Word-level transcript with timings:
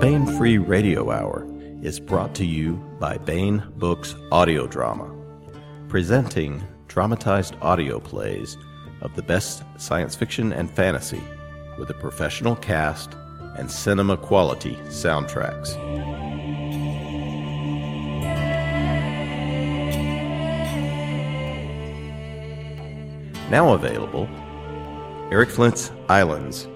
Baen 0.00 0.26
Free 0.38 0.58
Radio 0.58 1.10
Hour 1.10 1.44
is 1.82 1.98
brought 1.98 2.32
to 2.36 2.44
you 2.44 2.74
by 3.00 3.18
Baen 3.18 3.64
Books 3.78 4.14
Audio 4.30 4.68
Drama, 4.68 5.12
presenting 5.88 6.62
dramatized 6.86 7.56
audio 7.62 7.98
plays 7.98 8.56
of 9.00 9.16
the 9.16 9.22
best 9.24 9.64
science 9.76 10.14
fiction 10.14 10.52
and 10.52 10.70
fantasy 10.70 11.20
with 11.80 11.90
a 11.90 11.94
professional 11.94 12.54
cast 12.54 13.14
and 13.56 13.68
cinema 13.68 14.16
quality 14.16 14.76
soundtracks. 14.86 15.74
Now 23.50 23.74
available, 23.74 24.28
Eric 25.32 25.50
Flint's 25.50 25.90
Islands, 26.08 26.68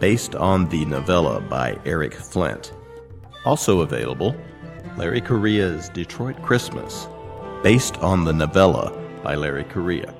based 0.00 0.34
on 0.34 0.68
the 0.68 0.84
novella 0.84 1.40
by 1.40 1.78
Eric 1.84 2.14
Flint. 2.14 2.72
Also 3.44 3.80
available, 3.80 4.36
Larry 4.96 5.20
Correia's 5.20 5.88
Detroit 5.88 6.40
Christmas, 6.42 7.08
based 7.62 7.96
on 7.98 8.24
the 8.24 8.32
novella 8.32 8.92
by 9.22 9.34
Larry 9.34 9.64
Correia, 9.64 10.14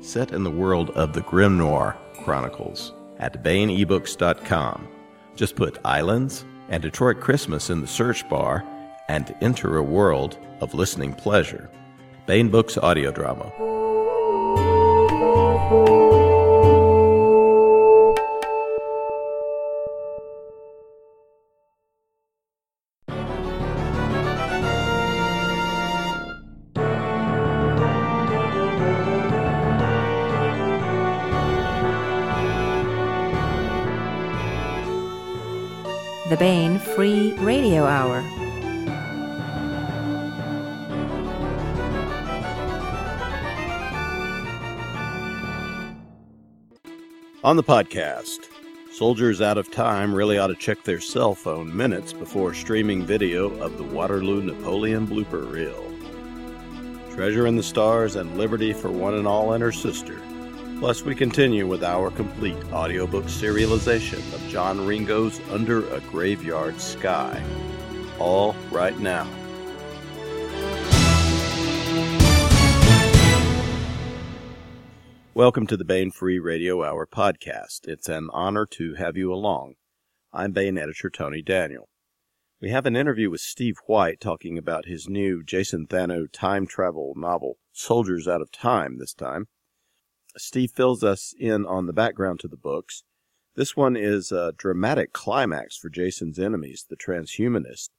set 0.00 0.32
in 0.32 0.44
the 0.44 0.50
world 0.50 0.90
of 0.90 1.12
the 1.12 1.22
Grimnoir 1.22 1.96
Chronicles 2.24 2.92
at 3.18 3.42
BaenEbooks.com. 3.42 4.88
Just 5.36 5.56
put 5.56 5.78
Islands 5.84 6.44
and 6.68 6.82
Detroit 6.82 7.20
Christmas 7.20 7.70
in 7.70 7.80
the 7.80 7.86
search 7.86 8.28
bar 8.28 8.64
and 9.08 9.34
enter 9.40 9.76
a 9.76 9.82
world 9.82 10.38
of 10.60 10.74
listening 10.74 11.14
pleasure. 11.14 11.70
Baen 12.26 12.48
Books 12.48 12.78
Audio 12.78 13.10
Drama. 13.10 13.52
The 36.42 36.76
Free 36.96 37.34
Radio 37.34 37.84
Hour. 37.84 38.18
On 47.44 47.54
the 47.54 47.62
podcast, 47.62 48.48
soldiers 48.92 49.40
out 49.40 49.56
of 49.56 49.70
time 49.70 50.12
really 50.12 50.36
ought 50.36 50.48
to 50.48 50.56
check 50.56 50.82
their 50.82 51.00
cell 51.00 51.36
phone 51.36 51.76
minutes 51.76 52.12
before 52.12 52.54
streaming 52.54 53.06
video 53.06 53.48
of 53.60 53.78
the 53.78 53.84
Waterloo 53.84 54.42
Napoleon 54.42 55.06
blooper 55.06 55.48
reel. 55.48 55.84
Treasure 57.14 57.46
in 57.46 57.54
the 57.54 57.62
stars 57.62 58.16
and 58.16 58.36
liberty 58.36 58.72
for 58.72 58.90
one 58.90 59.14
and 59.14 59.28
all 59.28 59.52
and 59.52 59.62
her 59.62 59.70
sister. 59.70 60.20
Plus, 60.82 61.04
we 61.04 61.14
continue 61.14 61.64
with 61.64 61.84
our 61.84 62.10
complete 62.10 62.56
audiobook 62.72 63.26
serialization 63.26 64.18
of 64.34 64.44
John 64.48 64.84
Ringo's 64.84 65.40
Under 65.48 65.88
a 65.94 66.00
Graveyard 66.00 66.80
Sky. 66.80 67.40
All 68.18 68.56
right 68.72 68.98
now. 68.98 69.28
Welcome 75.34 75.68
to 75.68 75.76
the 75.76 75.84
Baen 75.84 76.10
Free 76.10 76.40
Radio 76.40 76.82
Hour 76.82 77.06
podcast. 77.06 77.86
It's 77.86 78.08
an 78.08 78.28
honor 78.32 78.66
to 78.72 78.94
have 78.94 79.16
you 79.16 79.32
along. 79.32 79.74
I'm 80.32 80.50
Baen 80.50 80.76
editor 80.76 81.10
Tony 81.10 81.42
Daniel. 81.42 81.90
We 82.60 82.70
have 82.70 82.86
an 82.86 82.96
interview 82.96 83.30
with 83.30 83.40
Steve 83.40 83.76
White 83.86 84.20
talking 84.20 84.58
about 84.58 84.86
his 84.86 85.08
new 85.08 85.44
Jason 85.44 85.86
Thanou 85.86 86.26
time 86.32 86.66
travel 86.66 87.12
novel, 87.14 87.58
Soldiers 87.70 88.26
Out 88.26 88.42
of 88.42 88.50
Time, 88.50 88.98
this 88.98 89.14
time. 89.14 89.46
Steve 90.36 90.70
fills 90.70 91.04
us 91.04 91.34
in 91.38 91.66
on 91.66 91.86
the 91.86 91.92
background 91.92 92.40
to 92.40 92.48
the 92.48 92.56
books. 92.56 93.04
This 93.54 93.76
one 93.76 93.96
is 93.96 94.32
a 94.32 94.54
dramatic 94.56 95.12
climax 95.12 95.76
for 95.76 95.90
Jason's 95.90 96.38
enemies, 96.38 96.86
the 96.88 96.96
transhumanists, 96.96 97.90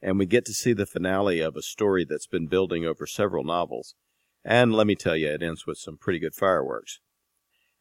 and 0.00 0.18
we 0.18 0.26
get 0.26 0.44
to 0.46 0.54
see 0.54 0.72
the 0.72 0.86
finale 0.86 1.40
of 1.40 1.54
a 1.54 1.62
story 1.62 2.04
that's 2.04 2.26
been 2.26 2.46
building 2.46 2.86
over 2.86 3.06
several 3.06 3.44
novels. 3.44 3.94
And 4.44 4.72
let 4.72 4.86
me 4.86 4.94
tell 4.94 5.16
you, 5.16 5.28
it 5.28 5.42
ends 5.42 5.66
with 5.66 5.78
some 5.78 5.98
pretty 5.98 6.18
good 6.18 6.34
fireworks. 6.34 7.00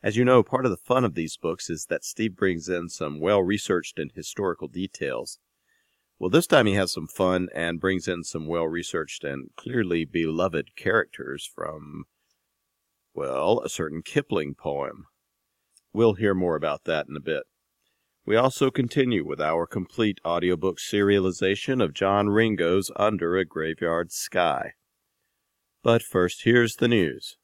As 0.03 0.17
you 0.17 0.25
know, 0.25 0.43
part 0.43 0.65
of 0.65 0.71
the 0.71 0.77
fun 0.77 1.05
of 1.05 1.15
these 1.15 1.37
books 1.37 1.69
is 1.69 1.85
that 1.85 2.03
Steve 2.03 2.35
brings 2.35 2.67
in 2.67 2.89
some 2.89 3.19
well 3.19 3.41
researched 3.41 3.97
and 3.97 4.11
historical 4.11 4.67
details. 4.67 5.39
Well, 6.19 6.29
this 6.29 6.47
time 6.47 6.65
he 6.65 6.73
has 6.73 6.91
some 6.91 7.07
fun 7.07 7.49
and 7.53 7.79
brings 7.79 8.07
in 8.07 8.23
some 8.23 8.45
well 8.45 8.67
researched 8.67 9.23
and 9.23 9.49
clearly 9.55 10.05
beloved 10.05 10.75
characters 10.75 11.49
from, 11.51 12.05
well, 13.13 13.61
a 13.61 13.69
certain 13.69 14.01
Kipling 14.01 14.55
poem. 14.55 15.05
We'll 15.93 16.13
hear 16.13 16.33
more 16.33 16.55
about 16.55 16.85
that 16.85 17.07
in 17.07 17.15
a 17.15 17.21
bit. 17.21 17.43
We 18.25 18.35
also 18.35 18.69
continue 18.69 19.25
with 19.25 19.41
our 19.41 19.65
complete 19.65 20.19
audiobook 20.23 20.77
serialization 20.77 21.83
of 21.83 21.93
John 21.93 22.29
Ringo's 22.29 22.91
Under 22.95 23.35
a 23.35 23.45
Graveyard 23.45 24.11
Sky. 24.11 24.73
But 25.83 26.03
first, 26.03 26.43
here's 26.43 26.75
the 26.75 26.87
news. 26.87 27.37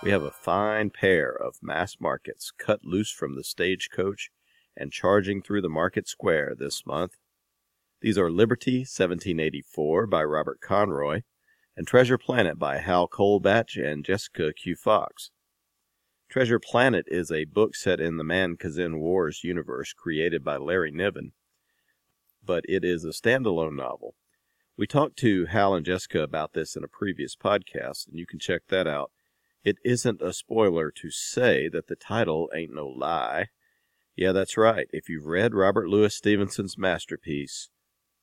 We 0.00 0.12
have 0.12 0.22
a 0.22 0.30
fine 0.30 0.90
pair 0.90 1.30
of 1.30 1.56
mass 1.60 1.96
markets 1.98 2.52
cut 2.56 2.84
loose 2.84 3.10
from 3.10 3.34
the 3.34 3.42
stagecoach 3.42 4.30
and 4.76 4.92
charging 4.92 5.42
through 5.42 5.62
the 5.62 5.68
market 5.68 6.06
square 6.06 6.54
this 6.56 6.86
month. 6.86 7.16
These 8.00 8.16
are 8.16 8.30
Liberty, 8.30 8.82
1784, 8.82 10.06
by 10.06 10.22
Robert 10.22 10.60
Conroy, 10.60 11.22
and 11.76 11.84
Treasure 11.84 12.16
Planet 12.16 12.56
by 12.56 12.78
Hal 12.78 13.08
Colebatch 13.08 13.76
and 13.76 14.04
Jessica 14.04 14.52
Q. 14.52 14.76
Fox. 14.76 15.32
Treasure 16.28 16.60
Planet 16.60 17.06
is 17.08 17.32
a 17.32 17.44
book 17.44 17.74
set 17.74 17.98
in 17.98 18.16
the 18.16 18.22
Man-Kzin 18.22 19.00
Wars 19.00 19.42
universe 19.42 19.92
created 19.92 20.44
by 20.44 20.58
Larry 20.58 20.92
Niven, 20.92 21.32
but 22.44 22.64
it 22.68 22.84
is 22.84 23.04
a 23.04 23.08
standalone 23.08 23.74
novel. 23.74 24.14
We 24.76 24.86
talked 24.86 25.16
to 25.18 25.46
Hal 25.46 25.74
and 25.74 25.84
Jessica 25.84 26.22
about 26.22 26.52
this 26.52 26.76
in 26.76 26.84
a 26.84 26.88
previous 26.88 27.34
podcast, 27.34 28.06
and 28.06 28.16
you 28.16 28.26
can 28.26 28.38
check 28.38 28.62
that 28.68 28.86
out. 28.86 29.10
It 29.64 29.78
isn't 29.84 30.22
a 30.22 30.32
spoiler 30.32 30.92
to 30.92 31.10
say 31.10 31.68
that 31.70 31.88
the 31.88 31.96
title 31.96 32.48
ain't 32.54 32.72
no 32.72 32.86
lie. 32.86 33.48
Yeah, 34.14 34.30
that's 34.30 34.56
right. 34.56 34.86
If 34.92 35.08
you've 35.08 35.26
read 35.26 35.52
Robert 35.52 35.88
Louis 35.88 36.14
Stevenson's 36.14 36.78
masterpiece, 36.78 37.70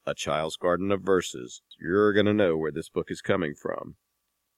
A 0.08 0.14
Child's 0.14 0.56
Garden 0.56 0.92
of 0.92 1.02
Verses, 1.02 1.64
you're 1.80 2.14
going 2.14 2.28
to 2.28 2.34
know 2.34 2.56
where 2.56 2.72
this 2.72 2.90
book 2.90 3.10
is 3.10 3.22
coming 3.22 3.56
from. 3.56 3.96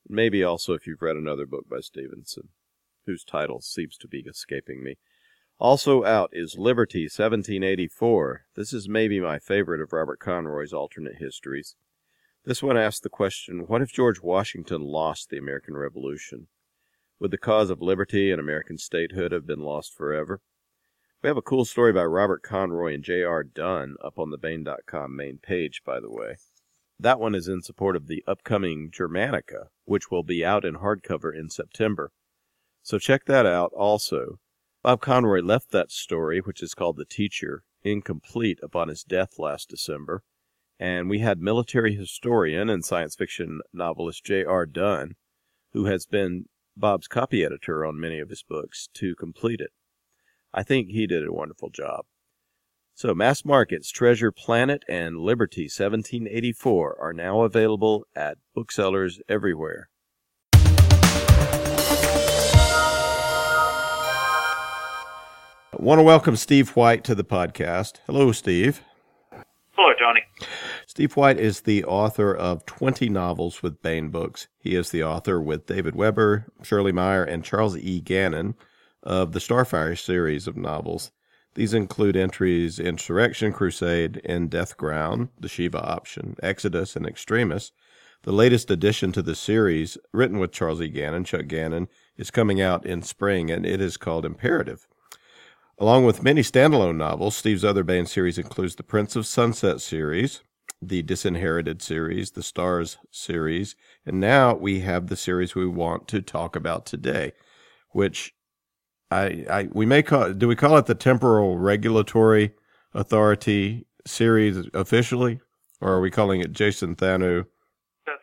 Maybe 0.06 0.44
also 0.44 0.74
if 0.74 0.85
you've 0.85 1.02
read 1.02 1.16
another 1.16 1.46
book 1.46 1.69
by 1.69 1.80
Stevenson, 1.80 2.50
whose 3.06 3.24
title 3.24 3.62
seems 3.62 3.96
to 4.00 4.09
be 4.09 4.19
escaping 4.28 4.84
me. 4.84 4.97
Also 5.58 6.03
out 6.03 6.31
is 6.34 6.58
Liberty, 6.58 7.03
1784. 7.03 8.46
This 8.56 8.74
is 8.74 8.90
maybe 8.90 9.22
my 9.22 9.40
favorite 9.40 9.80
of 9.80 9.94
Robert 9.94 10.19
Conroy's 10.19 10.74
alternate 10.74 11.16
histories. 11.16 11.78
This 12.44 12.62
one 12.62 12.78
asks 12.78 13.00
the 13.00 13.09
question 13.09 13.68
what 13.68 13.81
if 13.81 13.94
George 13.94 14.22
Washington 14.22 14.81
lost 14.81 15.29
the 15.29 15.38
American 15.38 15.78
Revolution? 15.78 16.47
Would 17.22 17.31
the 17.31 17.38
cause 17.38 17.69
of 17.69 17.81
liberty 17.81 18.31
and 18.31 18.40
American 18.41 18.78
statehood 18.78 19.31
have 19.31 19.47
been 19.47 19.62
lost 19.62 19.94
forever? 19.96 20.41
We 21.28 21.30
have 21.30 21.36
a 21.36 21.42
cool 21.42 21.66
story 21.66 21.92
by 21.92 22.06
Robert 22.06 22.42
Conroy 22.42 22.94
and 22.94 23.04
J.R. 23.04 23.44
Dunn 23.44 23.98
up 24.02 24.18
on 24.18 24.30
the 24.30 24.38
Baen.com 24.38 25.14
main 25.14 25.40
page, 25.40 25.82
by 25.86 26.00
the 26.00 26.10
way. 26.10 26.38
That 26.98 27.20
one 27.20 27.36
is 27.36 27.50
in 27.50 27.62
support 27.62 27.98
of 27.98 28.08
the 28.08 28.24
upcoming 28.26 28.90
Germanica, 28.92 29.66
which 29.84 30.10
will 30.10 30.24
be 30.24 30.46
out 30.46 30.64
in 30.64 30.76
hardcover 30.76 31.38
in 31.38 31.50
September. 31.50 32.14
So 32.82 32.97
check 32.97 33.26
that 33.26 33.46
out 33.46 33.74
also. 33.74 34.40
Bob 34.82 35.02
Conroy 35.02 35.41
left 35.41 35.72
that 35.72 35.91
story, 35.91 36.40
which 36.40 36.64
is 36.64 36.74
called 36.74 36.96
The 36.96 37.03
Teacher, 37.03 37.64
incomplete 37.84 38.59
upon 38.64 38.88
his 38.88 39.03
death 39.03 39.38
last 39.38 39.68
December, 39.68 40.23
and 40.80 41.09
we 41.09 41.20
had 41.20 41.41
military 41.41 41.94
historian 41.94 42.70
and 42.70 42.85
science 42.85 43.16
fiction 43.16 43.59
novelist 43.73 44.23
J.R. 44.23 44.66
Dunn, 44.66 45.16
who 45.73 45.88
has 45.88 46.06
been 46.06 46.46
Bob's 46.78 47.09
copy 47.09 47.44
editor 47.44 47.85
on 47.85 48.00
many 48.00 48.20
of 48.20 48.30
his 48.30 48.44
books, 48.44 48.88
to 48.94 49.14
complete 49.14 49.59
it. 49.59 49.72
I 50.53 50.64
think 50.64 50.90
he 50.90 51.08
did 51.08 51.28
a 51.28 51.34
wonderful 51.34 51.70
job. 51.70 52.05
So, 52.94 53.14
Mass 53.14 53.46
Markets, 53.46 53.91
Treasure 53.91 54.32
Planet, 54.32 54.84
and 54.90 55.20
Liberty 55.20 55.64
1784 55.64 56.97
are 56.99 57.14
now 57.14 57.41
available 57.41 58.05
at 58.16 58.38
booksellers 58.55 59.20
everywhere. 59.29 59.90
I 65.73 65.84
want 65.84 65.99
to 65.99 66.03
welcome 66.03 66.35
Steve 66.35 66.70
White 66.72 67.03
to 67.03 67.14
the 67.14 67.23
podcast. 67.23 67.97
Hello, 68.08 68.32
Steve. 68.32 68.82
Hello, 69.73 69.94
Johnny. 69.99 70.22
Steve 70.88 71.16
White 71.16 71.38
is 71.38 71.61
the 71.61 71.84
author 71.84 72.34
of 72.34 72.66
20 72.66 73.09
novels 73.09 73.61
with 73.61 73.84
Baen 73.84 74.09
Books. 74.09 74.47
He 74.58 74.76
is 74.76 74.90
the 74.90 75.03
author 75.03 75.40
with 75.40 75.67
David 75.67 75.96
Weber, 75.96 76.47
Shirley 76.64 76.91
Meier, 76.91 77.23
and 77.23 77.44
Charles 77.44 77.78
E. 77.78 78.02
Gannon 78.02 78.55
of 79.03 79.32
the 79.32 79.40
Starfire 79.40 79.97
series 79.97 80.47
of 80.47 80.58
novels. 80.58 81.11
These 81.55 81.73
include 81.73 82.16
entries 82.16 82.79
Insurrection 82.79 83.52
Crusade 83.52 84.22
and 84.23 84.49
Death 84.49 84.78
Ground, 84.78 85.29
the 85.40 85.49
Shiva 85.49 85.84
option, 85.84 86.35
Exodus, 86.44 86.96
and 86.96 87.05
Extremis. 87.05 87.72
The 88.23 88.32
latest 88.32 88.70
addition 88.70 89.11
to 89.14 89.22
the 89.22 89.35
series, 89.35 89.97
written 90.11 90.40
with 90.40 90.52
Charles 90.52 90.82
E. 90.82 90.88
Gannon, 90.88 91.23
Chuck 91.23 91.47
Gannon, 91.47 91.88
is 92.17 92.29
coming 92.29 92.61
out 92.61 92.85
in 92.85 93.02
spring, 93.02 93.49
and 93.49 93.66
it 93.66 93.82
is 93.82 93.97
called 93.97 94.26
Imperative. 94.26 94.88
Along 95.79 96.05
with 96.05 96.23
many 96.23 96.41
standalone 96.41 96.97
novels, 96.97 97.35
Steve's 97.35 97.64
other 97.64 97.84
Baen 97.84 98.08
series 98.08 98.38
includes 98.38 98.76
the 98.76 98.84
Prince 98.84 99.16
of 99.16 99.28
Sunset 99.28 99.82
series, 99.82 100.41
the 100.82 101.03
Disinherited 101.03 101.82
series, 101.82 102.32
the 102.32 102.44
Stars 102.44 102.97
series, 103.11 103.76
and 104.05 104.20
now 104.20 104.53
we 104.53 104.82
have 104.82 105.08
the 105.08 105.16
series 105.16 105.55
we 105.55 105.67
want 105.67 106.08
to 106.08 106.22
talk 106.22 106.55
about 106.55 106.85
today, 106.85 107.34
which 107.91 108.34
I, 109.09 109.46
I 109.50 109.68
we 109.72 109.86
may 109.86 110.04
call 110.04 110.34
do 110.34 110.48
we 110.48 110.56
call 110.56 110.78
it 110.78 110.86
the 110.86 110.96
Temporal 110.96 111.58
Regulatory 111.58 112.54
Authority 112.94 113.86
series 114.06 114.68
officially, 114.74 115.40
or 115.80 115.94
are 115.94 116.02
we 116.02 116.12
calling 116.12 116.42
it 116.42 116.52
Jason 116.52 116.96
Thanou? 116.96 117.46
The 118.06 118.18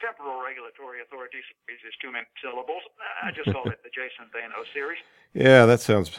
Temporal 0.00 0.42
Regulatory 0.42 1.02
Authority 1.02 1.38
series 1.66 1.80
is 1.86 1.94
too 2.00 2.12
many 2.12 2.26
syllables. 2.42 2.82
I 3.22 3.30
just 3.30 3.52
call 3.52 3.68
it 3.70 3.78
the 3.82 3.90
Jason 3.90 4.26
Thanou 4.34 4.64
series. 4.72 4.98
Yeah, 5.34 5.66
that 5.66 5.80
sounds. 5.80 6.18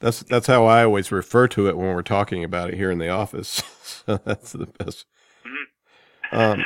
That's 0.00 0.20
that's 0.24 0.46
how 0.46 0.66
I 0.66 0.84
always 0.84 1.12
refer 1.12 1.46
to 1.48 1.68
it 1.68 1.76
when 1.76 1.94
we're 1.94 2.02
talking 2.02 2.42
about 2.42 2.70
it 2.70 2.76
here 2.76 2.90
in 2.90 2.98
the 2.98 3.08
office. 3.08 3.62
so 3.82 4.18
that's 4.24 4.52
the 4.52 4.66
best. 4.66 5.06
Mm-hmm. 5.46 6.36
Um, 6.36 6.64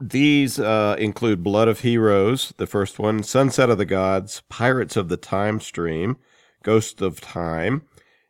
these 0.00 0.58
uh, 0.58 0.96
include 0.98 1.42
Blood 1.42 1.68
of 1.68 1.80
Heroes, 1.80 2.54
the 2.56 2.66
first 2.66 2.98
one, 2.98 3.22
Sunset 3.22 3.70
of 3.70 3.78
the 3.78 3.84
Gods, 3.84 4.42
Pirates 4.48 4.96
of 4.96 5.08
the 5.08 5.16
Time 5.16 5.60
Stream, 5.60 6.16
Ghost 6.62 7.00
of 7.00 7.20
Time, 7.20 7.82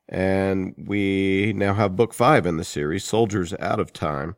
and 0.09 0.75
we 0.79 1.53
now 1.55 1.75
have 1.75 1.97
book 1.97 2.15
five 2.15 2.47
in 2.47 2.57
the 2.57 2.65
series, 2.65 3.05
Soldiers 3.05 3.53
Out 3.61 3.81
of 3.81 3.93
Time. 3.93 4.37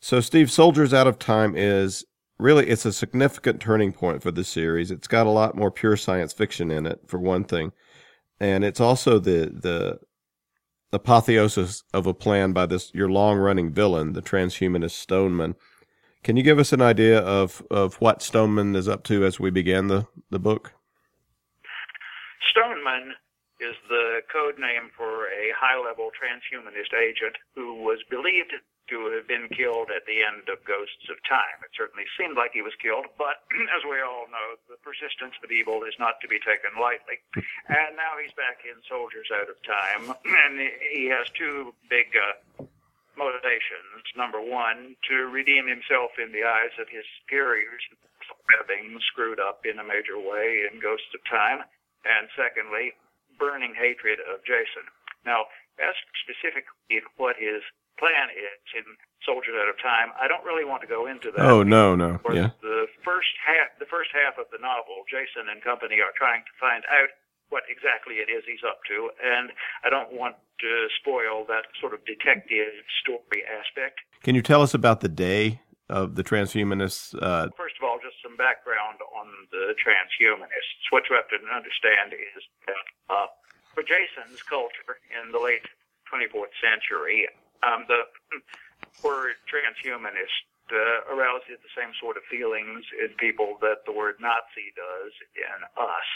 So, 0.00 0.20
Steve, 0.20 0.50
Soldiers 0.50 0.92
Out 0.92 1.06
of 1.06 1.18
Time 1.18 1.54
is 1.56 2.04
really 2.38 2.68
it's 2.68 2.86
a 2.86 2.92
significant 2.92 3.60
turning 3.60 3.92
point 3.92 4.22
for 4.22 4.30
the 4.30 4.44
series. 4.44 4.90
It's 4.90 5.08
got 5.08 5.26
a 5.26 5.30
lot 5.30 5.56
more 5.56 5.70
pure 5.70 5.96
science 5.96 6.32
fiction 6.32 6.70
in 6.70 6.86
it, 6.86 7.00
for 7.06 7.18
one 7.20 7.44
thing, 7.44 7.72
and 8.40 8.64
it's 8.64 8.80
also 8.80 9.18
the 9.18 9.52
the 9.54 10.00
apotheosis 10.92 11.84
of 11.94 12.06
a 12.06 12.14
plan 12.14 12.52
by 12.52 12.66
this 12.66 12.92
your 12.92 13.08
long 13.08 13.38
running 13.38 13.72
villain, 13.72 14.14
the 14.14 14.22
transhumanist 14.22 14.92
Stoneman 14.92 15.54
can 16.22 16.36
you 16.36 16.42
give 16.42 16.58
us 16.58 16.72
an 16.72 16.82
idea 16.82 17.18
of, 17.20 17.62
of 17.70 17.94
what 18.00 18.22
Stoneman 18.22 18.76
is 18.76 18.88
up 18.88 19.04
to 19.04 19.24
as 19.24 19.40
we 19.40 19.50
began 19.50 19.88
the, 19.88 20.06
the 20.30 20.38
book? 20.38 20.72
Stoneman 22.50 23.14
is 23.60 23.76
the 23.88 24.20
code 24.32 24.58
name 24.58 24.90
for 24.96 25.28
a 25.28 25.52
high 25.56 25.78
level 25.78 26.10
transhumanist 26.16 26.96
agent 26.96 27.36
who 27.54 27.82
was 27.84 28.00
believed 28.08 28.52
to 28.90 29.06
have 29.14 29.28
been 29.28 29.46
killed 29.54 29.88
at 29.94 30.02
the 30.04 30.26
end 30.26 30.50
of 30.50 30.58
Ghosts 30.66 31.06
of 31.08 31.16
Time. 31.22 31.62
It 31.62 31.70
certainly 31.78 32.04
seemed 32.18 32.34
like 32.34 32.50
he 32.52 32.60
was 32.60 32.74
killed, 32.82 33.06
but 33.16 33.46
as 33.76 33.86
we 33.86 34.02
all 34.02 34.26
know, 34.26 34.58
the 34.66 34.76
persistence 34.82 35.38
of 35.40 35.48
evil 35.54 35.86
is 35.86 35.94
not 36.02 36.18
to 36.20 36.28
be 36.28 36.42
taken 36.42 36.74
lightly. 36.74 37.22
And 37.70 37.94
now 37.94 38.18
he's 38.18 38.34
back 38.34 38.66
in 38.66 38.76
Soldiers 38.90 39.30
Out 39.30 39.46
of 39.46 39.56
Time, 39.62 40.10
and 40.44 40.58
he 40.90 41.06
has 41.06 41.30
two 41.30 41.72
big 41.86 42.10
uh, 42.18 42.66
motivations. 43.16 44.04
Number 44.16 44.40
one, 44.40 44.96
to 45.08 45.30
redeem 45.30 45.66
himself 45.66 46.14
in 46.18 46.32
the 46.32 46.44
eyes 46.44 46.74
of 46.78 46.88
his 46.88 47.04
superiors, 47.20 47.82
having 48.58 48.98
screwed 49.10 49.40
up 49.40 49.66
in 49.66 49.78
a 49.78 49.86
major 49.86 50.18
way 50.18 50.66
in 50.66 50.80
Ghosts 50.80 51.10
of 51.14 51.22
Time. 51.26 51.64
And 52.04 52.32
secondly, 52.32 52.96
burning 53.38 53.76
hatred 53.76 54.20
of 54.24 54.40
Jason. 54.44 54.88
Now, 55.24 55.48
as 55.80 55.92
specifically 56.24 57.04
what 57.16 57.36
his 57.36 57.60
plan 58.00 58.32
is 58.32 58.64
in 58.72 58.84
Soldiers 59.24 59.52
Out 59.52 59.68
of 59.68 59.76
Time, 59.80 60.16
I 60.16 60.24
don't 60.24 60.44
really 60.44 60.64
want 60.64 60.80
to 60.80 60.88
go 60.88 61.04
into 61.04 61.28
that. 61.36 61.44
Oh 61.44 61.60
no, 61.60 61.92
no, 61.92 62.16
yeah. 62.32 62.56
The 62.64 62.88
first 63.04 63.32
half, 63.44 63.76
the 63.76 63.88
first 63.88 64.08
half 64.16 64.40
of 64.40 64.48
the 64.48 64.60
novel, 64.60 65.04
Jason 65.04 65.52
and 65.52 65.60
company 65.60 66.00
are 66.00 66.16
trying 66.16 66.40
to 66.40 66.54
find 66.56 66.80
out 66.88 67.12
what 67.50 67.62
exactly 67.68 68.22
it 68.22 68.30
is 68.30 68.42
he's 68.46 68.64
up 68.66 68.78
to, 68.88 69.10
and 69.22 69.50
I 69.84 69.90
don't 69.90 70.12
want 70.14 70.36
to 70.60 70.86
spoil 71.02 71.44
that 71.46 71.66
sort 71.80 71.94
of 71.94 72.00
detective 72.06 72.72
story 73.02 73.42
aspect. 73.46 74.00
Can 74.22 74.34
you 74.34 74.42
tell 74.42 74.62
us 74.62 74.74
about 74.74 75.00
the 75.00 75.10
day 75.10 75.60
of 75.90 76.14
the 76.14 76.22
transhumanists? 76.22 77.14
Uh... 77.14 77.50
First 77.58 77.76
of 77.78 77.84
all, 77.84 77.98
just 77.98 78.22
some 78.22 78.36
background 78.36 79.02
on 79.18 79.26
the 79.50 79.74
transhumanists. 79.78 80.88
What 80.90 81.04
you 81.10 81.16
have 81.16 81.28
to 81.34 81.38
understand 81.50 82.14
is 82.14 82.42
that 82.66 82.86
uh, 83.10 83.26
for 83.74 83.82
Jason's 83.82 84.42
culture 84.42 85.02
in 85.10 85.32
the 85.32 85.38
late 85.38 85.66
24th 86.06 86.54
century, 86.62 87.26
um, 87.62 87.84
the 87.88 88.06
word 89.02 89.34
transhumanist 89.50 90.49
uh, 90.72 91.12
arouses 91.12 91.58
the 91.60 91.74
same 91.76 91.92
sort 92.00 92.16
of 92.16 92.24
feelings 92.30 92.86
in 92.98 93.12
people 93.18 93.58
that 93.60 93.84
the 93.86 93.92
word 93.92 94.16
Nazi 94.18 94.72
does 94.74 95.12
in 95.36 95.58
us. 95.76 96.08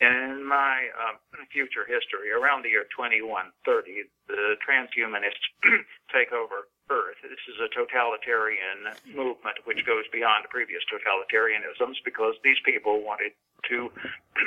In 0.00 0.44
my 0.44 0.88
uh, 0.94 1.16
future 1.52 1.88
history, 1.88 2.30
around 2.30 2.64
the 2.64 2.72
year 2.72 2.86
2130, 2.92 4.08
the 4.28 4.56
transhumanists 4.62 5.44
take 6.14 6.32
over 6.32 6.68
Earth. 6.92 7.16
This 7.24 7.40
is 7.48 7.56
a 7.64 7.72
totalitarian 7.72 8.92
movement 9.08 9.56
which 9.64 9.80
goes 9.88 10.04
beyond 10.12 10.44
previous 10.52 10.84
totalitarianisms 10.92 11.96
because 12.04 12.36
these 12.44 12.60
people 12.64 13.00
wanted 13.00 13.32
to 13.72 13.88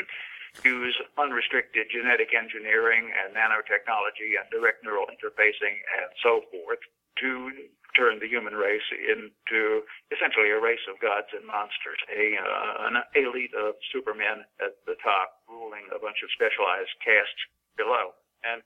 use 0.63 0.95
unrestricted 1.17 1.89
genetic 1.89 2.37
engineering 2.37 3.09
and 3.09 3.33
nanotechnology 3.33 4.37
and 4.37 4.45
direct 4.53 4.83
neural 4.83 5.05
interfacing 5.09 5.81
and 5.97 6.09
so 6.21 6.41
forth 6.53 6.81
to 7.19 7.51
turn 7.97 8.21
the 8.21 8.29
human 8.29 8.53
race 8.53 8.85
into 8.93 9.81
essentially 10.13 10.53
a 10.53 10.61
race 10.61 10.85
of 10.85 11.01
gods 11.01 11.33
and 11.33 11.41
monsters, 11.43 11.97
a 12.13 12.37
uh, 12.37 12.87
an 12.87 13.01
elite 13.17 13.57
of 13.57 13.73
supermen 13.89 14.45
at 14.61 14.77
the 14.85 14.95
top 15.01 15.41
ruling 15.49 15.89
a 15.89 15.97
bunch 15.97 16.21
of 16.21 16.29
specialized 16.37 16.93
castes 17.01 17.43
below. 17.73 18.13
And 18.45 18.61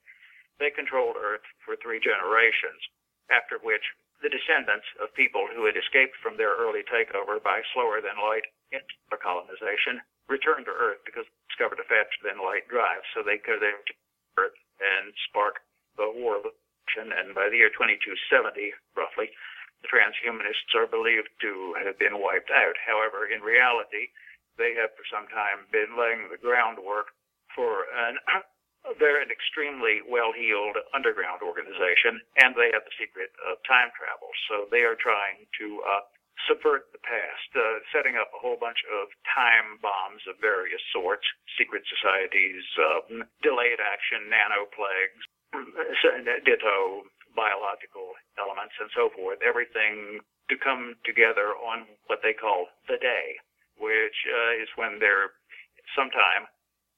they 0.60 0.70
controlled 0.70 1.16
Earth 1.16 1.48
for 1.64 1.80
three 1.80 2.04
generations, 2.04 2.84
after 3.32 3.58
which 3.64 3.88
the 4.20 4.30
descendants 4.30 4.86
of 5.02 5.10
people 5.18 5.48
who 5.50 5.66
had 5.66 5.80
escaped 5.80 6.14
from 6.22 6.38
their 6.38 6.54
early 6.54 6.86
takeover 6.86 7.42
by 7.42 7.64
slower 7.74 8.04
than 8.04 8.20
light 8.22 8.46
colonization 9.22 10.02
returned 10.28 10.66
to 10.66 10.74
Earth 10.74 11.00
because 11.06 11.24
they 11.30 11.46
discovered 11.54 11.80
a 11.80 11.88
faster 11.88 12.22
than 12.26 12.42
light 12.42 12.66
drive, 12.68 13.06
so 13.14 13.22
they 13.22 13.38
could 13.38 13.62
Earth 13.62 14.58
and 14.82 15.14
spark 15.30 15.62
the 15.96 16.10
war 16.10 16.42
of 16.98 17.08
and 17.12 17.36
by 17.36 17.48
the 17.48 17.58
year 17.58 17.72
2270, 17.72 18.74
roughly, 18.96 19.32
the 19.82 19.90
transhumanists 19.90 20.76
are 20.78 20.88
believed 20.88 21.30
to 21.42 21.76
have 21.82 21.98
been 21.98 22.22
wiped 22.22 22.52
out. 22.52 22.78
However, 22.86 23.26
in 23.26 23.42
reality, 23.42 24.14
they 24.58 24.76
have 24.78 24.94
for 24.94 25.06
some 25.10 25.26
time 25.32 25.66
been 25.72 25.98
laying 25.98 26.30
the 26.30 26.38
groundwork 26.38 27.14
for 27.56 27.90
an 27.90 28.18
they're 28.98 29.22
an 29.22 29.30
extremely 29.30 30.02
well-heeled 30.10 30.74
underground 30.90 31.46
organization, 31.46 32.18
and 32.42 32.58
they 32.58 32.74
have 32.74 32.82
the 32.82 32.98
secret 32.98 33.30
of 33.46 33.62
time 33.62 33.94
travel. 33.94 34.34
So 34.50 34.66
they 34.74 34.82
are 34.82 34.98
trying 34.98 35.46
to 35.62 35.68
uh, 35.86 36.02
subvert 36.50 36.90
the 36.90 37.04
past, 37.06 37.50
uh, 37.54 37.78
setting 37.94 38.18
up 38.18 38.34
a 38.34 38.42
whole 38.42 38.58
bunch 38.58 38.82
of 38.90 39.14
time 39.30 39.78
bombs 39.86 40.26
of 40.26 40.42
various 40.42 40.82
sorts, 40.90 41.26
secret 41.58 41.86
societies, 41.86 42.66
uh, 42.82 43.22
delayed 43.46 43.78
action, 43.78 44.26
nano 44.34 44.66
plagues, 44.74 45.22
ditto 46.46 47.04
biological 47.36 48.14
elements 48.38 48.76
and 48.80 48.90
so 48.96 49.10
forth, 49.16 49.40
everything 49.40 50.20
to 50.50 50.56
come 50.60 50.96
together 51.06 51.56
on 51.56 51.88
what 52.08 52.20
they 52.24 52.34
call 52.34 52.68
the 52.88 53.00
day, 53.00 53.40
which 53.80 54.28
uh, 54.28 54.62
is 54.62 54.68
when 54.76 55.00
they're 55.00 55.32
sometime 55.96 56.48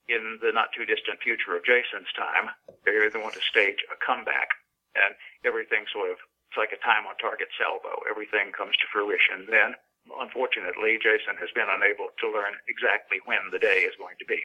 in 0.09 0.39
the 0.41 0.51
not 0.51 0.73
too 0.75 0.83
distant 0.83 1.21
future 1.23 1.55
of 1.55 1.63
Jason's 1.63 2.11
time, 2.17 2.51
they 2.83 3.19
want 3.19 3.33
to 3.37 3.45
stage 3.45 3.79
a 3.87 3.97
comeback 4.03 4.51
and 4.95 5.15
everything 5.45 5.85
sort 5.93 6.11
of, 6.11 6.17
it's 6.49 6.57
like 6.59 6.75
a 6.75 6.81
time 6.83 7.07
on 7.07 7.15
target 7.17 7.47
salvo. 7.55 8.03
Everything 8.09 8.51
comes 8.51 8.75
to 8.77 8.85
fruition. 8.91 9.47
Then, 9.49 9.73
unfortunately, 10.19 10.99
Jason 11.01 11.39
has 11.39 11.49
been 11.55 11.69
unable 11.69 12.11
to 12.19 12.25
learn 12.29 12.53
exactly 12.67 13.23
when 13.25 13.47
the 13.51 13.59
day 13.59 13.87
is 13.87 13.95
going 13.97 14.17
to 14.19 14.27
be. 14.27 14.43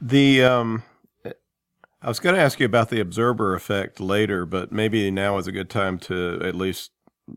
The, 0.00 0.44
um, 0.44 0.82
I 2.02 2.08
was 2.08 2.18
going 2.18 2.34
to 2.34 2.42
ask 2.42 2.58
you 2.58 2.66
about 2.66 2.90
the 2.90 2.98
observer 2.98 3.54
effect 3.54 4.00
later, 4.00 4.44
but 4.44 4.72
maybe 4.72 5.08
now 5.12 5.38
is 5.38 5.46
a 5.46 5.52
good 5.52 5.70
time 5.70 6.00
to 6.00 6.40
at 6.42 6.56
least 6.56 6.90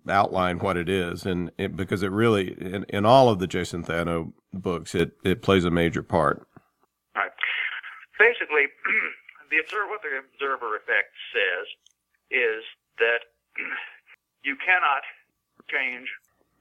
outline 0.09 0.57
what 0.57 0.75
it 0.75 0.89
is, 0.89 1.23
and 1.23 1.51
it, 1.59 1.75
because 1.75 2.01
it 2.01 2.09
really, 2.09 2.57
in, 2.59 2.83
in 2.89 3.05
all 3.05 3.29
of 3.29 3.37
the 3.37 3.45
Jason 3.45 3.83
Thanou 3.83 4.33
books, 4.51 4.95
it, 4.95 5.11
it 5.23 5.43
plays 5.43 5.65
a 5.65 5.69
major 5.69 6.01
part. 6.01 6.47
Right. 7.15 7.29
Basically, 8.17 8.65
the 9.51 9.61
observer, 9.61 9.85
what 9.85 10.01
the 10.01 10.17
observer 10.17 10.75
effect 10.77 11.13
says 11.29 11.67
is 12.31 12.65
that 12.97 13.21
you 14.43 14.57
cannot 14.65 15.05
change 15.69 16.09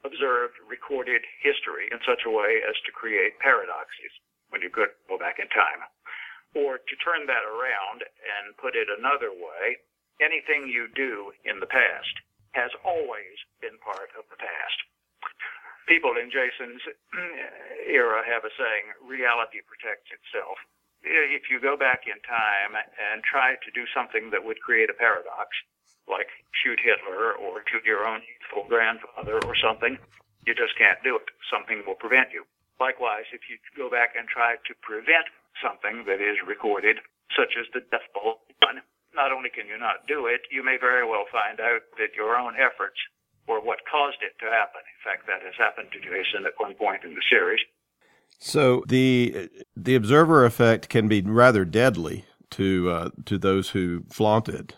observed 0.05 0.53
recorded 0.69 1.23
history 1.41 1.89
in 1.89 1.97
such 2.05 2.29
a 2.29 2.31
way 2.31 2.61
as 2.69 2.77
to 2.85 2.93
create 2.93 3.41
paradoxes. 3.41 4.13
when 4.53 4.61
you 4.61 4.69
could 4.69 4.93
go 5.09 5.17
back 5.17 5.41
in 5.41 5.49
time. 5.49 5.81
Or 6.55 6.79
to 6.79 6.95
turn 7.03 7.27
that 7.27 7.43
around 7.43 8.07
and 8.07 8.57
put 8.63 8.79
it 8.79 8.87
another 8.87 9.35
way, 9.35 9.83
anything 10.23 10.71
you 10.71 10.87
do 10.95 11.35
in 11.43 11.59
the 11.59 11.67
past 11.67 12.15
has 12.55 12.71
always 12.87 13.37
been 13.59 13.75
part 13.83 14.15
of 14.15 14.23
the 14.31 14.39
past. 14.39 14.79
People 15.91 16.15
in 16.17 16.31
Jason's 16.31 16.81
era 17.91 18.23
have 18.25 18.47
a 18.47 18.55
saying, 18.55 18.95
reality 19.03 19.61
protects 19.67 20.09
itself. 20.15 20.57
If 21.05 21.53
you 21.53 21.61
go 21.61 21.77
back 21.77 22.09
in 22.09 22.17
time 22.25 22.79
and 22.79 23.21
try 23.21 23.61
to 23.61 23.71
do 23.77 23.85
something 23.93 24.33
that 24.33 24.41
would 24.41 24.63
create 24.65 24.89
a 24.89 24.97
paradox, 24.97 25.53
like 26.09 26.33
shoot 26.57 26.81
Hitler 26.81 27.37
or 27.37 27.61
shoot 27.69 27.85
your 27.85 28.09
own 28.09 28.25
youthful 28.25 28.65
grandfather 28.71 29.37
or 29.45 29.53
something, 29.61 30.01
you 30.49 30.55
just 30.57 30.77
can't 30.81 31.01
do 31.05 31.17
it. 31.17 31.29
Something 31.53 31.85
will 31.85 32.01
prevent 32.01 32.33
you. 32.33 32.49
Likewise, 32.81 33.29
if 33.37 33.45
you 33.53 33.61
go 33.77 33.93
back 33.93 34.17
and 34.17 34.25
try 34.25 34.57
to 34.57 34.73
prevent 34.81 35.29
something 35.63 36.05
that 36.07 36.21
is 36.21 36.39
recorded, 36.47 36.99
such 37.35 37.55
as 37.59 37.67
the 37.73 37.83
Death 37.91 38.07
Bowl 38.15 38.43
one, 38.63 38.83
not 39.15 39.31
only 39.31 39.51
can 39.51 39.67
you 39.67 39.79
not 39.79 40.07
do 40.07 40.27
it, 40.27 40.43
you 40.51 40.65
may 40.65 40.77
very 40.79 41.07
well 41.07 41.25
find 41.31 41.61
out 41.61 41.87
that 41.99 42.15
your 42.17 42.37
own 42.37 42.55
efforts 42.59 42.99
were 43.47 43.61
what 43.61 43.79
caused 43.91 44.19
it 44.23 44.35
to 44.41 44.51
happen. 44.51 44.83
In 44.83 45.01
fact, 45.05 45.27
that 45.27 45.45
has 45.45 45.55
happened 45.59 45.93
to 45.93 46.01
Jason 46.01 46.47
at 46.47 46.59
one 46.59 46.75
point 46.75 47.05
in 47.05 47.15
the 47.15 47.23
series. 47.31 47.61
So 48.39 48.83
the 48.89 49.49
the 49.77 49.95
observer 49.95 50.45
effect 50.45 50.89
can 50.89 51.09
be 51.09 51.23
rather 51.23 51.65
deadly 51.65 52.25
to 52.51 52.91
uh, 52.91 53.09
to 53.27 53.39
those 53.39 53.71
who 53.71 54.05
flaunt 54.11 54.49
it. 54.49 54.75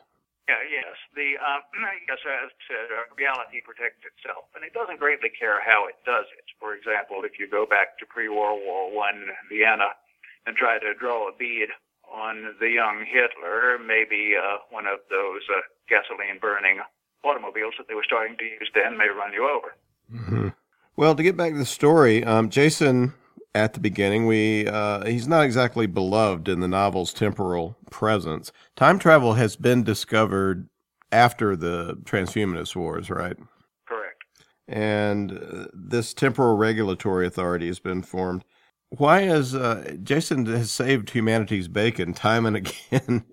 Yeah, 0.49 0.61
yes. 0.69 0.97
The 1.15 1.41
um, 1.41 1.63
yes, 2.09 2.21
as 2.21 2.53
said, 2.69 2.93
uh, 2.93 3.09
reality 3.17 3.65
protects 3.65 4.05
itself, 4.05 4.53
and 4.55 4.63
it 4.63 4.75
doesn't 4.75 5.01
greatly 5.01 5.31
care 5.33 5.65
how 5.65 5.89
it 5.89 5.97
does 6.05 6.27
it. 6.37 6.45
For 6.61 6.75
example, 6.75 7.25
if 7.25 7.41
you 7.41 7.49
go 7.49 7.65
back 7.65 7.99
to 7.99 8.07
pre-World 8.07 8.61
War 8.63 8.93
One 8.93 9.33
Vienna 9.49 9.97
and 10.47 10.57
try 10.57 10.79
to 10.79 10.95
draw 10.95 11.29
a 11.29 11.37
bead 11.37 11.69
on 12.11 12.55
the 12.61 12.69
young 12.69 13.05
Hitler, 13.05 13.79
maybe 13.79 14.35
uh, 14.39 14.59
one 14.71 14.87
of 14.87 15.01
those 15.11 15.43
uh, 15.51 15.61
gasoline 15.89 16.39
burning 16.41 16.81
automobiles 17.25 17.75
that 17.79 17.89
they 17.89 17.95
were 17.95 18.05
starting 18.07 18.37
to 18.39 18.45
use 18.45 18.71
then 18.75 18.97
may 18.97 19.09
run 19.09 19.33
you 19.33 19.49
over. 19.49 19.75
Mm-hmm. 20.13 20.49
Well, 20.97 21.15
to 21.15 21.23
get 21.23 21.37
back 21.37 21.53
to 21.53 21.59
the 21.59 21.67
story, 21.67 22.25
um, 22.25 22.49
Jason 22.49 23.13
at 23.55 23.73
the 23.75 23.81
beginning, 23.81 24.27
we 24.27 24.67
uh, 24.67 25.05
he's 25.05 25.27
not 25.27 25.45
exactly 25.45 25.87
beloved 25.87 26.49
in 26.49 26.61
the 26.61 26.69
novel's 26.69 27.13
temporal 27.13 27.77
presence. 27.91 28.53
Time 28.77 28.99
travel 28.99 29.35
has 29.35 29.57
been 29.57 29.83
discovered 29.83 30.69
after 31.11 31.57
the 31.57 31.95
transhumanist 32.05 32.77
wars, 32.77 33.11
right? 33.11 33.37
Correct. 33.87 34.25
And 34.69 35.33
uh, 35.33 35.67
this 35.73 36.15
temporal 36.15 36.57
regulatory 36.57 37.27
authority 37.27 37.67
has 37.67 37.79
been 37.79 38.03
formed 38.03 38.45
why 38.91 39.23
is 39.23 39.55
uh, 39.55 39.97
Jason 40.03 40.47
has 40.47 40.71
saved 40.71 41.11
humanity's 41.11 41.69
bacon 41.69 42.13
time 42.13 42.47
and 42.47 42.57
again? 42.63 43.25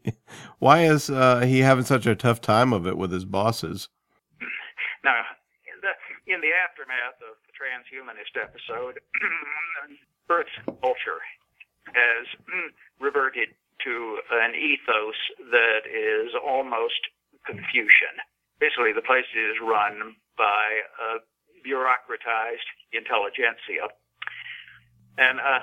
why 0.59 0.83
is 0.83 1.09
uh, 1.09 1.41
he 1.41 1.59
having 1.59 1.85
such 1.85 2.05
a 2.05 2.15
tough 2.15 2.41
time 2.41 2.73
of 2.73 2.87
it 2.87 2.97
with 2.97 3.11
his 3.11 3.25
bosses? 3.25 3.89
Now, 5.03 5.23
in 5.67 5.77
the, 5.81 6.33
in 6.33 6.41
the 6.41 6.51
aftermath 6.55 7.19
of 7.21 7.37
the 7.45 7.53
transhumanist 7.53 8.41
episode, 8.41 8.99
Earth's 10.29 10.55
culture 10.81 11.21
has 11.93 12.25
reverted 12.99 13.49
to 13.83 14.17
an 14.31 14.55
ethos 14.55 15.19
that 15.51 15.83
is 15.85 16.31
almost 16.39 17.11
Confucian. 17.45 18.15
Basically, 18.59 18.95
the 18.95 19.03
place 19.03 19.27
is 19.35 19.59
run 19.59 20.15
by 20.37 20.87
a 20.95 21.19
bureaucratized 21.67 22.67
intelligentsia 22.95 23.91
and 25.17 25.39
uh, 25.39 25.61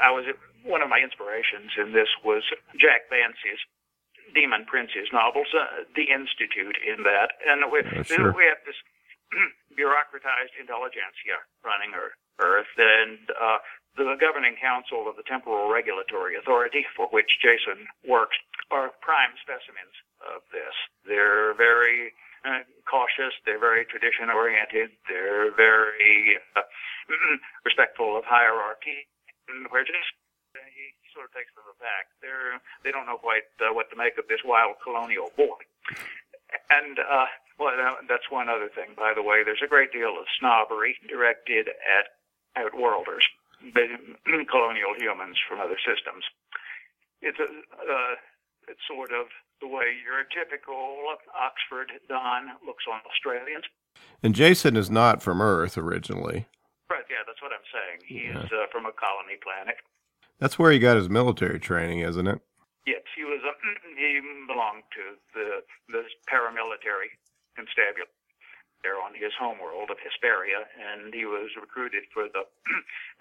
I 0.00 0.10
was 0.10 0.24
one 0.64 0.82
of 0.82 0.88
my 0.88 1.02
inspirations 1.02 1.74
in 1.78 1.92
this 1.92 2.08
was 2.24 2.42
Jack 2.78 3.10
Vance's 3.10 3.60
Demon 4.34 4.64
Prince's 4.64 5.10
novels, 5.12 5.48
uh, 5.52 5.84
The 5.94 6.08
Institute, 6.08 6.78
in 6.80 7.04
that, 7.04 7.36
and 7.44 7.68
we, 7.68 7.84
oh, 7.84 8.02
sure. 8.02 8.32
we 8.32 8.48
have 8.48 8.62
this 8.64 8.78
bureaucratized 9.76 10.56
intelligentsia 10.56 11.36
running 11.64 11.92
Earth, 12.40 12.72
and 12.78 13.20
uh, 13.36 13.60
the 13.96 14.16
governing 14.16 14.56
council 14.56 15.04
of 15.04 15.20
the 15.20 15.26
Temporal 15.28 15.68
Regulatory 15.68 16.36
Authority, 16.36 16.84
for 16.96 17.08
which 17.12 17.28
Jason 17.44 17.84
works, 18.08 18.36
are 18.72 18.88
prime 19.04 19.36
specimens 19.44 19.92
of 20.24 20.40
this. 20.48 20.72
They're 21.04 21.52
very 21.54 22.16
uh, 22.44 22.64
cautious. 22.92 23.32
They're 23.48 23.58
very 23.58 23.88
tradition 23.88 24.28
oriented. 24.28 24.92
They're 25.08 25.48
very 25.56 26.36
uh, 26.52 26.68
respectful 27.64 28.12
of 28.20 28.28
hierarchy, 28.28 29.08
where 29.72 29.88
just 29.88 30.12
he 30.52 30.92
sort 31.16 31.24
of 31.28 31.32
takes 31.32 31.48
them 31.56 31.64
aback. 31.64 32.12
They're 32.20 32.60
they 32.84 32.92
don't 32.92 33.08
know 33.08 33.16
quite 33.16 33.48
uh, 33.64 33.72
what 33.72 33.88
to 33.88 33.96
make 33.96 34.20
of 34.20 34.28
this 34.28 34.44
wild 34.44 34.76
colonial 34.84 35.32
boy. 35.40 35.56
And 36.68 37.00
uh, 37.00 37.32
well, 37.56 37.72
that's 38.04 38.28
one 38.28 38.52
other 38.52 38.68
thing. 38.68 38.92
By 38.92 39.16
the 39.16 39.24
way, 39.24 39.40
there's 39.40 39.64
a 39.64 39.70
great 39.70 39.92
deal 39.92 40.20
of 40.20 40.28
snobbery 40.36 41.00
directed 41.08 41.72
at 41.72 42.12
outworlders, 42.60 43.24
colonial 44.52 44.92
humans 45.00 45.40
from 45.48 45.64
other 45.64 45.80
systems. 45.80 46.28
It's 47.24 47.38
a 47.40 47.48
uh, 47.48 48.14
it's 48.68 48.82
sort 48.88 49.12
of 49.12 49.26
the 49.60 49.68
way 49.68 49.94
your 50.02 50.26
typical 50.30 50.98
Oxford 51.34 51.92
Don 52.08 52.58
looks 52.66 52.84
on 52.90 53.00
Australians. 53.06 53.64
And 54.22 54.34
Jason 54.34 54.76
is 54.76 54.90
not 54.90 55.22
from 55.22 55.40
Earth 55.40 55.78
originally. 55.78 56.46
Right, 56.90 57.06
yeah, 57.08 57.22
that's 57.26 57.40
what 57.40 57.52
I'm 57.52 57.68
saying. 57.70 57.98
He's 58.04 58.50
yeah. 58.50 58.64
uh, 58.64 58.66
from 58.70 58.86
a 58.86 58.92
colony 58.92 59.38
planet. 59.42 59.76
That's 60.38 60.58
where 60.58 60.72
he 60.72 60.78
got 60.78 60.96
his 60.96 61.08
military 61.08 61.60
training, 61.60 62.00
isn't 62.00 62.26
it? 62.26 62.40
Yes, 62.86 63.06
he 63.14 63.22
was. 63.22 63.40
A, 63.46 63.54
he 63.96 64.20
belonged 64.46 64.82
to 64.98 65.14
the 65.34 65.62
the 65.88 66.02
paramilitary 66.26 67.14
constabulary 67.54 68.10
there 68.82 68.98
on 68.98 69.14
his 69.14 69.30
homeworld 69.38 69.90
of 69.90 69.98
Hesperia, 70.02 70.66
and 70.74 71.14
he 71.14 71.24
was 71.24 71.54
recruited 71.54 72.02
for 72.12 72.26
the 72.26 72.42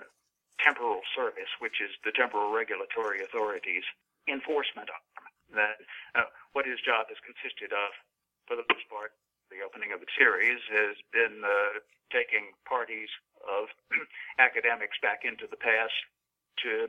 temporal 0.59 1.01
service, 1.15 1.49
which 1.61 1.77
is 1.81 1.93
the 2.03 2.11
temporal 2.11 2.51
regulatory 2.51 3.21
authorities 3.21 3.85
enforcement 4.27 4.89
arm. 4.89 5.30
That 5.51 5.77
uh, 6.15 6.27
what 6.55 6.63
his 6.65 6.79
job 6.81 7.11
has 7.11 7.19
consisted 7.23 7.75
of, 7.75 7.91
for 8.47 8.55
the 8.55 8.67
most 8.71 8.87
part, 8.87 9.11
the 9.51 9.59
opening 9.63 9.91
of 9.91 9.99
the 9.99 10.11
series 10.15 10.63
has 10.71 10.95
been 11.11 11.43
uh, 11.43 11.83
taking 12.11 12.55
parties 12.63 13.11
of 13.43 13.67
academics 14.39 14.95
back 15.03 15.27
into 15.27 15.47
the 15.51 15.59
past 15.59 15.95
to 16.63 16.87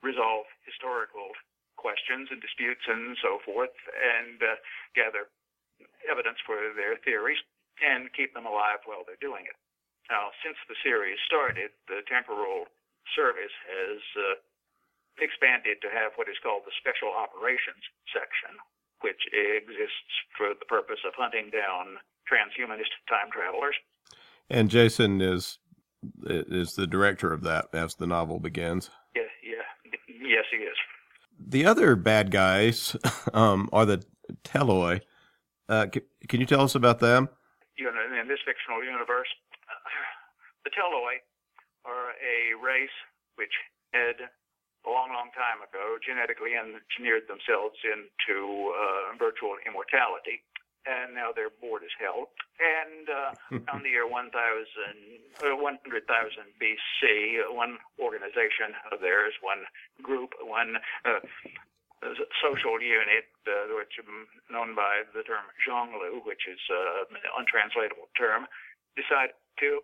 resolve 0.00 0.48
historical 0.64 1.32
questions 1.76 2.32
and 2.32 2.40
disputes 2.40 2.84
and 2.88 3.16
so 3.20 3.40
forth 3.44 3.74
and 3.92 4.40
uh, 4.40 4.56
gather 4.96 5.28
evidence 6.08 6.38
for 6.44 6.56
their 6.76 6.96
theories 7.04 7.40
and 7.82 8.08
keep 8.14 8.32
them 8.32 8.46
alive 8.46 8.80
while 8.88 9.02
they're 9.04 9.20
doing 9.20 9.44
it. 9.44 9.56
Now, 10.08 10.30
since 10.44 10.56
the 10.68 10.78
series 10.84 11.18
started, 11.24 11.72
the 11.88 12.04
temporal 12.08 12.68
service 13.16 13.52
has 13.68 14.00
uh, 14.16 14.24
expanded 15.20 15.78
to 15.82 15.88
have 15.90 16.12
what 16.16 16.28
is 16.28 16.38
called 16.42 16.62
the 16.66 16.74
Special 16.80 17.12
Operations 17.14 17.82
Section, 18.10 18.58
which 19.00 19.20
exists 19.32 20.12
for 20.36 20.54
the 20.54 20.66
purpose 20.66 21.02
of 21.06 21.14
hunting 21.14 21.50
down 21.50 21.98
transhumanist 22.26 22.90
time 23.08 23.30
travelers. 23.30 23.76
And 24.50 24.70
Jason 24.70 25.20
is 25.20 25.58
is 26.26 26.74
the 26.74 26.86
director 26.86 27.32
of 27.32 27.42
that 27.42 27.68
as 27.72 27.94
the 27.94 28.06
novel 28.06 28.38
begins. 28.38 28.90
Yeah, 29.16 29.22
yeah, 29.42 29.64
yes, 30.08 30.44
he 30.50 30.58
is. 30.58 30.76
The 31.38 31.64
other 31.64 31.96
bad 31.96 32.30
guys 32.30 32.96
um, 33.32 33.68
are 33.72 33.86
the 33.86 34.04
Teloi. 34.44 35.00
Uh, 35.68 35.86
can, 35.86 36.02
can, 36.28 36.40
you 36.40 36.46
tell 36.46 36.60
us 36.60 36.74
about 36.74 36.98
them? 36.98 37.28
You 37.78 37.86
know, 37.86 38.20
in 38.20 38.28
this 38.28 38.40
fictional 38.44 38.84
universe, 38.84 39.28
the 40.64 40.70
Teloi 40.70 41.24
are 41.84 42.12
a 42.20 42.56
race 42.62 42.96
which 43.36 43.52
had 43.92 44.28
a 44.84 44.90
long, 44.90 45.10
long 45.12 45.32
time 45.32 45.64
ago 45.64 45.96
genetically 46.04 46.54
engineered 46.54 47.24
themselves 47.26 47.80
into 47.82 48.70
uh, 48.72 49.16
virtual 49.16 49.56
immortality 49.64 50.44
and 50.84 51.16
now 51.16 51.32
their 51.32 51.48
board 51.48 51.82
is 51.82 51.92
held. 51.96 52.28
And 52.60 53.08
uh, 53.08 53.32
around 53.64 53.82
the 53.84 53.92
year 53.92 54.06
1000, 54.06 54.36
uh, 54.36 55.56
100,000 55.56 55.80
BC, 56.60 57.40
one 57.52 57.80
organization 57.96 58.76
of 58.92 59.00
theirs, 59.00 59.32
one 59.40 59.64
group, 60.04 60.36
one 60.44 60.76
uh, 61.04 61.24
social 62.44 62.76
unit, 62.80 63.24
uh, 63.48 63.72
which 63.72 63.96
is 63.96 64.04
known 64.52 64.76
by 64.76 65.08
the 65.16 65.24
term 65.24 65.48
Zhonglu, 65.64 66.20
which 66.28 66.44
is 66.44 66.60
uh, 66.68 67.08
an 67.08 67.24
untranslatable 67.32 68.12
term, 68.12 68.44
decided 68.92 69.34
to 69.60 69.80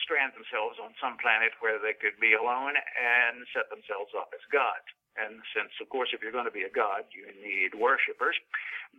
strand 0.00 0.32
themselves 0.32 0.80
on 0.80 0.96
some 0.96 1.20
planet 1.20 1.52
where 1.60 1.76
they 1.76 1.92
could 1.92 2.16
be 2.16 2.32
alone 2.32 2.74
and 2.76 3.44
set 3.52 3.68
themselves 3.68 4.16
up 4.16 4.32
as 4.32 4.42
gods. 4.48 4.88
And 5.20 5.44
since, 5.52 5.72
of 5.84 5.92
course, 5.92 6.08
if 6.16 6.24
you're 6.24 6.32
going 6.32 6.48
to 6.48 6.54
be 6.54 6.64
a 6.64 6.72
god, 6.72 7.04
you 7.12 7.28
need 7.44 7.76
worshippers, 7.76 8.36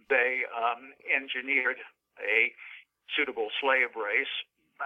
they 0.10 0.46
um, 0.54 0.94
engineered 1.10 1.82
a 2.22 2.54
suitable 3.18 3.50
slave 3.58 3.90
race 3.98 4.36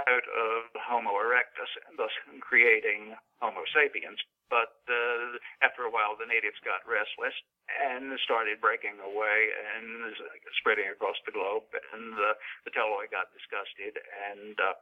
out 0.08 0.28
of 0.30 0.72
Homo 0.78 1.16
erectus, 1.16 1.72
and 1.88 1.98
thus 1.98 2.12
creating 2.40 3.16
Homo 3.40 3.64
sapiens. 3.74 4.20
but 4.48 4.80
uh, 4.88 5.36
after 5.60 5.84
a 5.84 5.92
while, 5.92 6.16
the 6.16 6.28
natives 6.28 6.60
got 6.64 6.84
restless 6.88 7.36
and 7.68 8.16
started 8.24 8.64
breaking 8.64 8.96
away 9.04 9.52
and 9.76 10.16
spreading 10.60 10.88
across 10.88 11.20
the 11.28 11.36
globe. 11.36 11.68
And 11.92 12.16
uh, 12.16 12.36
the 12.64 12.72
Teloi 12.72 13.12
got 13.12 13.32
disgusted 13.36 14.00
and 14.32 14.56
uh, 14.56 14.76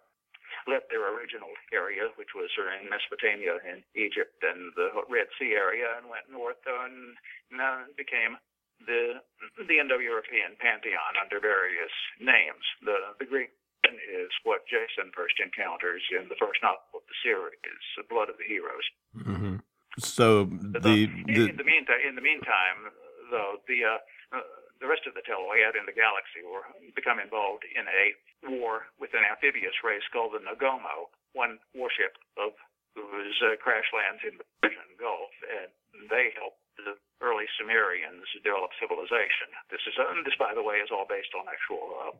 left 0.68 0.90
their 0.90 1.06
original 1.12 1.52
area, 1.74 2.10
which 2.16 2.34
was 2.36 2.50
in 2.58 2.90
Mesopotamia 2.90 3.60
in 3.68 3.84
Egypt 3.96 4.40
and 4.44 4.74
the 4.76 4.92
Red 5.10 5.28
Sea 5.38 5.54
area, 5.56 5.98
and 6.00 6.10
went 6.10 6.28
north 6.32 6.62
and 6.66 7.16
uh, 7.56 7.88
became 7.96 8.38
the 8.84 9.24
the 9.56 9.80
Indo-European 9.80 10.60
pantheon 10.60 11.16
under 11.16 11.40
various 11.40 11.94
names. 12.20 12.64
The 12.84 13.16
the 13.20 13.26
Greek 13.26 13.52
is 13.86 14.34
what 14.44 14.66
Jason 14.66 15.14
first 15.14 15.38
encounters 15.38 16.02
in 16.10 16.28
the 16.28 16.36
first 16.42 16.60
novel 16.66 16.98
of 16.98 17.06
the 17.06 17.18
series, 17.22 17.86
The 17.98 18.04
Blood 18.10 18.30
of 18.34 18.38
the 18.42 18.48
Heroes. 18.50 18.86
Mm-hmm. 19.14 19.56
So 20.00 20.46
the, 20.46 20.80
the, 20.82 20.98
in 21.30 21.56
the 21.56 21.64
meantime, 21.64 22.02
in 22.04 22.16
the 22.16 22.26
meantime, 22.26 22.92
though 23.32 23.62
the 23.68 23.80
uh, 23.86 24.00
uh, 24.36 24.44
the 24.79 24.89
rest 24.89 25.08
of 25.08 25.15
the 25.15 25.24
Teloi 25.24 25.63
out 25.63 25.79
in 25.79 25.88
the 25.88 25.96
galaxy 25.96 26.44
were 26.44 26.67
become 26.96 27.20
involved 27.20 27.63
in 27.63 27.88
a 27.88 28.03
war 28.51 28.91
with 29.00 29.15
an 29.15 29.24
amphibious 29.24 29.75
race 29.84 30.05
called 30.12 30.36
the 30.36 30.44
Nagomo, 30.44 31.12
one 31.34 31.60
warship 31.74 32.20
of 32.36 32.55
whose 32.96 33.36
uh, 33.44 33.60
crash 33.60 33.88
lands 33.91 34.24
in 34.24 34.39
the 34.39 34.48
Persian 34.63 34.91
Gulf, 34.96 35.32
and 35.44 35.72
they 36.08 36.32
helped 36.36 36.60
the 36.79 36.96
early 37.24 37.48
Sumerians 37.55 38.27
develop 38.44 38.72
civilization. 38.79 39.51
This 39.72 39.84
is, 39.88 39.96
uh, 39.96 40.12
this 40.24 40.36
by 40.36 40.51
the 40.55 40.63
way, 40.63 40.84
is 40.84 40.91
all 40.91 41.08
based 41.08 41.32
on 41.36 41.48
actual 41.48 41.88
uh, 42.00 42.13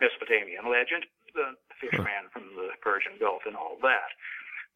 Mesopotamian 0.00 0.68
legend, 0.68 1.04
the 1.36 1.56
fisherman 1.80 2.28
from 2.32 2.52
the 2.56 2.76
Persian 2.80 3.16
Gulf, 3.20 3.44
and 3.44 3.56
all 3.56 3.76
that. 3.80 4.12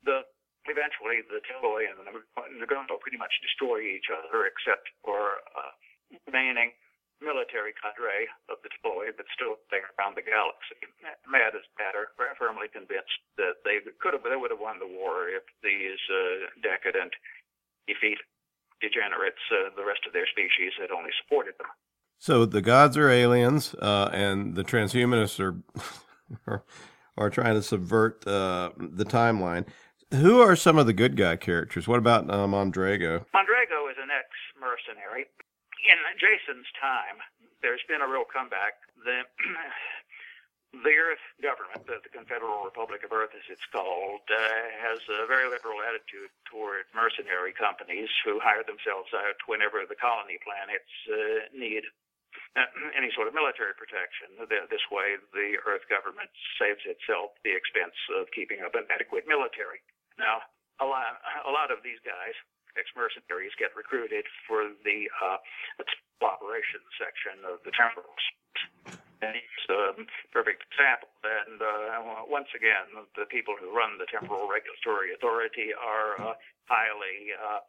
The 0.05 0.25
eventually 0.67 1.23
the 1.31 1.41
Teloi 1.47 1.87
and 1.87 1.99
the 2.03 2.11
Nagomo 2.59 2.99
pretty 2.99 3.19
much 3.19 3.33
destroy 3.43 3.87
each 3.87 4.11
other, 4.11 4.51
except 4.51 4.91
for 5.05 5.43
uh, 5.55 5.73
remaining 6.27 6.73
military 7.25 7.73
cadre 7.81 8.29
of 8.53 8.61
the 8.61 8.69
Teloi 8.77 9.09
that's 9.17 9.33
still 9.33 9.57
staying 9.69 9.89
around 9.97 10.21
the 10.21 10.27
galaxy. 10.27 10.77
Mad 11.25 11.57
as 11.57 11.65
matter, 11.81 12.13
firmly 12.37 12.69
convinced 12.69 13.17
that 13.41 13.65
they 13.65 13.81
could 14.01 14.13
have, 14.13 14.23
they 14.23 14.37
would 14.37 14.53
have 14.53 14.61
won 14.61 14.77
the 14.77 14.89
war 14.89 15.33
if 15.33 15.43
these 15.65 16.01
uh, 16.13 16.53
decadent, 16.61 17.17
defeat 17.89 18.21
degenerates, 18.85 19.41
uh, 19.49 19.73
the 19.73 19.85
rest 19.85 20.05
of 20.05 20.13
their 20.13 20.29
species 20.29 20.77
had 20.77 20.93
only 20.93 21.09
supported 21.25 21.57
them. 21.57 21.73
So 22.21 22.45
the 22.45 22.61
gods 22.61 22.97
are 22.97 23.09
aliens, 23.09 23.75
uh, 23.81 24.11
and 24.13 24.55
the 24.55 24.65
transhumanists 24.65 25.41
are, 25.41 25.57
are 26.47 26.65
are 27.19 27.31
trying 27.31 27.55
to 27.55 27.63
subvert 27.63 28.27
uh, 28.27 28.71
the 28.79 29.05
timeline. 29.05 29.67
Who 30.13 30.41
are 30.41 30.55
some 30.55 30.79
of 30.79 30.87
the 30.87 30.93
good 30.93 31.17
guy 31.17 31.37
characters? 31.37 31.89
What 31.89 31.99
about 31.99 32.31
uh, 32.31 32.47
Mondrago? 32.47 33.25
Mondrago 33.35 33.91
is 33.91 33.97
an 34.01 34.11
ex-mercenary. 34.11 35.27
In 35.87 35.99
Jason's 36.19 36.67
time, 36.83 37.23
there's 37.63 37.83
been 37.87 38.03
a 38.03 38.11
real 38.11 38.27
comeback. 38.27 38.83
The 39.07 39.23
the 40.83 40.97
Earth 40.99 41.23
government, 41.39 41.87
the, 41.87 42.03
the 42.03 42.11
Confederal 42.11 42.67
Republic 42.67 43.07
of 43.07 43.15
Earth, 43.15 43.31
as 43.39 43.47
it's 43.47 43.65
called, 43.71 44.27
uh, 44.27 44.67
has 44.83 44.99
a 45.07 45.31
very 45.31 45.47
liberal 45.47 45.79
attitude 45.87 46.35
toward 46.51 46.91
mercenary 46.91 47.55
companies 47.55 48.11
who 48.27 48.43
hire 48.43 48.67
themselves 48.67 49.15
out 49.15 49.39
whenever 49.47 49.87
the 49.87 49.95
colony 49.95 50.43
planets 50.43 50.91
uh, 51.07 51.47
need 51.55 51.87
uh, 52.59 52.67
any 52.99 53.15
sort 53.15 53.31
of 53.31 53.33
military 53.33 53.73
protection. 53.79 54.35
This 54.43 54.85
way, 54.91 55.23
the 55.33 55.63
Earth 55.65 55.87
government 55.87 56.35
saves 56.59 56.83
itself 56.83 57.39
the 57.47 57.55
expense 57.55 57.97
of 58.19 58.27
keeping 58.35 58.61
up 58.67 58.75
an 58.75 58.91
adequate 58.91 59.31
military. 59.31 59.81
Now, 60.19 60.43
a 60.83 60.87
lot, 60.89 61.23
a 61.47 61.53
lot 61.55 61.71
of 61.71 61.81
these 61.87 62.03
guys, 62.03 62.35
ex-mercenaries, 62.77 63.53
get 63.59 63.75
recruited 63.75 64.25
for 64.47 64.71
the 64.85 65.09
uh, 65.21 65.41
operations 66.23 66.89
section 66.97 67.45
of 67.45 67.61
the 67.65 67.73
temporals. 67.75 68.25
And 69.25 69.33
it's 69.33 69.67
a 69.73 69.97
perfect 70.29 70.65
example. 70.69 71.09
And 71.25 71.57
uh, 71.61 72.29
once 72.29 72.53
again, 72.53 72.93
the 73.17 73.25
people 73.33 73.57
who 73.57 73.73
run 73.73 73.97
the 73.97 74.09
Temporal 74.09 74.45
Regulatory 74.45 75.17
Authority 75.17 75.73
are 75.73 76.21
uh, 76.21 76.37
highly 76.69 77.33
uh, 77.33 77.65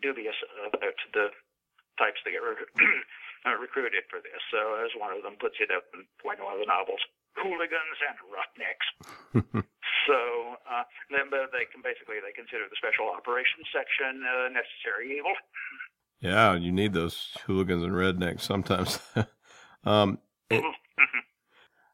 dubious 0.00 0.36
about 0.64 0.96
the 1.12 1.28
types 2.00 2.20
they 2.24 2.32
get 2.32 2.40
recruited 3.60 4.08
for 4.08 4.24
this. 4.24 4.40
So, 4.48 4.80
as 4.80 4.90
one 4.96 5.12
of 5.12 5.20
them 5.22 5.36
puts 5.36 5.60
it 5.60 5.68
up 5.68 5.84
in 5.92 6.08
one 6.24 6.40
of 6.40 6.56
the 6.56 6.68
novels, 6.68 7.04
hooligans 7.36 7.98
and 8.00 8.16
roughnecks. 8.32 8.88
So 10.10 10.58
uh, 10.66 10.82
then, 11.10 11.30
they 11.30 11.70
can 11.70 11.82
basically 11.82 12.16
they 12.18 12.34
consider 12.34 12.64
the 12.68 12.74
special 12.82 13.06
operations 13.14 13.66
section 13.70 14.26
uh, 14.26 14.48
necessary 14.48 15.16
evil. 15.16 15.34
Yeah, 16.20 16.56
you 16.56 16.72
need 16.72 16.92
those 16.92 17.36
hooligans 17.46 17.84
and 17.84 17.92
rednecks 17.92 18.40
sometimes. 18.40 18.98
um, 19.84 20.18
it, 20.50 20.64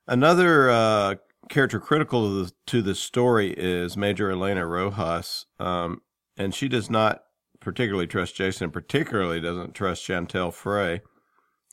another 0.07 0.70
uh, 0.70 1.14
character 1.50 1.79
critical 1.79 2.22
to 2.22 2.44
the, 2.44 2.52
to 2.68 2.83
the 2.83 2.94
story 2.94 3.52
is 3.52 3.98
Major 3.98 4.31
Elena 4.31 4.66
Rojas, 4.66 5.44
um, 5.61 6.00
and 6.38 6.55
she 6.55 6.68
does 6.68 6.88
not 6.88 7.22
particularly 7.61 8.07
trust 8.07 8.35
Jason. 8.35 8.70
Particularly 8.70 9.42
doesn't 9.42 9.74
trust 9.74 10.05
Chantal 10.05 10.52
Frey. 10.52 11.02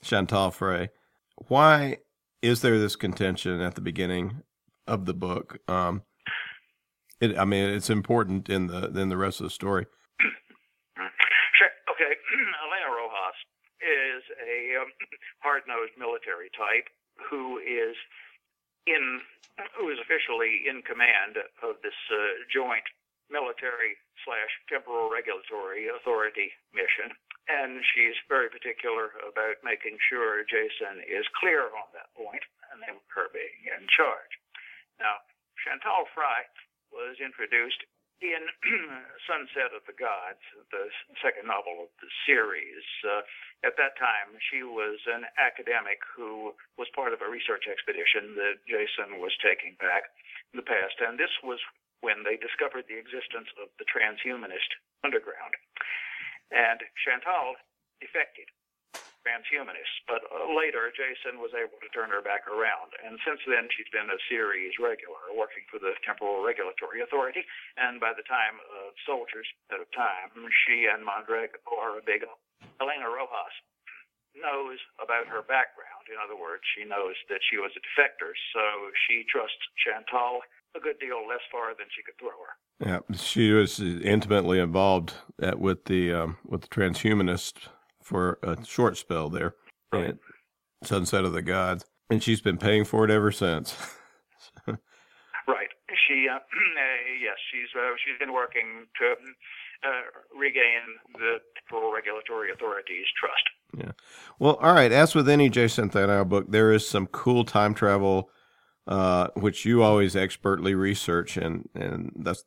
Chantal 0.03 0.51
Frey. 0.51 0.89
Why 1.47 1.99
is 2.41 2.62
there 2.62 2.77
this 2.79 2.97
contention 2.97 3.62
at 3.62 3.75
the 3.75 3.82
beginning 3.82 4.43
of 4.86 5.06
the 5.06 5.13
book? 5.13 5.60
Um, 5.69 6.03
it, 7.19 7.38
I 7.38 7.45
mean, 7.45 7.69
it's 7.69 7.89
important 7.89 8.49
in 8.49 8.67
the 8.67 8.88
in 8.93 9.10
the 9.10 9.17
rest 9.17 9.39
of 9.39 9.45
the 9.45 9.56
story. 9.56 9.86
Sure. 11.54 11.69
Okay. 11.86 12.10
Elena 12.65 12.89
Rojas 12.89 13.38
is 13.78 14.26
a 14.41 14.82
um, 14.82 14.89
hard-nosed 15.45 15.93
military 16.02 16.49
type 16.58 16.89
who 17.30 17.62
is 17.62 17.93
in 18.89 19.21
who 19.78 19.93
is 19.93 20.02
officially 20.02 20.65
in 20.65 20.82
command 20.82 21.38
of 21.62 21.78
this 21.86 21.93
uh, 22.10 22.41
joint 22.49 22.84
military 23.30 23.95
slash 24.26 24.49
temporal 24.65 25.13
regulatory 25.13 25.93
authority 25.93 26.49
mission. 26.73 27.13
And 27.45 27.86
she's 27.93 28.17
very 28.26 28.49
particular 28.49 29.13
about 29.21 29.62
making 29.62 29.99
sure 30.10 30.41
Jason 30.47 31.06
is 31.06 31.28
clear 31.38 31.69
on 31.69 31.88
that 31.93 32.10
point 32.17 32.41
and 32.71 32.82
her 33.13 33.30
being 33.30 33.62
in 33.69 33.86
charge. 33.93 34.34
Now, 34.97 35.21
Chantal 35.62 36.10
Frey 36.15 36.49
was 36.93 37.17
introduced 37.19 37.82
in 38.23 38.47
Sunset 39.27 39.75
of 39.75 39.84
the 39.84 39.97
Gods, 39.97 40.39
the 40.71 40.88
second 41.19 41.49
novel 41.49 41.89
of 41.89 41.91
the 41.99 42.08
series. 42.23 42.86
Uh, 43.03 43.25
at 43.67 43.75
that 43.75 43.99
time, 43.99 44.38
she 44.39 44.63
was 44.63 45.01
an 45.12 45.27
academic 45.36 45.99
who 46.15 46.56
was 46.79 46.88
part 46.95 47.12
of 47.12 47.19
a 47.19 47.27
research 47.27 47.67
expedition 47.67 48.38
that 48.39 48.63
Jason 48.63 49.19
was 49.19 49.36
taking 49.43 49.75
back 49.84 50.08
in 50.53 50.62
the 50.62 50.67
past. 50.67 51.03
And 51.03 51.19
this 51.19 51.34
was 51.43 51.60
when 51.99 52.23
they 52.23 52.39
discovered 52.39 52.88
the 52.88 52.99
existence 52.99 53.51
of 53.60 53.71
the 53.75 53.88
transhumanist 53.88 54.71
underground. 55.03 55.56
And 56.51 56.79
Chantal 57.03 57.60
defected 57.99 58.51
transhumanists. 59.23 60.03
But 60.05 60.21
uh, 60.29 60.51
later, 60.51 60.91
Jason 60.93 61.39
was 61.39 61.55
able 61.55 61.79
to 61.79 61.89
turn 61.95 62.12
her 62.12 62.21
back 62.21 62.45
around. 62.45 62.93
And 63.01 63.17
since 63.23 63.39
then, 63.47 63.71
she's 63.73 63.89
been 63.89 64.12
a 64.12 64.19
series 64.27 64.75
regular, 64.77 65.19
working 65.33 65.63
for 65.71 65.79
the 65.79 65.95
Temporal 66.03 66.43
Regulatory 66.43 67.01
Authority. 67.01 67.41
And 67.79 68.03
by 68.03 68.13
the 68.13 68.27
time 68.27 68.59
of 68.83 68.93
Soldiers 69.07 69.47
Out 69.71 69.81
of 69.81 69.89
Time, 69.95 70.36
she 70.67 70.86
and 70.91 71.01
Mondrago 71.01 71.57
are 71.79 71.97
a 71.97 72.03
big 72.03 72.27
Elena 72.79 73.07
Rojas 73.07 73.55
knows 74.36 74.81
about 74.97 75.29
her 75.29 75.45
background. 75.45 76.09
In 76.09 76.17
other 76.17 76.39
words, 76.39 76.63
she 76.73 76.83
knows 76.86 77.13
that 77.29 77.39
she 77.49 77.57
was 77.57 77.71
a 77.77 77.81
defector, 77.86 78.33
so 78.53 78.89
she 79.07 79.23
trusts 79.29 79.62
Chantal 79.77 80.41
a 80.75 80.79
good 80.79 80.99
deal 80.99 81.21
less 81.27 81.45
far 81.51 81.77
than 81.77 81.86
she 81.93 82.01
could 82.01 82.17
throw 82.17 82.33
her. 82.33 82.53
Yeah, 82.81 83.15
she 83.15 83.51
was 83.51 83.79
intimately 83.79 84.59
involved 84.59 85.13
at, 85.41 85.59
with 85.59 85.86
the 85.86 86.13
um, 86.13 86.38
with 86.45 86.62
the 86.62 86.67
transhumanist 86.67 87.69
for 88.03 88.39
a 88.43 88.63
short 88.65 88.97
spell 88.97 89.29
there 89.29 89.55
right. 89.91 90.09
at 90.09 90.17
Sunset 90.83 91.25
of 91.25 91.33
the 91.33 91.41
Gods, 91.41 91.85
and 92.09 92.21
she's 92.21 92.41
been 92.41 92.57
paying 92.57 92.85
for 92.85 93.05
it 93.05 93.11
ever 93.11 93.31
since. 93.31 93.75
right. 94.67 95.69
She, 96.07 96.27
uh, 96.31 96.39
yes, 97.21 97.37
she's 97.51 97.69
uh, 97.77 97.91
she's 98.03 98.19
been 98.19 98.33
working 98.33 98.85
to 98.99 99.13
uh, 99.87 100.37
regain 100.37 100.81
the 101.13 101.37
Federal 101.69 101.93
Regulatory 101.93 102.51
Authority's 102.51 103.07
trust. 103.19 103.43
Yeah. 103.77 103.91
Well, 104.39 104.55
all 104.55 104.73
right. 104.73 104.91
As 104.91 105.15
with 105.15 105.29
any 105.29 105.49
Jason 105.49 105.89
Thanou 105.89 106.27
book, 106.27 106.45
there 106.49 106.71
is 106.71 106.87
some 106.87 107.07
cool 107.07 107.43
time 107.45 107.73
travel, 107.73 108.29
uh, 108.87 109.27
which 109.35 109.65
you 109.65 109.81
always 109.81 110.15
expertly 110.15 110.75
research, 110.75 111.37
and 111.37 111.69
and 111.73 112.11
that's 112.17 112.43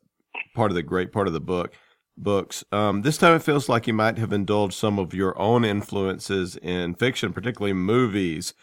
part 0.55 0.71
of 0.71 0.75
the 0.75 0.83
great 0.83 1.11
part 1.11 1.27
of 1.27 1.33
the 1.33 1.39
book 1.39 1.73
books. 2.17 2.63
Um, 2.71 3.03
this 3.03 3.17
time 3.17 3.35
it 3.35 3.43
feels 3.43 3.69
like 3.69 3.87
you 3.87 3.93
might 3.93 4.17
have 4.17 4.33
indulged 4.33 4.73
some 4.73 4.99
of 4.99 5.13
your 5.13 5.39
own 5.39 5.63
influences 5.63 6.57
in 6.57 6.95
fiction, 6.95 7.33
particularly 7.33 7.73
movies. 7.73 8.53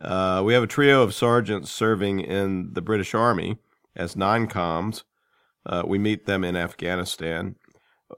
Uh, 0.00 0.42
we 0.44 0.54
have 0.54 0.64
a 0.64 0.68
trio 0.68 1.02
of 1.02 1.14
sergeants 1.14 1.70
serving 1.70 2.20
in 2.20 2.72
the 2.72 2.82
British 2.82 3.14
Army 3.14 3.58
as 3.94 4.16
non-coms. 4.16 5.04
Uh, 5.64 5.82
we 5.86 5.98
meet 5.98 6.26
them 6.26 6.44
in 6.44 6.56
Afghanistan. 6.56 7.56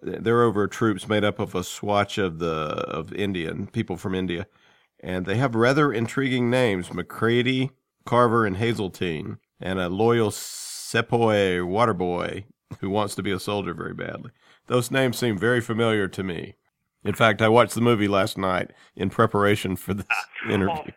they're 0.02 0.42
over 0.42 0.66
troops 0.66 1.08
made 1.08 1.24
up 1.24 1.38
of 1.38 1.54
a 1.54 1.64
swatch 1.64 2.18
of 2.18 2.38
the 2.38 2.46
of 2.46 3.12
Indian 3.12 3.66
people 3.66 3.96
from 3.96 4.14
India, 4.14 4.46
and 5.00 5.26
they 5.26 5.36
have 5.36 5.54
rather 5.54 5.92
intriguing 5.92 6.50
names: 6.50 6.92
McCready, 6.92 7.70
Carver, 8.04 8.46
and 8.46 8.56
Hazeltine, 8.56 9.38
and 9.60 9.78
a 9.78 9.88
loyal 9.88 10.30
Sepoy 10.30 11.64
water 11.64 11.94
boy 11.94 12.46
who 12.80 12.90
wants 12.90 13.14
to 13.14 13.22
be 13.22 13.30
a 13.30 13.40
soldier 13.40 13.74
very 13.74 13.94
badly. 13.94 14.30
Those 14.66 14.90
names 14.90 15.18
seem 15.18 15.38
very 15.38 15.60
familiar 15.60 16.08
to 16.08 16.22
me. 16.22 16.54
In 17.04 17.14
fact, 17.14 17.40
I 17.40 17.48
watched 17.48 17.74
the 17.74 17.80
movie 17.80 18.08
last 18.08 18.36
night 18.36 18.72
in 18.96 19.10
preparation 19.10 19.76
for 19.76 19.94
this 19.94 20.06
interview. 20.50 20.90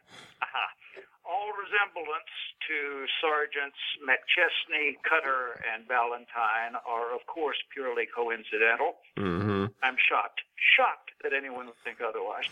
All 1.21 1.53
resemblance 1.53 2.33
to 2.65 3.05
Sergeants 3.21 3.77
McChesney, 4.01 4.97
Cutter, 5.05 5.61
and 5.69 5.87
Ballantine 5.87 6.73
are, 6.81 7.13
of 7.13 7.21
course, 7.29 7.57
purely 7.73 8.09
coincidental. 8.09 8.97
Mm-hmm. 9.17 9.69
I'm 9.85 9.97
shocked, 10.01 10.41
shocked 10.57 11.13
that 11.21 11.33
anyone 11.33 11.69
would 11.69 11.81
think 11.85 12.01
otherwise. 12.01 12.49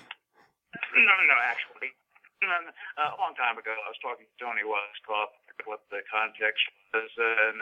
No, 0.94 1.02
no, 1.02 1.14
no, 1.26 1.38
actually. 1.42 1.98
Uh, 2.46 3.10
a 3.10 3.18
long 3.18 3.34
time 3.34 3.58
ago, 3.58 3.74
I 3.74 3.90
was 3.90 3.98
talking 3.98 4.30
to 4.30 4.36
Toni 4.38 4.62
Weisskopf, 4.62 5.34
what 5.66 5.82
the 5.90 6.06
context 6.06 6.62
was, 6.94 7.10
and 7.18 7.58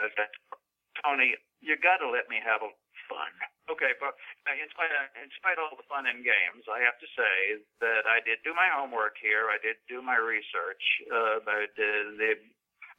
Tony, 1.00 1.32
you 1.64 1.80
got 1.80 2.04
to 2.04 2.08
let 2.12 2.28
me 2.28 2.36
have 2.44 2.60
a 2.60 2.68
fun. 3.06 3.30
Okay, 3.66 3.98
but 3.98 4.14
in 4.46 4.68
spite, 4.70 4.92
of, 4.94 5.10
in 5.18 5.30
spite 5.34 5.58
of 5.58 5.66
all 5.66 5.76
the 5.78 5.88
fun 5.90 6.06
and 6.06 6.22
games, 6.22 6.62
I 6.70 6.78
have 6.86 6.94
to 7.02 7.08
say 7.18 7.58
that 7.82 8.06
I 8.06 8.22
did 8.22 8.38
do 8.46 8.54
my 8.54 8.70
homework 8.70 9.18
here. 9.18 9.50
I 9.50 9.58
did 9.58 9.78
do 9.90 9.98
my 9.98 10.14
research 10.14 10.82
uh, 11.10 11.42
about 11.42 11.72
uh, 11.74 12.14
the 12.14 12.38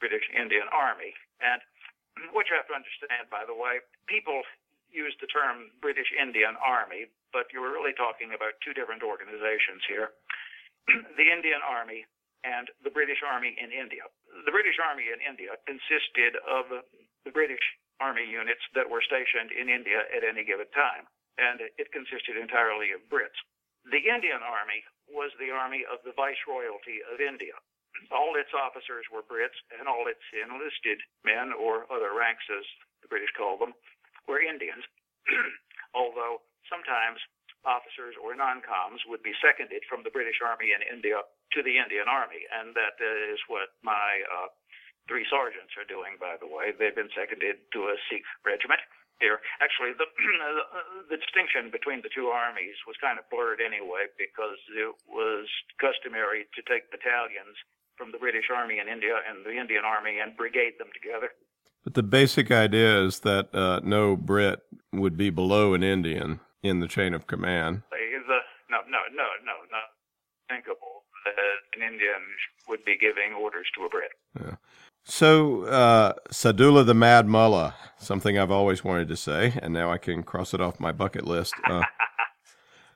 British 0.03 0.27
Indian 0.35 0.67
Army. 0.75 1.15
And 1.39 1.63
what 2.35 2.51
you 2.51 2.59
have 2.59 2.67
to 2.67 2.75
understand, 2.75 3.31
by 3.31 3.47
the 3.47 3.55
way, 3.55 3.79
people 4.11 4.43
use 4.91 5.15
the 5.19 5.29
term 5.31 5.71
British 5.79 6.11
Indian 6.15 6.55
Army, 6.59 7.11
but 7.31 7.51
you 7.51 7.59
were 7.59 7.71
really 7.71 7.95
talking 7.95 8.31
about 8.35 8.55
two 8.63 8.71
different 8.75 9.03
organizations 9.03 9.83
here. 9.87 10.15
the 11.19 11.27
Indian 11.27 11.59
Army 11.63 12.07
and 12.47 12.71
the 12.83 12.93
British 12.93 13.19
Army 13.25 13.55
in 13.59 13.71
India. 13.71 14.07
The 14.45 14.53
British 14.53 14.79
Army 14.79 15.11
in 15.11 15.19
India 15.19 15.57
consisted 15.67 16.39
of 16.47 16.83
the 17.25 17.31
British 17.33 17.63
Army 17.99 18.25
units 18.25 18.61
that 18.77 18.89
were 18.89 19.01
stationed 19.01 19.51
in 19.51 19.69
India 19.69 20.05
at 20.13 20.23
any 20.23 20.45
given 20.45 20.69
time, 20.73 21.09
and 21.37 21.61
it 21.61 21.89
consisted 21.93 22.37
entirely 22.37 22.93
of 22.93 23.01
Brits. 23.09 23.37
The 23.89 24.03
Indian 24.03 24.43
Army 24.43 24.83
was 25.07 25.31
the 25.39 25.49
army 25.49 25.87
of 25.87 26.03
the 26.03 26.13
Viceroyalty 26.13 26.99
of 27.07 27.23
India. 27.23 27.55
All 28.11 28.35
its 28.37 28.51
officers 28.53 29.07
were 29.09 29.25
Brits, 29.25 29.57
and 29.79 29.87
all 29.87 30.05
its 30.05 30.21
enlisted 30.35 31.01
men, 31.25 31.53
or 31.55 31.89
other 31.89 32.13
ranks 32.13 32.45
as 32.51 32.65
the 33.01 33.09
British 33.09 33.31
called 33.33 33.61
them, 33.63 33.73
were 34.27 34.43
Indians. 34.43 34.83
Although 35.97 36.43
sometimes 36.69 37.17
officers 37.65 38.13
or 38.21 38.35
non-coms 38.35 39.01
would 39.09 39.23
be 39.23 39.33
seconded 39.41 39.81
from 39.89 40.03
the 40.03 40.13
British 40.13 40.39
Army 40.43 40.75
in 40.75 40.83
India 40.85 41.23
to 41.55 41.59
the 41.63 41.79
Indian 41.79 42.07
Army, 42.07 42.43
and 42.51 42.75
that 42.75 42.99
is 42.99 43.39
what 43.47 43.73
my 43.81 44.21
uh, 44.27 44.51
three 45.07 45.25
sergeants 45.31 45.73
are 45.79 45.87
doing, 45.87 46.19
by 46.19 46.35
the 46.39 46.47
way. 46.47 46.75
They've 46.75 46.95
been 46.95 47.11
seconded 47.15 47.63
to 47.73 47.79
a 47.91 47.95
Sikh 48.07 48.27
regiment 48.43 48.83
here. 49.19 49.41
Actually, 49.59 49.97
the, 49.97 50.07
the 51.11 51.17
distinction 51.17 51.73
between 51.73 52.05
the 52.05 52.11
two 52.13 52.29
armies 52.29 52.77
was 52.85 52.95
kind 53.01 53.17
of 53.17 53.25
blurred 53.31 53.59
anyway 53.63 54.11
because 54.19 54.59
it 54.71 54.93
was 55.09 55.49
customary 55.81 56.45
to 56.53 56.61
take 56.69 56.91
battalions 56.93 57.57
from 57.97 58.13
the 58.13 58.21
British 58.21 58.53
Army 58.53 58.77
in 58.77 58.87
India 58.87 59.17
and 59.25 59.41
the 59.41 59.57
Indian 59.57 59.83
Army 59.83 60.21
and 60.21 60.37
brigade 60.37 60.77
them 60.77 60.93
together. 60.93 61.33
But 61.83 61.95
the 61.95 62.03
basic 62.03 62.51
idea 62.51 63.01
is 63.03 63.21
that 63.21 63.53
uh, 63.55 63.79
no 63.83 64.15
Brit 64.15 64.61
would 64.93 65.17
be 65.17 65.29
below 65.29 65.73
an 65.73 65.83
Indian 65.83 66.39
in 66.61 66.79
the 66.79 66.87
chain 66.87 67.13
of 67.13 67.27
command. 67.27 67.81
The, 67.89 68.39
no, 68.69 68.83
no, 68.89 68.99
no, 69.15 69.27
no, 69.45 69.55
not 69.71 69.95
thinkable 70.49 71.07
that 71.25 71.35
an 71.75 71.81
Indian 71.81 72.21
would 72.67 72.83
be 72.85 72.97
giving 72.97 73.33
orders 73.33 73.67
to 73.77 73.85
a 73.85 73.89
Brit. 73.89 74.11
Yeah. 74.39 74.55
So, 75.09 75.63
uh, 75.63 76.13
Sadullah 76.31 76.85
the 76.85 76.93
Mad 76.93 77.27
Mullah, 77.27 77.73
something 77.97 78.37
I've 78.37 78.51
always 78.51 78.83
wanted 78.83 79.07
to 79.07 79.15
say, 79.15 79.53
and 79.61 79.73
now 79.73 79.89
I 79.89 79.97
can 79.97 80.21
cross 80.21 80.53
it 80.53 80.59
off 80.59 80.81
my 80.81 80.91
bucket 80.91 81.25
list. 81.25 81.53
Uh, 81.65 81.83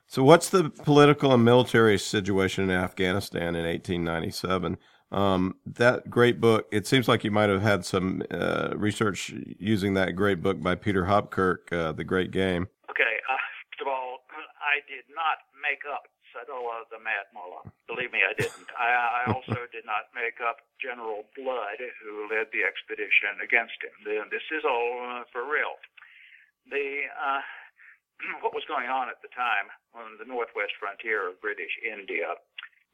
so, 0.06 0.22
what's 0.22 0.50
the 0.50 0.68
political 0.68 1.32
and 1.32 1.42
military 1.42 1.98
situation 1.98 2.64
in 2.64 2.70
Afghanistan 2.70 3.56
in 3.56 3.64
1897? 3.64 4.76
Um, 5.10 5.56
that 5.64 6.10
great 6.10 6.38
book, 6.38 6.66
it 6.70 6.86
seems 6.86 7.08
like 7.08 7.24
you 7.24 7.30
might 7.30 7.48
have 7.48 7.62
had 7.62 7.82
some 7.86 8.22
uh, 8.30 8.74
research 8.76 9.32
using 9.58 9.94
that 9.94 10.14
great 10.14 10.42
book 10.42 10.60
by 10.60 10.74
Peter 10.74 11.04
Hopkirk, 11.04 11.72
uh, 11.72 11.92
The 11.92 12.04
Great 12.04 12.30
Game. 12.30 12.68
Okay, 12.90 13.02
uh, 13.02 13.40
first 13.70 13.80
of 13.80 13.88
all, 13.88 14.18
I 14.60 14.84
did 14.86 15.04
not 15.16 15.38
make 15.62 15.80
up 15.90 16.02
Sadullah 16.32 16.88
the 16.88 16.98
Mad 16.98 17.28
Mullah. 17.36 17.68
Believe 17.86 18.10
me, 18.10 18.24
I 18.24 18.32
didn't. 18.32 18.68
I, 18.74 19.22
I 19.24 19.32
also 19.32 19.68
did 19.76 19.84
not 19.84 20.08
make 20.16 20.40
up 20.40 20.64
General 20.80 21.28
Blood, 21.36 21.78
who 22.00 22.26
led 22.32 22.48
the 22.50 22.64
expedition 22.64 23.38
against 23.44 23.76
him. 23.84 23.92
This 24.32 24.44
is 24.50 24.64
all 24.64 24.98
uh, 25.04 25.24
for 25.30 25.44
real. 25.44 25.76
The 26.66 27.06
uh, 27.12 27.42
what 28.42 28.54
was 28.54 28.66
going 28.68 28.88
on 28.88 29.08
at 29.12 29.20
the 29.22 29.32
time 29.32 29.70
on 29.94 30.18
the 30.18 30.28
northwest 30.28 30.74
frontier 30.78 31.28
of 31.28 31.40
British 31.42 31.72
India? 31.82 32.38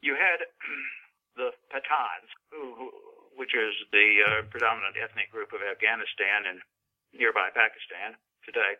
You 0.01 0.15
had 0.15 0.43
the 1.39 1.55
Pathans, 1.71 2.29
who, 2.51 2.75
who, 2.75 2.87
which 3.35 3.55
is 3.55 3.73
the 3.95 4.09
uh, 4.25 4.41
predominant 4.49 4.99
ethnic 4.99 5.31
group 5.31 5.53
of 5.53 5.63
Afghanistan 5.63 6.49
and 6.49 6.59
nearby 7.13 7.49
Pakistan 7.53 8.15
today, 8.45 8.77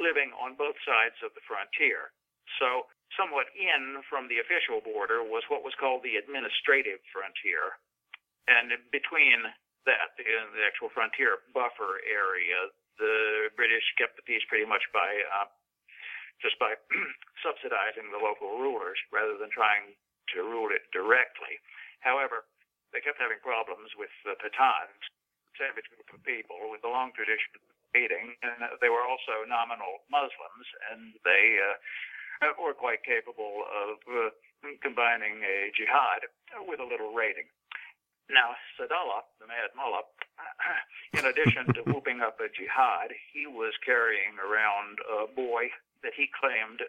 living 0.00 0.32
on 0.36 0.56
both 0.56 0.76
sides 0.84 1.16
of 1.24 1.32
the 1.36 1.44
frontier. 1.44 2.12
So 2.58 2.90
somewhat 3.14 3.50
in 3.54 4.02
from 4.08 4.26
the 4.26 4.40
official 4.42 4.80
border 4.82 5.22
was 5.22 5.44
what 5.50 5.66
was 5.66 5.76
called 5.78 6.02
the 6.02 6.16
administrative 6.16 7.02
frontier. 7.10 7.78
And 8.48 8.74
between 8.90 9.46
that, 9.86 10.14
the, 10.18 10.24
the 10.26 10.64
actual 10.66 10.90
frontier 10.90 11.44
buffer 11.54 12.02
area, 12.06 12.70
the 12.98 13.48
British 13.56 13.86
kept 13.96 14.18
the 14.18 14.26
peace 14.26 14.44
pretty 14.50 14.66
much 14.66 14.82
by 14.92 15.08
uh, 15.30 15.48
just 16.40 16.56
by 16.56 16.72
subsidizing 17.44 18.08
the 18.08 18.20
local 18.20 18.58
rulers 18.58 18.96
rather 19.12 19.36
than 19.36 19.52
trying 19.52 19.92
to 20.32 20.44
rule 20.44 20.72
it 20.72 20.88
directly. 20.92 21.60
However, 22.00 22.48
they 22.92 23.04
kept 23.04 23.20
having 23.20 23.38
problems 23.44 23.92
with 23.94 24.10
the 24.24 24.34
Pathans, 24.40 25.04
savage 25.54 25.86
group 25.92 26.08
of 26.10 26.20
people 26.24 26.58
with 26.72 26.82
a 26.82 26.90
long 26.90 27.12
tradition 27.12 27.60
of 27.60 27.62
eating, 27.92 28.34
and 28.40 28.64
they 28.80 28.88
were 28.88 29.04
also 29.04 29.44
nominal 29.46 30.06
Muslims, 30.08 30.66
and 30.90 31.14
they 31.26 31.58
uh, 31.60 31.76
were 32.60 32.74
quite 32.74 33.04
capable 33.04 33.64
of 33.68 34.00
uh, 34.08 34.30
combining 34.82 35.44
a 35.44 35.72
jihad 35.76 36.28
with 36.68 36.80
a 36.80 36.88
little 36.88 37.12
raiding. 37.12 37.48
Now, 38.30 38.54
Sadullah, 38.78 39.26
the 39.42 39.50
Mad 39.50 39.74
Mullah, 39.74 40.06
in 41.18 41.24
addition 41.26 41.66
to 41.74 41.82
whooping 41.90 42.22
up 42.22 42.38
a 42.38 42.46
jihad, 42.46 43.10
he 43.34 43.46
was 43.46 43.74
carrying 43.82 44.38
around 44.38 45.02
a 45.02 45.26
boy 45.26 45.74
that 46.06 46.14
he 46.14 46.30
claimed 46.30 46.80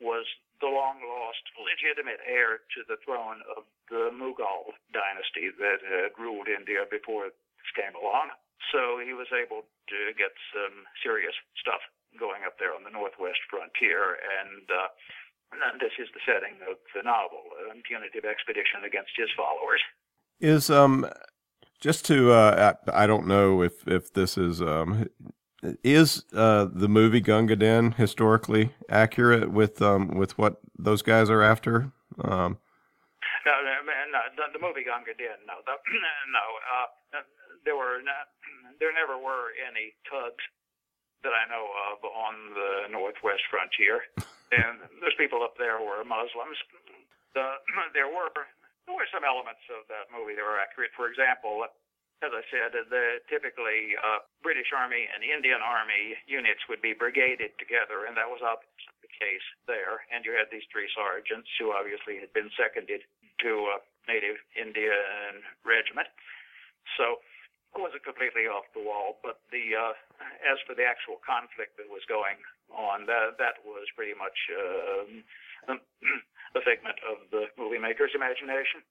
was 0.00 0.28
the 0.60 0.68
long 0.68 1.00
lost 1.04 1.44
legitimate 1.56 2.20
heir 2.24 2.60
to 2.76 2.84
the 2.88 3.00
throne 3.04 3.40
of 3.56 3.64
the 3.88 4.12
Mughal 4.12 4.76
dynasty 4.92 5.48
that 5.56 5.80
had 5.84 6.12
ruled 6.20 6.48
India 6.48 6.84
before 6.88 7.32
this 7.32 7.72
came 7.72 7.96
along. 7.96 8.32
So 8.72 9.00
he 9.00 9.16
was 9.16 9.28
able 9.32 9.64
to 9.64 9.98
get 10.20 10.36
some 10.52 10.84
serious 11.00 11.34
stuff 11.56 11.80
going 12.18 12.42
up 12.46 12.58
there 12.58 12.74
on 12.74 12.84
the 12.84 12.90
northwest 12.90 13.38
frontier, 13.48 14.18
and 14.18 14.64
uh, 14.70 14.88
this 15.80 15.92
is 15.98 16.08
the 16.14 16.20
setting 16.26 16.56
of 16.70 16.78
the 16.94 17.02
novel, 17.02 17.42
a 17.70 17.74
punitive 17.82 18.24
expedition 18.24 18.84
against 18.86 19.12
his 19.16 19.28
followers. 19.36 19.82
Is 20.40 20.70
um 20.70 21.06
just 21.80 22.04
to 22.06 22.32
uh, 22.32 22.74
I 22.92 23.06
don't 23.06 23.26
know 23.26 23.62
if 23.62 23.86
if 23.86 24.12
this 24.12 24.38
is 24.38 24.62
um 24.62 25.08
is 25.84 26.24
uh, 26.32 26.66
the 26.72 26.88
movie 26.88 27.20
Gunga 27.20 27.56
Din 27.56 27.92
historically 27.92 28.72
accurate 28.88 29.50
with 29.50 29.82
um 29.82 30.16
with 30.16 30.38
what 30.38 30.60
those 30.78 31.02
guys 31.02 31.28
are 31.28 31.42
after? 31.42 31.92
Um, 32.24 32.58
no, 33.44 33.52
no, 33.62 34.20
the, 34.36 34.58
the 34.58 34.62
movie 34.62 34.84
Gunga 34.84 35.14
Din. 35.16 35.36
No, 35.46 35.60
the, 35.66 35.72
no. 36.34 36.44
Uh, 36.64 37.20
there 37.64 37.76
were 37.76 38.00
not, 38.00 38.32
there 38.80 38.92
never 38.92 39.20
were 39.20 39.52
any 39.60 39.92
tugs 40.08 40.40
that 41.22 41.34
I 41.34 41.44
know 41.48 41.66
of 41.92 42.04
on 42.04 42.34
the 42.56 42.70
northwest 42.90 43.44
frontier, 43.50 44.04
and 44.56 44.80
those 45.00 45.14
people 45.20 45.44
up 45.44 45.56
there 45.60 45.78
were 45.80 46.02
Muslims. 46.04 46.58
The, 47.36 47.60
there 47.96 48.08
were 48.08 48.32
there 48.88 48.96
were 48.96 49.08
some 49.12 49.22
elements 49.22 49.62
of 49.70 49.86
that 49.86 50.10
movie 50.10 50.34
that 50.34 50.42
were 50.42 50.58
accurate. 50.58 50.90
For 50.98 51.06
example, 51.06 51.62
as 52.20 52.32
I 52.36 52.44
said, 52.52 52.76
the 52.76 53.24
typically 53.32 53.96
uh, 53.96 54.20
British 54.44 54.76
Army 54.76 55.08
and 55.08 55.24
Indian 55.24 55.64
Army 55.64 56.20
units 56.28 56.60
would 56.68 56.84
be 56.84 56.92
brigaded 56.92 57.56
together, 57.56 58.04
and 58.04 58.12
that 58.20 58.28
was 58.28 58.44
obviously 58.44 58.92
the 59.00 59.08
case 59.08 59.46
there. 59.64 60.04
And 60.12 60.20
you 60.28 60.36
had 60.36 60.52
these 60.52 60.66
three 60.68 60.88
sergeants 60.92 61.48
who 61.56 61.72
obviously 61.72 62.20
had 62.20 62.28
been 62.36 62.52
seconded 62.60 63.08
to 63.40 63.72
a 63.72 63.76
native 64.04 64.36
Indian 64.52 65.40
regiment. 65.64 66.12
So 67.00 67.24
wasn't 67.78 68.02
completely 68.02 68.50
off 68.50 68.66
the 68.74 68.82
wall, 68.82 69.18
but 69.22 69.40
the 69.52 69.76
uh, 69.78 69.94
as 70.42 70.58
for 70.66 70.74
the 70.74 70.84
actual 70.84 71.22
conflict 71.22 71.76
that 71.78 71.86
was 71.86 72.02
going 72.08 72.38
on. 72.74 73.06
That 73.06 73.38
that 73.38 73.62
was 73.64 73.86
pretty 73.96 74.14
much 74.14 74.36
uh, 74.50 75.74
a 75.74 76.60
figment 76.64 76.96
of 77.06 77.18
the 77.30 77.46
movie 77.58 77.78
maker's 77.78 78.12
imagination. 78.14 78.82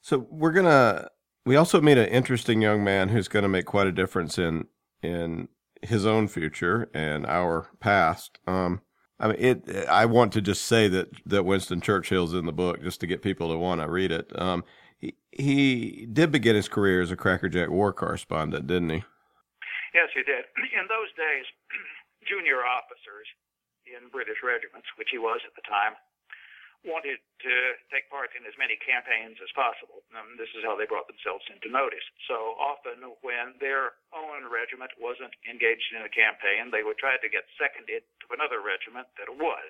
So 0.00 0.26
we're 0.30 0.52
gonna. 0.52 1.08
We 1.44 1.56
also 1.56 1.80
meet 1.80 1.98
an 1.98 2.08
interesting 2.08 2.60
young 2.60 2.84
man 2.84 3.08
who's 3.08 3.28
going 3.28 3.42
to 3.42 3.48
make 3.48 3.64
quite 3.64 3.86
a 3.86 3.92
difference 3.92 4.38
in 4.38 4.66
in 5.02 5.48
his 5.82 6.04
own 6.04 6.28
future 6.28 6.90
and 6.92 7.24
our 7.26 7.68
past. 7.80 8.38
Um, 8.46 8.82
I 9.20 9.28
mean, 9.28 9.36
it. 9.38 9.88
I 9.88 10.06
want 10.06 10.32
to 10.34 10.40
just 10.40 10.64
say 10.64 10.88
that 10.88 11.08
that 11.26 11.44
Winston 11.44 11.80
Churchill's 11.80 12.34
in 12.34 12.46
the 12.46 12.52
book 12.52 12.82
just 12.82 13.00
to 13.00 13.06
get 13.06 13.22
people 13.22 13.50
to 13.50 13.58
want 13.58 13.80
to 13.80 13.88
read 13.88 14.12
it. 14.12 14.30
Um, 14.40 14.64
he, 15.00 16.06
did 16.10 16.32
begin 16.32 16.56
his 16.56 16.68
career 16.68 17.00
as 17.00 17.10
a 17.10 17.16
crackerjack 17.16 17.70
war 17.70 17.92
correspondent, 17.92 18.66
didn't 18.66 18.90
he? 18.90 19.02
Yes, 19.94 20.10
he 20.14 20.22
did. 20.22 20.44
In 20.78 20.86
those 20.88 21.10
days, 21.16 21.46
junior 22.28 22.66
officers 22.66 23.26
in 23.88 24.12
British 24.12 24.44
regiments, 24.44 24.84
which 25.00 25.08
he 25.08 25.16
was 25.16 25.40
at 25.48 25.56
the 25.56 25.64
time, 25.64 25.96
wanted 26.86 27.18
to 27.42 27.54
take 27.90 28.06
part 28.12 28.30
in 28.38 28.46
as 28.46 28.54
many 28.54 28.78
campaigns 28.78 29.40
as 29.42 29.50
possible. 29.56 30.04
Um, 30.14 30.38
this 30.38 30.52
is 30.54 30.62
how 30.62 30.78
they 30.78 30.86
brought 30.86 31.10
themselves 31.10 31.42
into 31.50 31.72
notice. 31.72 32.04
So 32.30 32.54
often, 32.60 33.02
when 33.24 33.58
their 33.58 33.98
own 34.14 34.46
regiment 34.46 34.94
wasn't 35.00 35.34
engaged 35.48 35.90
in 35.90 36.06
a 36.06 36.12
campaign, 36.12 36.70
they 36.70 36.86
would 36.86 37.00
try 37.00 37.18
to 37.18 37.28
get 37.32 37.48
seconded 37.58 38.06
to 38.06 38.26
another 38.30 38.62
regiment 38.62 39.10
that 39.18 39.32
was. 39.32 39.68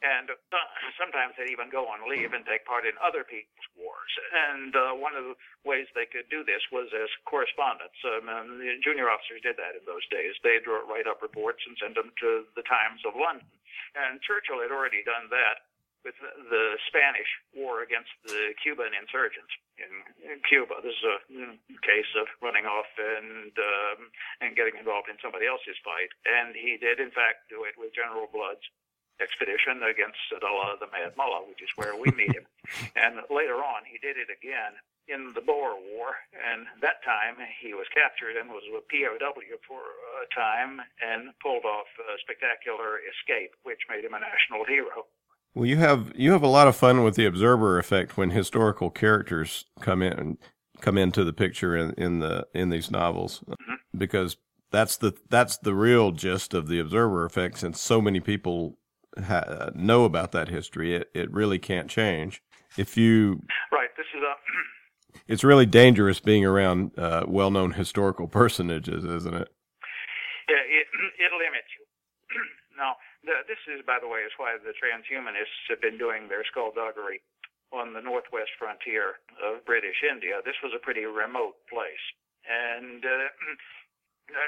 And 0.00 0.32
uh, 0.32 0.56
sometimes 0.96 1.36
they'd 1.36 1.52
even 1.52 1.68
go 1.68 1.84
on 1.84 2.08
leave 2.08 2.32
and 2.32 2.40
take 2.48 2.64
part 2.64 2.88
in 2.88 2.96
other 3.04 3.20
people's 3.20 3.68
wars. 3.76 4.12
And 4.32 4.72
uh, 4.72 4.96
one 4.96 5.12
of 5.12 5.28
the 5.28 5.36
ways 5.60 5.92
they 5.92 6.08
could 6.08 6.24
do 6.32 6.40
this 6.40 6.64
was 6.72 6.88
as 6.96 7.12
correspondents. 7.28 8.00
Um, 8.08 8.56
the 8.56 8.80
junior 8.80 9.12
officers 9.12 9.44
did 9.44 9.60
that 9.60 9.76
in 9.76 9.84
those 9.84 10.04
days. 10.08 10.32
They'd 10.40 10.64
write 10.64 11.04
up 11.04 11.20
reports 11.20 11.60
and 11.68 11.76
send 11.76 12.00
them 12.00 12.16
to 12.16 12.48
the 12.56 12.64
Times 12.64 13.04
of 13.04 13.12
London. 13.12 13.44
And 13.92 14.24
Churchill 14.24 14.64
had 14.64 14.72
already 14.72 15.04
done 15.04 15.28
that 15.28 15.68
with 16.04 16.16
the 16.16 16.80
Spanish 16.88 17.28
war 17.52 17.84
against 17.84 18.08
the 18.24 18.56
Cuban 18.64 18.96
insurgents 18.96 19.52
in, 19.76 20.40
Cuba. 20.48 20.80
This 20.80 20.96
is 20.96 21.04
a 21.04 21.20
case 21.84 22.08
of 22.16 22.26
running 22.40 22.64
off 22.64 22.88
and 22.96 23.52
um, 23.52 24.00
and 24.40 24.56
getting 24.56 24.74
involved 24.80 25.12
in 25.12 25.20
somebody 25.20 25.44
else's 25.44 25.76
fight, 25.84 26.10
and 26.24 26.56
he 26.56 26.80
did 26.80 26.98
in 26.98 27.12
fact 27.12 27.46
do 27.52 27.68
it 27.68 27.76
with 27.76 27.92
General 27.92 28.26
Blood's 28.32 28.64
expedition 29.20 29.84
against 29.84 30.18
Sadullah 30.32 30.80
the 30.80 30.88
Mad 30.90 31.14
Mullah, 31.16 31.46
which 31.48 31.62
is 31.62 31.70
where 31.76 31.94
we 31.94 32.10
meet 32.12 32.34
him. 32.34 32.46
And 32.94 33.18
later 33.30 33.58
on, 33.58 33.82
he 33.82 33.98
did 33.98 34.16
it 34.16 34.30
again 34.30 34.78
in 35.08 35.32
the 35.34 35.40
Boer 35.40 35.74
War, 35.90 36.14
and 36.30 36.66
that 36.80 37.02
time 37.02 37.34
he 37.60 37.74
was 37.74 37.86
captured 37.92 38.38
and 38.38 38.48
was 38.48 38.62
a 38.70 38.78
POW 38.86 39.58
for 39.66 39.82
a 40.22 40.26
time 40.30 40.80
and 41.02 41.34
pulled 41.42 41.64
off 41.64 41.90
a 41.98 42.14
spectacular 42.22 43.02
escape, 43.10 43.52
which 43.64 43.80
made 43.90 44.04
him 44.04 44.14
a 44.14 44.20
national 44.20 44.64
hero. 44.64 45.10
Well, 45.54 45.66
you 45.66 45.76
have 45.78 46.12
you 46.14 46.30
have 46.32 46.44
a 46.44 46.48
lot 46.48 46.68
of 46.68 46.76
fun 46.76 47.02
with 47.02 47.16
the 47.16 47.26
observer 47.26 47.78
effect 47.78 48.16
when 48.16 48.30
historical 48.30 48.90
characters 48.90 49.66
come 49.80 50.00
in 50.00 50.38
come 50.80 50.96
into 50.96 51.24
the 51.24 51.32
picture 51.32 51.76
in, 51.76 51.92
in 51.94 52.20
the 52.20 52.46
in 52.54 52.70
these 52.70 52.90
novels 52.90 53.42
mm-hmm. 53.48 53.74
because 53.96 54.36
that's 54.70 54.96
the 54.96 55.12
that's 55.28 55.56
the 55.58 55.74
real 55.74 56.12
gist 56.12 56.54
of 56.54 56.68
the 56.68 56.78
observer 56.78 57.24
effect 57.24 57.58
since 57.58 57.80
so 57.80 58.00
many 58.00 58.20
people 58.20 58.78
ha- 59.24 59.70
know 59.74 60.04
about 60.04 60.32
that 60.32 60.48
history 60.48 60.94
it 60.94 61.10
it 61.14 61.30
really 61.32 61.58
can't 61.58 61.88
change 61.88 62.42
if 62.76 62.96
you 62.96 63.42
right 63.72 63.90
this 63.96 64.06
is 64.14 64.22
a 64.22 64.34
it's 65.28 65.44
really 65.44 65.66
dangerous 65.66 66.20
being 66.20 66.44
around 66.44 66.96
uh, 66.98 67.24
well-known 67.26 67.72
historical 67.72 68.28
personages 68.28 69.04
isn't 69.04 69.34
it 69.34 69.48
yeah 70.48 70.62
it, 70.66 70.86
it 71.18 71.32
limits 71.32 71.68
you 71.78 71.84
now 72.78 72.94
the, 73.24 73.44
this 73.44 73.60
is, 73.68 73.84
by 73.84 74.00
the 74.00 74.08
way, 74.08 74.24
is 74.24 74.32
why 74.40 74.56
the 74.56 74.72
transhumanists 74.72 75.68
have 75.68 75.80
been 75.84 76.00
doing 76.00 76.28
their 76.28 76.44
skullduggery 76.48 77.20
on 77.70 77.92
the 77.92 78.00
northwest 78.00 78.50
frontier 78.58 79.20
of 79.38 79.64
British 79.68 80.00
India. 80.02 80.40
This 80.44 80.56
was 80.64 80.72
a 80.72 80.80
pretty 80.80 81.04
remote 81.04 81.60
place, 81.68 82.04
and 82.48 83.04
uh, 83.04 83.28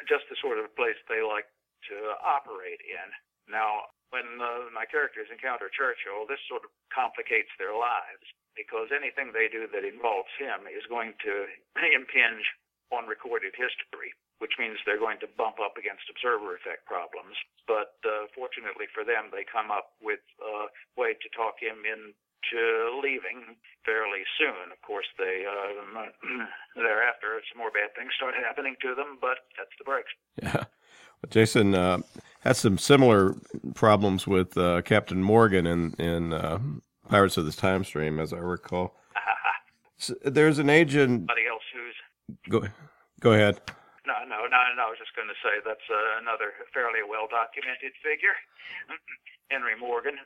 just 0.08 0.24
the 0.32 0.40
sort 0.40 0.58
of 0.58 0.72
place 0.74 0.96
they 1.06 1.20
like 1.20 1.46
to 1.92 2.16
operate 2.24 2.80
in. 2.80 3.08
Now, 3.46 3.92
when 4.12 4.38
uh, 4.38 4.68
my 4.76 4.84
characters 4.84 5.32
encounter 5.32 5.72
Churchill, 5.72 6.28
this 6.28 6.40
sort 6.46 6.62
of 6.62 6.70
complicates 6.92 7.50
their 7.56 7.72
lives 7.72 8.24
because 8.52 8.92
anything 8.92 9.32
they 9.32 9.48
do 9.48 9.64
that 9.72 9.82
involves 9.82 10.30
him 10.36 10.68
is 10.68 10.84
going 10.92 11.16
to 11.24 11.48
impinge 11.96 12.44
on 12.92 13.08
recorded 13.08 13.56
history 13.56 14.12
which 14.42 14.58
means 14.58 14.74
they're 14.82 14.98
going 14.98 15.22
to 15.22 15.30
bump 15.38 15.62
up 15.62 15.78
against 15.78 16.02
observer 16.10 16.58
effect 16.58 16.82
problems. 16.82 17.38
But 17.70 17.94
uh, 18.02 18.26
fortunately 18.34 18.90
for 18.90 19.06
them, 19.06 19.30
they 19.30 19.46
come 19.46 19.70
up 19.70 19.94
with 20.02 20.18
a 20.42 20.66
way 20.98 21.14
to 21.14 21.28
talk 21.30 21.62
him 21.62 21.86
into 21.86 22.58
leaving 22.98 23.54
fairly 23.86 24.26
soon. 24.34 24.74
Of 24.74 24.82
course, 24.82 25.06
they 25.14 25.46
uh, 25.46 26.10
thereafter 26.74 27.38
some 27.46 27.62
more 27.62 27.70
bad 27.70 27.94
things 27.94 28.18
start 28.18 28.34
happening 28.34 28.74
to 28.82 28.98
them, 28.98 29.22
but 29.22 29.46
that's 29.54 29.70
the 29.78 29.86
breaks. 29.86 30.10
Yeah. 30.42 30.66
Well, 31.22 31.30
Jason 31.30 31.76
uh, 31.76 31.98
had 32.42 32.56
some 32.56 32.78
similar 32.78 33.36
problems 33.74 34.26
with 34.26 34.56
uh, 34.58 34.82
Captain 34.82 35.22
Morgan 35.22 35.66
in 35.66 35.94
in 35.98 36.32
uh, 36.32 36.58
Pirates 37.08 37.36
of 37.36 37.46
the 37.46 37.52
Time 37.52 37.84
Stream, 37.84 38.18
as 38.18 38.32
I 38.32 38.38
recall. 38.38 38.98
so 39.96 40.14
there's 40.24 40.58
an 40.58 40.68
agent. 40.68 41.22
Somebody 41.22 41.46
else 41.46 41.62
who's 41.72 41.96
go 42.50 42.66
go 43.20 43.32
ahead. 43.32 43.60
No, 44.06 44.18
no, 44.26 44.42
no, 44.50 44.58
no. 44.74 44.82
I 44.82 44.90
was 44.90 44.98
just 44.98 45.14
going 45.14 45.30
to 45.30 45.38
say 45.38 45.62
that's 45.62 45.86
uh, 45.86 46.18
another 46.18 46.50
fairly 46.74 47.06
well 47.06 47.30
documented 47.30 47.94
figure, 48.02 48.34
Henry 49.50 49.78
Morgan. 49.78 50.18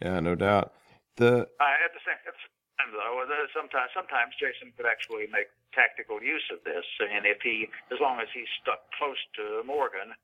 Yeah, 0.00 0.20
no 0.20 0.34
doubt. 0.34 0.72
The 1.20 1.44
at 1.60 1.92
the 1.92 2.02
same 2.06 2.16
time, 2.24 2.88
though, 2.96 3.20
sometimes 3.52 3.92
sometimes 3.92 4.32
Jason 4.40 4.72
could 4.72 4.86
actually 4.88 5.28
make 5.28 5.52
tactical 5.76 6.22
use 6.22 6.48
of 6.48 6.64
this, 6.64 6.86
and 7.04 7.26
if 7.28 7.44
he, 7.44 7.68
as 7.92 8.00
long 8.00 8.20
as 8.24 8.32
he 8.32 8.48
stuck 8.62 8.88
close 8.96 9.20
to 9.36 9.60
Morgan, 9.66 10.16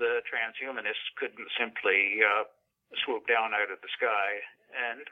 the 0.00 0.24
transhumanists 0.24 1.12
couldn't 1.20 1.46
simply 1.60 2.24
uh, 2.24 2.48
swoop 3.04 3.28
down 3.28 3.52
out 3.52 3.68
of 3.68 3.78
the 3.84 3.92
sky 3.92 4.40
and 4.72 5.04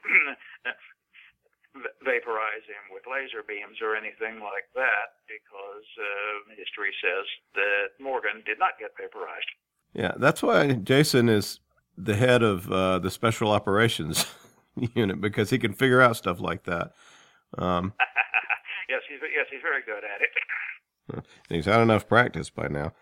vaporize 2.01 2.65
him 2.65 2.89
with 2.89 3.05
laser 3.05 3.45
beams 3.45 3.77
or 3.79 3.95
anything 3.95 4.41
like 4.41 4.65
that 4.73 5.21
because 5.29 5.87
uh, 6.01 6.57
history 6.57 6.91
says 6.99 7.25
that 7.53 7.93
Morgan 8.01 8.41
did 8.45 8.57
not 8.57 8.81
get 8.81 8.91
vaporized. 8.97 9.47
Yeah, 9.93 10.13
that's 10.17 10.41
why 10.41 10.73
Jason 10.73 11.29
is 11.29 11.61
the 11.97 12.15
head 12.15 12.41
of 12.41 12.71
uh, 12.71 12.99
the 12.99 13.11
special 13.11 13.51
operations 13.51 14.25
unit 14.95 15.21
because 15.21 15.49
he 15.49 15.57
can 15.59 15.73
figure 15.73 16.01
out 16.01 16.17
stuff 16.17 16.39
like 16.39 16.63
that. 16.63 16.91
Um, 17.57 17.93
yes, 18.89 19.01
he's 19.09 19.19
yes 19.21 19.45
he's 19.51 19.61
very 19.61 19.81
good 19.85 20.03
at 20.03 20.21
it. 20.21 21.25
he's 21.49 21.65
had 21.65 21.81
enough 21.81 22.07
practice 22.07 22.49
by 22.49 22.67
now. 22.67 22.93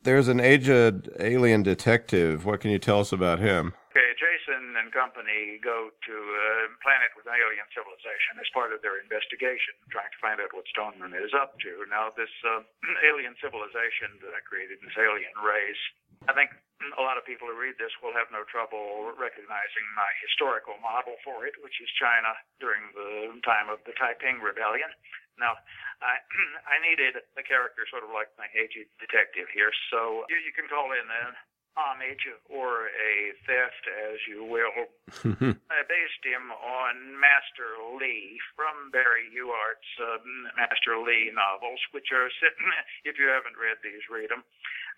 There's 0.00 0.32
an 0.32 0.40
aged 0.40 1.12
alien 1.20 1.60
detective. 1.60 2.48
What 2.48 2.64
can 2.64 2.72
you 2.72 2.80
tell 2.80 3.04
us 3.04 3.12
about 3.12 3.36
him? 3.36 3.76
Okay, 3.92 4.16
Jason 4.16 4.72
and 4.80 4.88
company 4.96 5.60
go 5.60 5.92
to 5.92 6.16
a 6.16 6.72
planet 6.80 7.12
with 7.20 7.28
an 7.28 7.36
alien 7.36 7.68
civilization 7.76 8.40
as 8.40 8.48
part 8.56 8.72
of 8.72 8.80
their 8.80 8.96
investigation, 8.96 9.76
trying 9.92 10.08
to 10.08 10.20
find 10.24 10.40
out 10.40 10.56
what 10.56 10.64
Stoneman 10.72 11.12
is 11.12 11.36
up 11.36 11.60
to. 11.60 11.84
Now, 11.92 12.08
this 12.16 12.32
uh, 12.48 12.64
alien 13.12 13.36
civilization 13.44 14.16
that 14.24 14.32
I 14.32 14.40
created, 14.40 14.80
this 14.80 14.96
alien 14.96 15.36
race, 15.36 15.84
I 16.24 16.32
think 16.32 16.56
a 16.96 17.02
lot 17.04 17.20
of 17.20 17.28
people 17.28 17.44
who 17.44 17.60
read 17.60 17.76
this 17.76 17.92
will 18.00 18.16
have 18.16 18.32
no 18.32 18.40
trouble 18.48 19.12
recognizing 19.20 19.86
my 19.92 20.08
historical 20.24 20.80
model 20.80 21.20
for 21.20 21.44
it, 21.44 21.60
which 21.60 21.76
is 21.76 21.92
China 22.00 22.32
during 22.56 22.88
the 22.96 23.36
time 23.44 23.68
of 23.68 23.84
the 23.84 23.92
Taiping 24.00 24.40
Rebellion. 24.40 24.88
Now, 25.38 25.58
I 26.00 26.18
I 26.74 26.80
needed 26.82 27.20
a 27.36 27.44
character 27.44 27.84
sort 27.90 28.02
of 28.02 28.10
like 28.10 28.32
my 28.40 28.48
aged 28.56 28.88
detective 28.98 29.46
here, 29.52 29.70
so 29.92 30.24
you, 30.32 30.38
you 30.40 30.52
can 30.56 30.66
call 30.66 30.90
in 30.96 31.06
an 31.06 31.36
homage 31.78 32.26
or 32.50 32.90
a 32.90 33.32
theft, 33.46 33.84
as 34.10 34.18
you 34.26 34.42
will. 34.42 34.90
I 35.70 35.80
based 35.86 36.22
him 36.26 36.50
on 36.50 37.14
Master 37.14 37.78
Li 37.96 38.38
from 38.58 38.90
Barry 38.90 39.30
Hughart's 39.30 39.92
um, 40.02 40.50
Master 40.58 40.98
Li 40.98 41.30
novels, 41.30 41.80
which 41.94 42.10
are 42.10 42.28
set, 42.42 42.54
if 43.08 43.18
you 43.18 43.30
haven't 43.30 43.56
read 43.56 43.78
these, 43.82 44.02
read 44.10 44.30
them. 44.30 44.42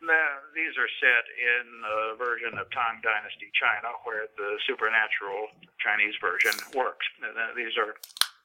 The, 0.03 0.18
these 0.51 0.75
are 0.75 0.90
set 0.99 1.25
in 1.38 1.66
a 1.87 2.18
version 2.18 2.59
of 2.59 2.66
Tang 2.75 2.99
Dynasty 3.07 3.55
China, 3.55 3.95
where 4.03 4.27
the 4.35 4.59
supernatural 4.66 5.55
Chinese 5.79 6.18
version 6.18 6.59
works. 6.75 7.07
These 7.55 7.79
are 7.79 7.95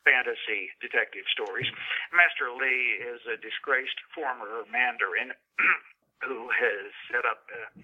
fantasy 0.08 0.72
detective 0.80 1.28
stories. 1.36 1.68
Master 2.16 2.56
Li 2.56 3.04
is 3.04 3.20
a 3.28 3.36
disgraced 3.44 4.00
former 4.16 4.64
Mandarin 4.72 5.36
who 6.28 6.48
has 6.48 6.88
set 7.12 7.28
up. 7.28 7.44
Uh, 7.52 7.84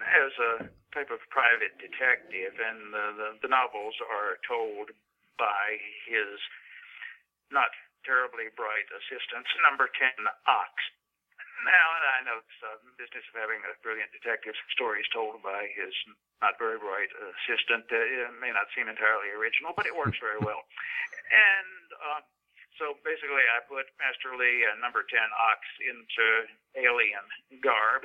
as 0.00 0.32
a 0.40 0.52
type 0.94 1.12
of 1.12 1.20
private 1.28 1.76
detective, 1.76 2.56
and 2.56 2.94
the, 2.94 3.06
the, 3.18 3.28
the 3.46 3.50
novels 3.50 3.94
are 4.00 4.40
told 4.48 4.90
by 5.36 5.76
his 6.08 6.40
not 7.52 7.70
terribly 8.06 8.48
bright 8.56 8.88
assistant, 8.88 9.44
number 9.60 9.90
10 9.92 10.24
Ox. 10.48 10.72
now 11.68 11.86
I 12.16 12.24
know 12.24 12.40
the 12.40 12.56
uh, 12.64 12.80
business 12.96 13.24
of 13.28 13.36
having 13.36 13.60
a 13.66 13.76
brilliant 13.84 14.08
detective 14.14 14.56
stories 14.72 15.04
told 15.12 15.42
by 15.44 15.68
his 15.76 15.92
not 16.40 16.56
very 16.56 16.80
bright 16.80 17.12
assistant 17.12 17.84
uh, 17.92 18.32
may 18.40 18.48
not 18.54 18.72
seem 18.72 18.88
entirely 18.88 19.28
original, 19.36 19.76
but 19.76 19.84
it 19.84 19.92
works 19.92 20.16
very 20.18 20.40
well. 20.40 20.64
And 21.30 21.86
uh, 21.94 22.20
so 22.78 22.98
basically, 23.06 23.44
I 23.46 23.62
put 23.66 23.86
Master 24.02 24.34
Li 24.34 24.66
and 24.66 24.82
Number 24.82 25.06
Ten 25.06 25.28
Ox 25.52 25.60
into 25.82 26.26
alien 26.74 27.26
garb 27.62 28.02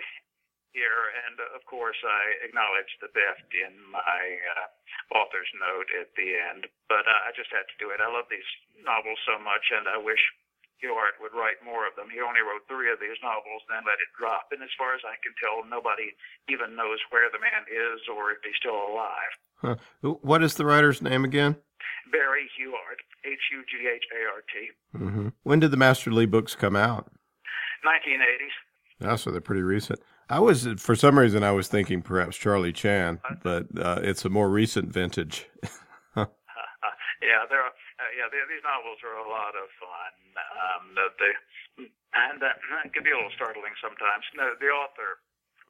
here, 0.76 1.16
and 1.26 1.40
uh, 1.40 1.56
of 1.56 1.64
course, 1.64 1.98
I 2.04 2.44
acknowledge 2.44 2.92
the 3.00 3.08
theft 3.16 3.48
in 3.56 3.74
my 3.90 4.24
uh, 4.60 4.68
author's 5.16 5.50
note 5.56 5.88
at 5.96 6.12
the 6.20 6.36
end. 6.36 6.68
But 6.92 7.08
uh, 7.08 7.22
I 7.24 7.32
just 7.32 7.50
had 7.50 7.64
to 7.66 7.80
do 7.80 7.96
it. 7.96 8.04
I 8.04 8.12
love 8.12 8.28
these 8.28 8.46
novels 8.84 9.18
so 9.24 9.40
much, 9.40 9.72
and 9.72 9.88
I 9.88 9.96
wish 9.96 10.20
Hughart 10.84 11.16
would 11.24 11.32
write 11.32 11.64
more 11.64 11.88
of 11.88 11.96
them. 11.96 12.12
He 12.12 12.20
only 12.20 12.44
wrote 12.44 12.68
three 12.68 12.92
of 12.92 13.00
these 13.00 13.16
novels, 13.24 13.64
then 13.72 13.88
let 13.88 14.04
it 14.04 14.12
drop. 14.20 14.52
And 14.52 14.60
as 14.60 14.76
far 14.76 14.94
as 14.94 15.02
I 15.08 15.16
can 15.24 15.32
tell, 15.40 15.64
nobody 15.64 16.12
even 16.52 16.76
knows 16.76 17.00
where 17.10 17.32
the 17.32 17.40
man 17.40 17.64
is 17.72 18.04
or 18.12 18.36
if 18.36 18.44
he's 18.44 18.60
still 18.60 18.76
alive. 18.76 19.34
Huh. 19.64 19.76
What 20.22 20.44
is 20.44 20.60
the 20.60 20.68
writer's 20.68 21.02
name 21.02 21.24
again? 21.24 21.56
Barry 22.12 22.50
Hughart, 22.58 23.00
H 23.26 23.40
U 23.52 23.64
G 23.70 23.88
H 23.88 24.04
A 24.14 24.22
R 24.30 24.42
T. 24.52 24.70
Mm-hmm. 24.98 25.28
When 25.44 25.60
did 25.60 25.72
the 25.72 25.78
Master 25.78 26.12
Li 26.12 26.26
books 26.26 26.56
come 26.56 26.76
out? 26.76 27.12
1980s. 27.86 29.12
Oh, 29.12 29.16
so 29.16 29.32
they're 29.32 29.42
pretty 29.42 29.62
recent. 29.62 30.00
I 30.30 30.40
was, 30.40 30.66
for 30.78 30.96
some 30.96 31.20
reason, 31.20 31.44
I 31.44 31.52
was 31.52 31.68
thinking 31.68 32.02
perhaps 32.02 32.38
Charlie 32.38 32.74
Chan, 32.74 33.20
but 33.44 33.68
uh, 33.78 34.00
it's 34.02 34.26
a 34.26 34.30
more 34.30 34.50
recent 34.50 34.90
vintage. 34.90 35.46
yeah, 36.18 37.46
there 37.46 37.62
are. 37.62 37.74
Uh, 37.96 38.12
yeah, 38.12 38.28
these 38.28 38.66
novels 38.66 39.00
are 39.06 39.16
a 39.22 39.30
lot 39.30 39.54
of 39.56 39.72
fun. 39.80 40.14
Um, 40.36 40.84
they, 41.16 41.34
and 42.16 42.44
uh, 42.44 42.84
it 42.84 42.92
can 42.92 43.04
be 43.04 43.12
a 43.12 43.16
little 43.16 43.32
startling 43.36 43.72
sometimes. 43.80 44.26
No, 44.36 44.52
the 44.60 44.68
author 44.68 45.24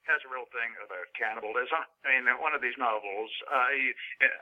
has 0.07 0.21
a 0.25 0.29
real 0.29 0.45
thing 0.53 0.71
about 0.81 1.09
cannibalism. 1.17 1.81
I 2.05 2.15
mean, 2.15 2.29
in 2.29 2.37
one 2.37 2.53
of 2.53 2.61
these 2.61 2.77
novels, 2.77 3.29
uh, 3.49 3.69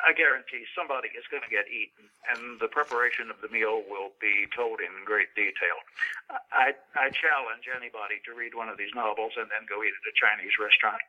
I 0.03 0.11
guarantee 0.13 0.67
somebody 0.75 1.09
is 1.15 1.25
going 1.31 1.43
to 1.43 1.51
get 1.51 1.67
eaten, 1.71 2.07
and 2.35 2.59
the 2.59 2.67
preparation 2.67 3.31
of 3.31 3.39
the 3.39 3.49
meal 3.49 3.83
will 3.87 4.15
be 4.19 4.47
told 4.55 4.83
in 4.83 4.91
great 5.07 5.31
detail. 5.35 5.77
I, 6.51 6.75
I 6.95 7.09
challenge 7.11 7.67
anybody 7.71 8.19
to 8.27 8.35
read 8.35 8.53
one 8.53 8.67
of 8.67 8.77
these 8.77 8.93
novels 8.95 9.33
and 9.39 9.47
then 9.51 9.63
go 9.65 9.81
eat 9.83 9.95
at 9.95 10.03
a 10.07 10.15
Chinese 10.15 10.55
restaurant. 10.59 11.03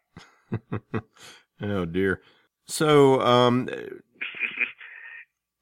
oh 1.63 1.85
dear. 1.85 2.23
So, 2.67 3.21
um, 3.21 3.69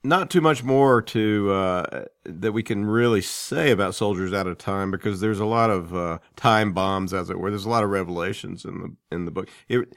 not 0.04 0.30
too 0.30 0.40
much 0.40 0.64
more 0.64 1.00
to 1.00 1.52
uh, 1.52 2.04
that 2.24 2.52
we 2.52 2.62
can 2.62 2.84
really 2.84 3.22
say 3.22 3.70
about 3.70 3.94
soldiers 3.94 4.32
out 4.32 4.46
of 4.46 4.58
time 4.58 4.90
because 4.90 5.20
there's 5.20 5.40
a 5.40 5.44
lot 5.44 5.70
of 5.70 5.94
uh, 5.94 6.18
time 6.36 6.72
bombs, 6.72 7.14
as 7.14 7.30
it 7.30 7.38
were. 7.38 7.50
There's 7.50 7.64
a 7.64 7.70
lot 7.70 7.84
of 7.84 7.90
revelations 7.90 8.64
in 8.64 8.80
the 8.80 9.16
in 9.16 9.24
the 9.24 9.30
book. 9.30 9.48
It, 9.68 9.94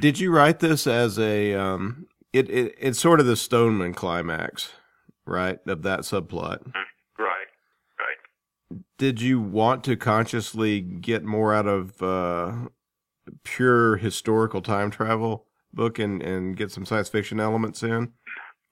did 0.00 0.18
you 0.18 0.30
write 0.30 0.60
this 0.60 0.86
as 0.86 1.18
a? 1.18 1.54
Um, 1.54 2.06
it, 2.32 2.48
it 2.48 2.74
it's 2.78 2.98
sort 2.98 3.20
of 3.20 3.26
the 3.26 3.36
Stoneman 3.36 3.92
climax, 3.94 4.72
right? 5.26 5.58
Of 5.66 5.82
that 5.82 6.00
subplot. 6.00 6.64
Right. 7.18 7.48
Right. 7.98 8.80
Did 8.98 9.20
you 9.20 9.40
want 9.40 9.84
to 9.84 9.96
consciously 9.96 10.80
get 10.80 11.22
more 11.22 11.54
out 11.54 11.66
of 11.66 12.02
uh, 12.02 12.68
pure 13.42 13.96
historical 13.96 14.62
time 14.62 14.90
travel 14.90 15.46
book 15.72 15.98
and 15.98 16.22
and 16.22 16.56
get 16.56 16.70
some 16.70 16.86
science 16.86 17.10
fiction 17.10 17.40
elements 17.40 17.82
in? 17.82 18.12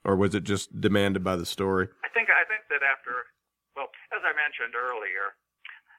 Or 0.02 0.18
was 0.18 0.34
it 0.34 0.42
just 0.42 0.80
demanded 0.82 1.22
by 1.22 1.36
the 1.36 1.46
story? 1.46 1.86
I 2.02 2.10
think 2.10 2.28
I 2.28 2.42
think 2.50 2.66
that 2.74 2.82
after, 2.82 3.30
well, 3.78 3.90
as 4.10 4.22
I 4.26 4.34
mentioned 4.34 4.74
earlier, 4.74 5.38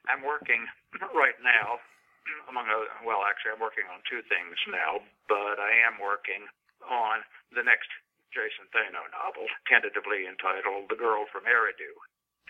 I'm 0.08 0.20
working 0.20 0.60
right 1.16 1.36
now 1.40 1.80
among 2.50 2.68
well, 3.04 3.24
actually, 3.24 3.56
I'm 3.56 3.64
working 3.64 3.88
on 3.88 4.04
two 4.04 4.20
things 4.28 4.56
now, 4.68 5.00
but 5.28 5.56
I 5.60 5.72
am 5.84 6.00
working 6.00 6.44
on 6.84 7.24
the 7.52 7.64
next 7.64 7.88
Jason 8.32 8.68
Thanou 8.74 9.04
novel, 9.14 9.46
tentatively 9.68 10.26
entitled 10.28 10.90
"The 10.90 11.00
Girl 11.00 11.24
from 11.30 11.48
Eridu," 11.48 11.92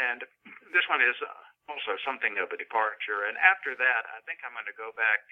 and 0.01 0.27
this 0.75 0.87
one 0.91 1.03
is 1.03 1.15
uh, 1.23 1.71
also 1.71 1.95
something 2.03 2.35
of 2.41 2.51
a 2.51 2.59
departure. 2.59 3.31
And 3.31 3.39
after 3.39 3.77
that, 3.79 4.03
I 4.11 4.19
think 4.27 4.43
I'm 4.43 4.57
going 4.57 4.67
to 4.67 4.75
go 4.75 4.91
back 4.97 5.23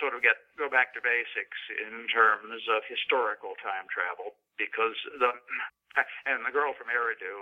sort 0.00 0.16
of 0.16 0.20
get 0.24 0.36
go 0.56 0.68
back 0.68 0.92
to 0.96 1.00
basics 1.00 1.60
in 1.72 2.08
terms 2.08 2.64
of 2.68 2.82
historical 2.88 3.54
time 3.60 3.86
travel 3.92 4.36
because 4.56 4.96
the 5.20 5.30
and 6.28 6.44
the 6.44 6.52
girl 6.52 6.76
from 6.76 6.92
Eridu 6.92 7.32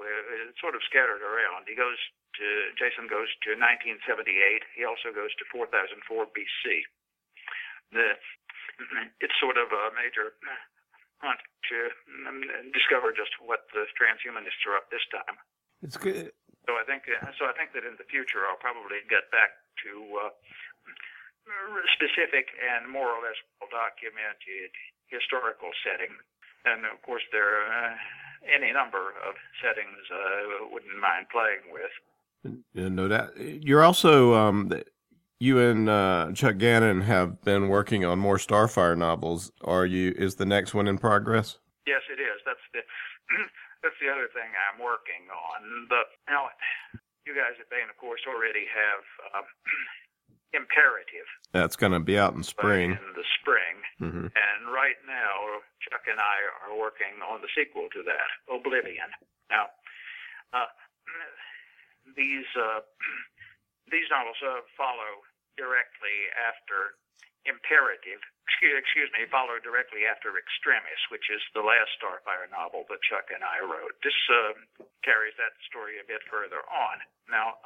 is 0.46 0.54
sort 0.62 0.78
of 0.78 0.82
scattered 0.86 1.22
around. 1.22 1.66
He 1.66 1.74
goes 1.74 1.98
to 2.38 2.46
Jason 2.78 3.10
goes 3.10 3.30
to 3.46 3.58
1978. 3.58 4.26
He 4.74 4.86
also 4.86 5.10
goes 5.10 5.34
to 5.38 5.44
4004 5.50 6.30
BC. 6.30 6.64
The 7.94 8.14
it's 9.22 9.38
sort 9.38 9.58
of 9.58 9.70
a 9.70 9.94
major 9.94 10.34
hunt 11.22 11.40
to 11.70 11.78
um, 12.26 12.42
discover 12.74 13.14
just 13.14 13.32
what 13.38 13.66
the 13.72 13.86
transhumanists 13.94 14.62
are 14.66 14.76
up 14.76 14.90
this 14.90 15.04
time. 15.14 15.38
It's 15.82 15.98
good. 15.98 16.34
So 16.66 16.80
I 16.80 16.84
think 16.88 17.06
so. 17.38 17.44
I 17.44 17.54
think 17.54 17.76
that 17.76 17.84
in 17.84 17.94
the 18.00 18.08
future 18.08 18.46
I'll 18.48 18.60
probably 18.60 19.04
get 19.06 19.28
back 19.30 19.52
to 19.84 19.90
uh, 20.16 20.32
specific 21.94 22.48
and 22.58 22.90
more 22.90 23.08
or 23.08 23.20
less 23.22 23.38
well 23.60 23.70
documented 23.70 24.72
historical 25.08 25.70
setting. 25.84 26.12
And 26.64 26.84
of 26.88 27.00
course, 27.02 27.22
there 27.32 27.44
are 27.44 27.92
uh, 27.92 27.96
any 28.48 28.72
number 28.72 29.12
of 29.22 29.36
settings 29.60 30.00
I 30.10 30.64
uh, 30.64 30.68
wouldn't 30.72 30.98
mind 30.98 31.28
playing 31.28 31.68
with. 31.72 31.94
Yeah, 32.72 32.88
no 32.88 33.08
doubt. 33.08 33.36
You're 33.36 33.84
also 33.84 34.34
um, 34.34 34.72
you 35.40 35.60
and 35.60 35.88
uh, 35.88 36.32
Chuck 36.34 36.58
Gannon 36.58 37.02
have 37.02 37.42
been 37.42 37.68
working 37.68 38.04
on 38.04 38.18
more 38.18 38.36
Starfire 38.36 38.96
novels. 38.96 39.52
Are 39.62 39.86
you? 39.86 40.14
Is 40.16 40.36
the 40.36 40.46
next 40.46 40.74
one 40.74 40.88
in 40.88 40.98
progress? 40.98 41.58
Yes, 41.86 42.00
it 42.08 42.20
is. 42.20 42.40
That's 42.44 42.64
the 42.72 42.80
that's 43.82 43.96
the 44.00 44.08
other 44.08 44.28
thing 44.32 44.48
I'm 44.48 44.80
working 44.80 45.28
on. 45.28 45.88
But 45.88 46.16
now, 46.28 46.48
you 47.26 47.36
guys 47.36 47.56
at 47.60 47.68
Baen, 47.68 47.88
of 47.88 47.96
course, 47.96 48.20
already 48.28 48.64
have 48.72 49.04
uh, 49.36 49.44
imperative. 50.54 51.26
That's 51.52 51.74
going 51.76 51.92
to 51.92 52.00
be 52.00 52.18
out 52.18 52.34
in 52.34 52.42
spring. 52.46 52.94
In 52.94 53.10
the 53.18 53.26
spring. 53.42 53.74
Mm-hmm. 54.00 54.26
And 54.30 54.60
right 54.70 54.98
now, 55.06 55.60
Chuck 55.82 56.06
and 56.06 56.18
I 56.18 56.36
are 56.64 56.74
working 56.78 57.18
on 57.26 57.42
the 57.42 57.50
sequel 57.52 57.90
to 57.92 58.00
that, 58.06 58.30
Oblivion. 58.46 59.10
Now, 59.50 59.70
uh, 60.54 60.70
these 62.16 62.48
uh, 62.54 62.86
these 63.94 64.06
novels 64.08 64.38
uh, 64.40 64.62
follow 64.78 65.26
directly 65.58 66.30
after 66.38 66.98
Imperative. 67.44 68.24
Excuse, 68.48 68.72
excuse 68.80 69.10
me, 69.12 69.28
follow 69.28 69.60
directly 69.60 70.08
after 70.08 70.32
Extremis, 70.40 71.00
which 71.12 71.28
is 71.28 71.44
the 71.52 71.60
last 71.60 71.92
Starfire 72.00 72.48
novel 72.48 72.88
that 72.88 73.04
Chuck 73.04 73.28
and 73.28 73.44
I 73.44 73.60
wrote. 73.60 73.92
This 74.00 74.16
uh, 74.32 74.56
carries 75.04 75.36
that 75.36 75.52
story 75.68 76.00
a 76.00 76.08
bit 76.08 76.24
further 76.32 76.64
on. 76.64 77.04
Now. 77.28 77.60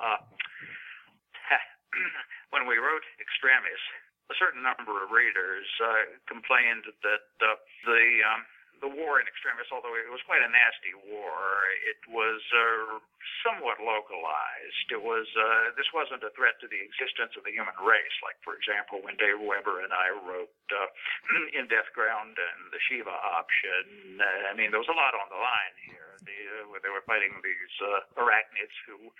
Uh, 2.98 3.00
wrote 3.00 3.06
Extremis, 3.22 3.82
a 4.26 4.34
certain 4.42 4.62
number 4.62 4.98
of 4.98 5.14
readers 5.14 5.66
uh, 5.78 6.18
complained 6.26 6.82
that 7.06 7.30
uh, 7.38 7.54
the 7.86 8.02
um, 8.26 8.42
the 8.78 8.90
war 8.90 9.18
in 9.18 9.26
Extremis, 9.26 9.66
although 9.74 9.94
it 9.98 10.06
was 10.06 10.22
quite 10.22 10.38
a 10.38 10.46
nasty 10.46 10.94
war, 11.10 11.66
it 11.82 11.98
was 12.06 12.38
uh, 12.54 13.02
somewhat 13.42 13.82
localized. 13.82 14.86
It 14.90 15.02
was 15.02 15.26
uh, 15.34 15.74
this 15.74 15.90
wasn't 15.94 16.22
a 16.22 16.30
threat 16.34 16.58
to 16.62 16.70
the 16.70 16.78
existence 16.78 17.34
of 17.34 17.42
the 17.42 17.54
human 17.54 17.74
race, 17.82 18.16
like 18.22 18.38
for 18.42 18.54
example 18.58 18.98
when 19.02 19.18
Dave 19.18 19.38
Weber 19.38 19.82
and 19.82 19.94
I 19.94 20.10
wrote 20.14 20.54
uh, 20.74 20.90
in 21.58 21.70
Deathground 21.70 22.34
and 22.34 22.58
the 22.74 22.82
Shiva 22.90 23.14
option. 23.14 24.18
Uh, 24.18 24.50
I 24.50 24.52
mean, 24.54 24.74
there 24.74 24.82
was 24.82 24.90
a 24.90 24.98
lot 24.98 25.14
on 25.14 25.26
the 25.30 25.38
line 25.38 25.76
here. 25.86 26.18
The, 26.22 26.38
uh, 26.66 26.78
they 26.82 26.90
were 26.90 27.06
fighting 27.06 27.34
these 27.42 27.74
uh, 27.78 28.06
arachnids 28.18 28.74
who 28.86 29.10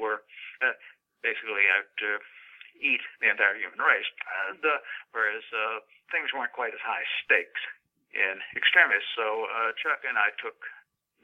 were 0.00 0.24
uh, 0.64 0.76
basically 1.20 1.68
out 1.72 1.88
to 2.00 2.20
eat 2.80 3.02
the 3.20 3.28
entire 3.30 3.56
human 3.56 3.80
race. 3.80 4.08
And, 4.48 4.60
uh, 4.62 4.78
whereas 5.12 5.44
uh, 5.52 5.84
things 6.10 6.32
weren't 6.32 6.52
quite 6.52 6.72
as 6.72 6.82
high 6.82 7.06
stakes 7.24 7.62
in 8.12 8.40
extremis. 8.56 9.04
So 9.16 9.48
uh, 9.48 9.72
Chuck 9.80 10.04
and 10.04 10.16
I 10.16 10.32
took 10.40 10.58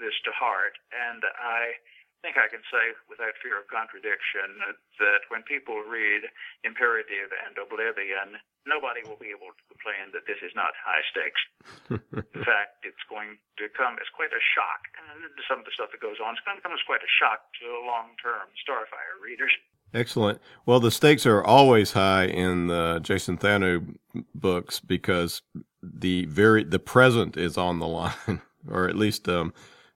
this 0.00 0.14
to 0.24 0.32
heart, 0.32 0.78
and 0.94 1.26
I 1.26 1.74
think 2.22 2.34
I 2.34 2.50
can 2.50 2.62
say 2.66 2.98
without 3.06 3.34
fear 3.38 3.62
of 3.62 3.70
contradiction 3.70 4.58
that 4.98 5.22
when 5.30 5.46
people 5.46 5.78
read 5.86 6.26
Imperative 6.66 7.30
and 7.30 7.54
Oblivion, 7.54 8.42
nobody 8.66 9.06
will 9.06 9.18
be 9.18 9.30
able 9.30 9.54
to 9.54 9.62
complain 9.70 10.10
that 10.10 10.26
this 10.26 10.42
is 10.42 10.50
not 10.58 10.74
high 10.74 11.04
stakes. 11.14 11.42
In 12.34 12.42
fact, 12.42 12.82
it's 12.82 13.02
going 13.06 13.38
to 13.62 13.70
come 13.70 13.98
as 14.02 14.10
quite 14.10 14.34
a 14.34 14.42
shock. 14.42 14.90
Some 15.46 15.62
of 15.62 15.66
the 15.66 15.74
stuff 15.74 15.94
that 15.94 16.02
goes 16.02 16.18
on 16.18 16.34
is 16.34 16.42
going 16.42 16.58
to 16.58 16.64
come 16.64 16.74
as 16.74 16.82
quite 16.86 17.02
a 17.06 17.12
shock 17.22 17.46
to 17.62 17.66
long-term 17.86 18.50
Starfire 18.58 19.18
readers. 19.22 19.54
Excellent. 19.94 20.40
Well, 20.66 20.80
the 20.80 20.90
stakes 20.90 21.24
are 21.26 21.42
always 21.42 21.92
high 21.92 22.24
in 22.26 22.66
the 22.66 23.00
Jason 23.02 23.38
Thanou 23.38 23.96
books 24.34 24.80
because 24.80 25.42
the 25.82 26.26
very 26.26 26.62
the 26.64 26.78
present 26.78 27.36
is 27.36 27.56
on 27.56 27.78
the 27.78 27.86
line, 27.98 28.42
or 28.70 28.88
at 28.88 28.96
least 28.96 29.28
um, 29.28 29.52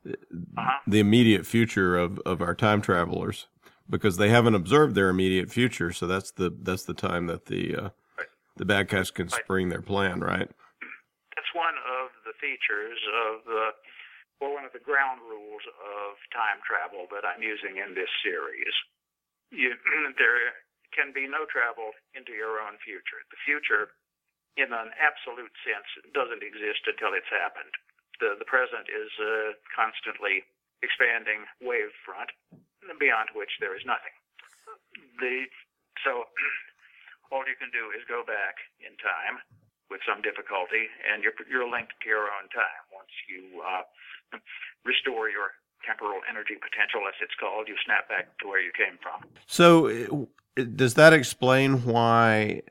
uh-huh. 0.06 0.78
the 0.86 0.98
immediate 1.00 1.44
future 1.46 1.96
of, 1.96 2.18
of 2.20 2.40
our 2.40 2.54
time 2.54 2.80
travelers. 2.80 3.48
because 3.90 4.16
they 4.16 4.30
haven't 4.30 4.54
observed 4.54 4.94
their 4.94 5.10
immediate 5.10 5.50
future. 5.50 5.92
So 5.92 6.06
that's 6.06 6.30
the 6.30 6.48
that's 6.62 6.84
the 6.84 6.94
time 6.94 7.26
that 7.26 7.46
the 7.46 7.76
uh, 7.76 7.88
Right. 8.16 8.28
the 8.56 8.64
bad 8.64 8.88
guys 8.88 9.10
can 9.10 9.26
Right. 9.26 9.42
spring 9.44 9.68
their 9.68 9.82
plan, 9.82 10.20
right? 10.20 10.48
That's 11.36 11.52
one 11.54 11.74
of 12.00 12.08
the 12.24 12.32
features 12.40 12.98
of 13.28 13.44
the, 13.44 13.64
or 14.40 14.54
one 14.54 14.64
of 14.64 14.72
the 14.72 14.80
ground 14.80 15.20
rules 15.28 15.62
of 15.82 16.16
time 16.32 16.60
travel 16.64 17.06
that 17.12 17.24
I'm 17.26 17.42
using 17.42 17.76
in 17.76 17.94
this 17.94 18.08
series. 18.24 18.72
You, 19.52 19.76
there 20.18 20.56
can 20.96 21.12
be 21.12 21.28
no 21.28 21.44
travel 21.48 21.92
into 22.16 22.32
your 22.32 22.60
own 22.60 22.80
future. 22.80 23.20
The 23.28 23.40
future, 23.44 23.92
in 24.56 24.72
an 24.72 24.92
absolute 24.96 25.52
sense, 25.64 25.88
doesn't 26.16 26.44
exist 26.44 26.84
until 26.88 27.12
it's 27.12 27.28
happened. 27.28 27.72
The, 28.20 28.36
the 28.40 28.48
present 28.48 28.88
is 28.88 29.12
a 29.20 29.56
constantly 29.72 30.44
expanding 30.80 31.44
wave 31.60 31.92
front, 32.04 32.32
beyond 32.98 33.32
which 33.36 33.52
there 33.60 33.76
is 33.76 33.84
nothing. 33.86 34.12
The, 35.20 35.46
so 36.04 36.26
all 37.32 37.44
you 37.48 37.56
can 37.56 37.72
do 37.72 37.92
is 37.96 38.04
go 38.08 38.24
back 38.24 38.60
in 38.82 38.92
time 39.00 39.40
with 39.88 40.00
some 40.08 40.24
difficulty, 40.24 40.88
and 41.04 41.20
you're 41.20 41.36
you're 41.52 41.68
linked 41.68 41.92
to 42.00 42.08
your 42.08 42.32
own 42.32 42.48
time. 42.48 42.82
Once 42.88 43.12
you 43.28 43.60
uh, 43.60 43.84
restore 44.88 45.28
your 45.28 45.52
temporal 45.86 46.20
energy 46.28 46.54
potential, 46.54 47.02
as 47.08 47.14
it's 47.20 47.34
called, 47.38 47.68
you 47.68 47.74
snap 47.84 48.08
back 48.08 48.38
to 48.40 48.48
where 48.48 48.60
you 48.60 48.72
came 48.76 48.98
from. 49.02 49.28
So 49.46 50.26
uh, 50.56 50.64
does 50.76 50.94
that 50.94 51.12
explain 51.12 51.84
why? 51.84 52.62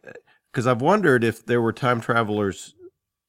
Because 0.52 0.68
I've 0.68 0.82
wondered 0.82 1.24
if 1.24 1.46
there 1.46 1.62
were 1.62 1.74
time 1.74 2.02
travelers 2.02 2.76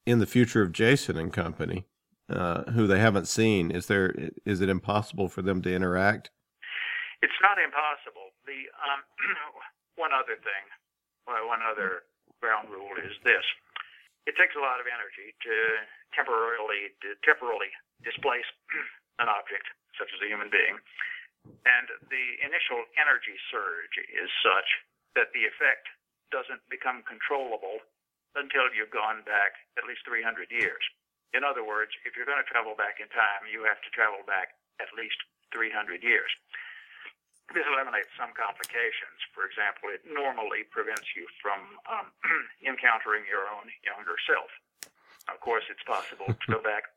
in 0.07 0.19
the 0.19 0.27
future 0.27 0.63
of 0.63 0.73
Jason 0.73 1.17
and 1.17 1.33
Company 1.33 1.87
uh, 2.33 2.65
who 2.73 2.87
they 2.87 2.99
haven't 2.99 3.29
seen. 3.29 3.71
Is 3.71 3.87
there? 3.87 4.15
Is 4.45 4.61
it 4.61 4.69
impossible 4.69 5.29
for 5.29 5.43
them 5.43 5.63
to 5.63 5.71
interact? 5.73 6.31
It's 7.23 7.39
not 7.43 7.59
impossible. 7.59 8.35
The 8.47 8.67
um, 8.83 9.01
one 9.97 10.11
other 10.11 10.41
thing, 10.41 10.65
well, 11.27 11.47
one 11.47 11.61
other 11.63 12.09
ground 12.41 12.71
rule 12.71 12.95
is 12.99 13.15
this: 13.23 13.45
it 14.27 14.35
takes 14.39 14.55
a 14.57 14.63
lot 14.63 14.81
of 14.81 14.87
energy 14.87 15.35
to 15.45 15.55
temporarily 16.15 16.95
to 17.03 17.15
temporarily 17.23 17.71
displace 18.05 18.47
an 19.19 19.29
object 19.29 19.69
such 19.99 20.09
as 20.13 20.21
a 20.25 20.29
human 20.29 20.49
being, 20.49 20.81
and 21.67 21.87
the 22.09 22.27
initial 22.43 22.87
energy 22.95 23.35
surge 23.51 23.97
is 24.09 24.31
such 24.41 24.69
that 25.19 25.35
the 25.35 25.45
effect 25.45 25.91
doesn't 26.31 26.63
become 26.73 27.05
controllable 27.05 27.83
until 28.39 28.73
you've 28.73 28.95
gone 28.95 29.21
back 29.29 29.61
at 29.77 29.85
least 29.85 30.07
300 30.09 30.49
years. 30.49 30.81
In 31.37 31.45
other 31.45 31.65
words, 31.65 31.93
if 32.05 32.17
you're 32.17 32.29
going 32.29 32.41
to 32.41 32.49
travel 32.49 32.73
back 32.77 33.01
in 33.01 33.09
time, 33.13 33.49
you 33.49 33.65
have 33.69 33.81
to 33.85 33.91
travel 33.93 34.25
back 34.25 34.57
at 34.81 34.89
least 34.97 35.17
300 35.53 36.01
years. 36.01 36.29
This 37.53 37.69
eliminates 37.69 38.09
some 38.17 38.33
complications. 38.33 39.21
For 39.37 39.45
example, 39.45 39.93
it 39.93 40.01
normally 40.09 40.65
prevents 40.73 41.05
you 41.13 41.29
from 41.45 41.61
um, 41.85 42.09
encountering 42.65 43.29
your 43.29 43.45
own 43.53 43.69
younger 43.85 44.17
self. 44.25 44.49
Of 45.29 45.41
course, 45.45 45.65
it's 45.69 45.85
possible 45.85 46.33
to 46.33 46.47
go 46.49 46.61
back 46.73 46.89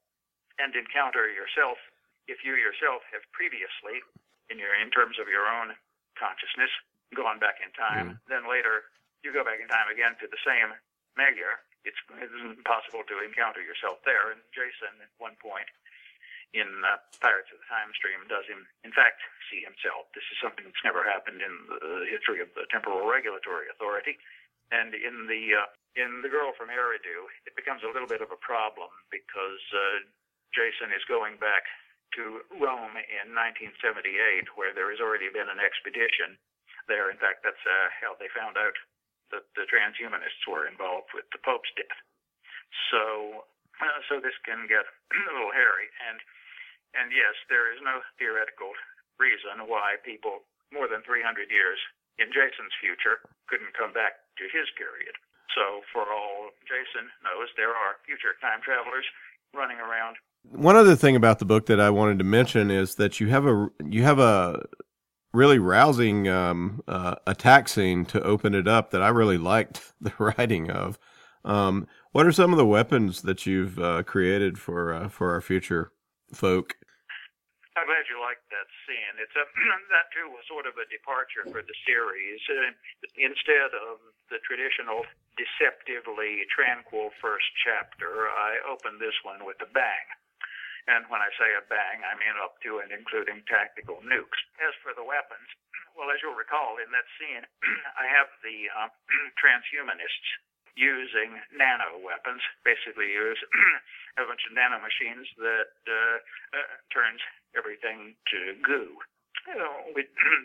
and 0.55 0.72
encounter 0.72 1.28
yourself 1.28 1.76
if 2.28 2.41
you 2.41 2.57
yourself 2.57 3.05
have 3.13 3.23
previously, 3.32 4.01
in 4.49 4.57
your 4.57 4.73
in 4.78 4.89
terms 4.93 5.17
of 5.17 5.30
your 5.30 5.45
own 5.49 5.73
consciousness, 6.17 6.71
gone 7.13 7.38
back 7.38 7.61
in 7.61 7.69
time. 7.73 8.17
Then 8.30 8.49
later, 8.49 8.89
you 9.21 9.34
go 9.34 9.45
back 9.45 9.61
in 9.61 9.69
time 9.69 9.89
again 9.89 10.17
to 10.21 10.28
the 10.30 10.41
same 10.45 10.73
Magyar. 11.17 11.61
It's, 11.86 11.97
it's 12.17 12.34
impossible 12.34 13.05
to 13.05 13.21
encounter 13.21 13.61
yourself 13.61 14.01
there. 14.05 14.34
And 14.34 14.41
Jason, 14.49 14.89
at 15.05 15.13
one 15.21 15.38
point, 15.38 15.69
in 16.55 16.65
uh, 16.82 16.97
Pirates 17.21 17.51
of 17.53 17.61
the 17.61 17.69
Time 17.69 17.93
Stream 17.93 18.26
does 18.26 18.47
him, 18.49 18.65
in 18.82 18.95
fact, 18.95 19.21
see 19.51 19.61
himself. 19.61 20.09
This 20.17 20.26
is 20.34 20.38
something 20.41 20.65
that's 20.65 20.86
never 20.88 21.05
happened 21.05 21.45
in 21.45 21.53
the 21.69 22.09
history 22.09 22.41
of 22.41 22.49
the 22.57 22.65
Temporal 22.73 23.05
Regulatory 23.05 23.69
Authority. 23.69 24.17
And 24.73 24.97
in 24.97 25.30
the 25.30 25.61
uh, 25.61 25.69
in 25.93 26.26
the 26.26 26.32
Girl 26.32 26.57
from 26.57 26.73
Eridu, 26.73 27.30
it 27.45 27.53
becomes 27.53 27.86
a 27.86 27.91
little 27.93 28.09
bit 28.09 28.26
of 28.26 28.34
a 28.34 28.39
problem 28.41 28.89
because 29.13 29.61
uh, 29.71 30.09
Jason 30.57 30.89
is 30.89 31.05
going 31.05 31.38
back 31.38 31.69
to 32.16 32.43
Rome 32.57 32.95
in 32.95 33.36
1978, 33.36 34.55
where 34.55 34.72
there 34.72 34.91
has 34.91 35.03
already 35.03 35.28
been 35.32 35.51
an 35.51 35.59
expedition 35.59 36.39
there. 36.88 37.11
In 37.11 37.20
fact, 37.20 37.43
that's 37.43 37.61
uh, 37.66 37.88
how 37.99 38.16
they 38.18 38.32
found 38.32 38.55
out 38.55 38.76
that 39.34 39.45
the 39.57 39.66
transhumanists 39.68 40.45
were 40.47 40.70
involved 40.70 41.11
with 41.11 41.26
the 41.34 41.41
Pope's 41.41 41.72
death. 41.76 41.99
So, 42.91 43.45
uh, 43.82 43.99
so 44.07 44.22
this 44.22 44.38
can 44.45 44.70
get 44.70 44.86
a 45.30 45.34
little 45.34 45.53
hairy, 45.53 45.89
and 46.09 46.18
and 46.95 47.11
yes, 47.11 47.36
there 47.51 47.76
is 47.76 47.84
no 47.84 47.99
theoretical 48.16 48.72
reason 49.20 49.68
why 49.68 49.99
people 50.07 50.47
more 50.72 50.88
than 50.88 51.03
300 51.03 51.51
years 51.51 51.80
in 52.16 52.32
Jason's 52.32 52.72
future 52.80 53.20
couldn't 53.51 53.76
come 53.76 53.91
back 53.91 54.24
to 54.39 54.47
his 54.47 54.72
period. 54.80 55.16
So, 55.51 55.84
for 55.91 56.07
all 56.07 56.51
Jason 56.68 57.11
knows, 57.24 57.51
there 57.55 57.76
are 57.76 57.99
future 58.07 58.36
time 58.39 58.63
travelers 58.63 59.05
running 59.55 59.80
around. 59.80 60.20
One 60.52 60.76
other 60.76 60.96
thing 60.96 61.16
about 61.16 61.39
the 61.39 61.46
book 61.46 61.66
that 61.68 61.80
I 61.80 61.89
wanted 61.89 62.20
to 62.20 62.26
mention 62.26 62.72
is 62.72 62.96
that 62.96 63.20
you 63.20 63.28
have 63.28 63.46
a 63.46 63.70
you 63.84 64.04
have 64.04 64.20
a 64.20 64.64
really 65.34 65.60
rousing 65.60 66.28
um, 66.28 66.82
uh, 66.88 67.16
attack 67.28 67.68
scene 67.68 68.06
to 68.06 68.24
open 68.24 68.56
it 68.56 68.68
up 68.68 68.91
that 68.91 69.04
I 69.04 69.10
really 69.10 69.38
liked 69.38 69.93
the 70.02 70.14
writing 70.18 70.72
of. 70.72 70.98
Um, 71.43 71.88
what 72.12 72.26
are 72.26 72.32
some 72.32 72.52
of 72.52 72.58
the 72.58 72.66
weapons 72.66 73.22
that 73.22 73.46
you've 73.46 73.78
uh, 73.78 74.04
created 74.04 74.58
for 74.58 74.93
uh, 74.93 75.10
for 75.10 75.32
our 75.32 75.41
future 75.41 75.91
folk? 76.34 76.76
I'm 77.76 77.86
glad 77.91 78.08
you 78.08 78.16
liked 78.24 78.48
that 78.56 78.72
scene. 78.88 79.20
It's 79.20 79.36
a 79.36 79.43
that 79.91 80.08
too 80.16 80.32
was 80.32 80.48
sort 80.48 80.66
of 80.66 80.80
a 80.80 80.88
departure 80.88 81.43
for 81.52 81.62
the 81.62 81.78
series. 81.84 82.39
Uh, 82.48 82.72
instead 83.20 83.76
of 83.76 84.00
the 84.32 84.39
traditional 84.48 85.04
deceptively 85.36 86.48
tranquil 86.50 87.12
first 87.20 87.46
chapter, 87.62 88.32
I 88.32 88.64
opened 88.64 89.04
this 89.04 89.14
one 89.28 89.43
with 89.43 89.60
a 89.60 89.70
bang. 89.70 90.08
And 90.86 91.09
when 91.09 91.21
I 91.21 91.33
say 91.33 91.49
a 91.57 91.65
bang, 91.65 92.05
I 92.05 92.13
mean 92.13 92.38
up 92.38 92.61
to 92.61 92.77
and 92.77 92.93
including 92.93 93.41
tactical 93.49 94.05
nukes. 94.05 94.38
As 94.61 94.77
for 94.86 94.93
the 94.93 95.05
weapons, 95.05 95.49
well, 95.97 96.13
as 96.13 96.21
you'll 96.21 96.38
recall 96.38 96.77
in 96.77 96.93
that 96.93 97.09
scene, 97.17 97.41
I 98.01 98.05
have 98.05 98.29
the 98.45 98.69
uh, 98.69 98.89
transhumanists 99.41 100.29
using 100.77 101.39
nano 101.55 101.97
weapons, 102.03 102.43
basically 102.67 103.09
use 103.09 103.39
a 104.19 104.27
bunch 104.27 104.43
of 104.45 104.53
nano 104.53 104.77
machines 104.77 105.25
that 105.39 105.73
uh, 105.88 106.17
uh, 106.53 106.75
turns 106.91 107.23
everything 107.55 108.13
to 108.29 108.53
goo. 108.61 108.99
You 109.47 109.57
know, 109.57 109.73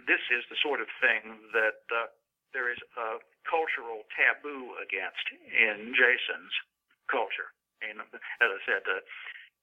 this 0.06 0.22
is 0.30 0.46
the 0.48 0.60
sort 0.62 0.80
of 0.80 0.88
thing 1.02 1.40
that 1.52 1.82
uh, 1.90 2.08
there 2.52 2.70
is 2.70 2.78
a 2.96 3.18
cultural 3.48 4.06
taboo 4.14 4.76
against 4.78 5.24
in 5.50 5.92
Jason's 5.96 6.54
culture. 7.10 7.50
And 7.80 8.04
as 8.04 8.50
I 8.52 8.60
said, 8.68 8.84
uh, 8.84 9.00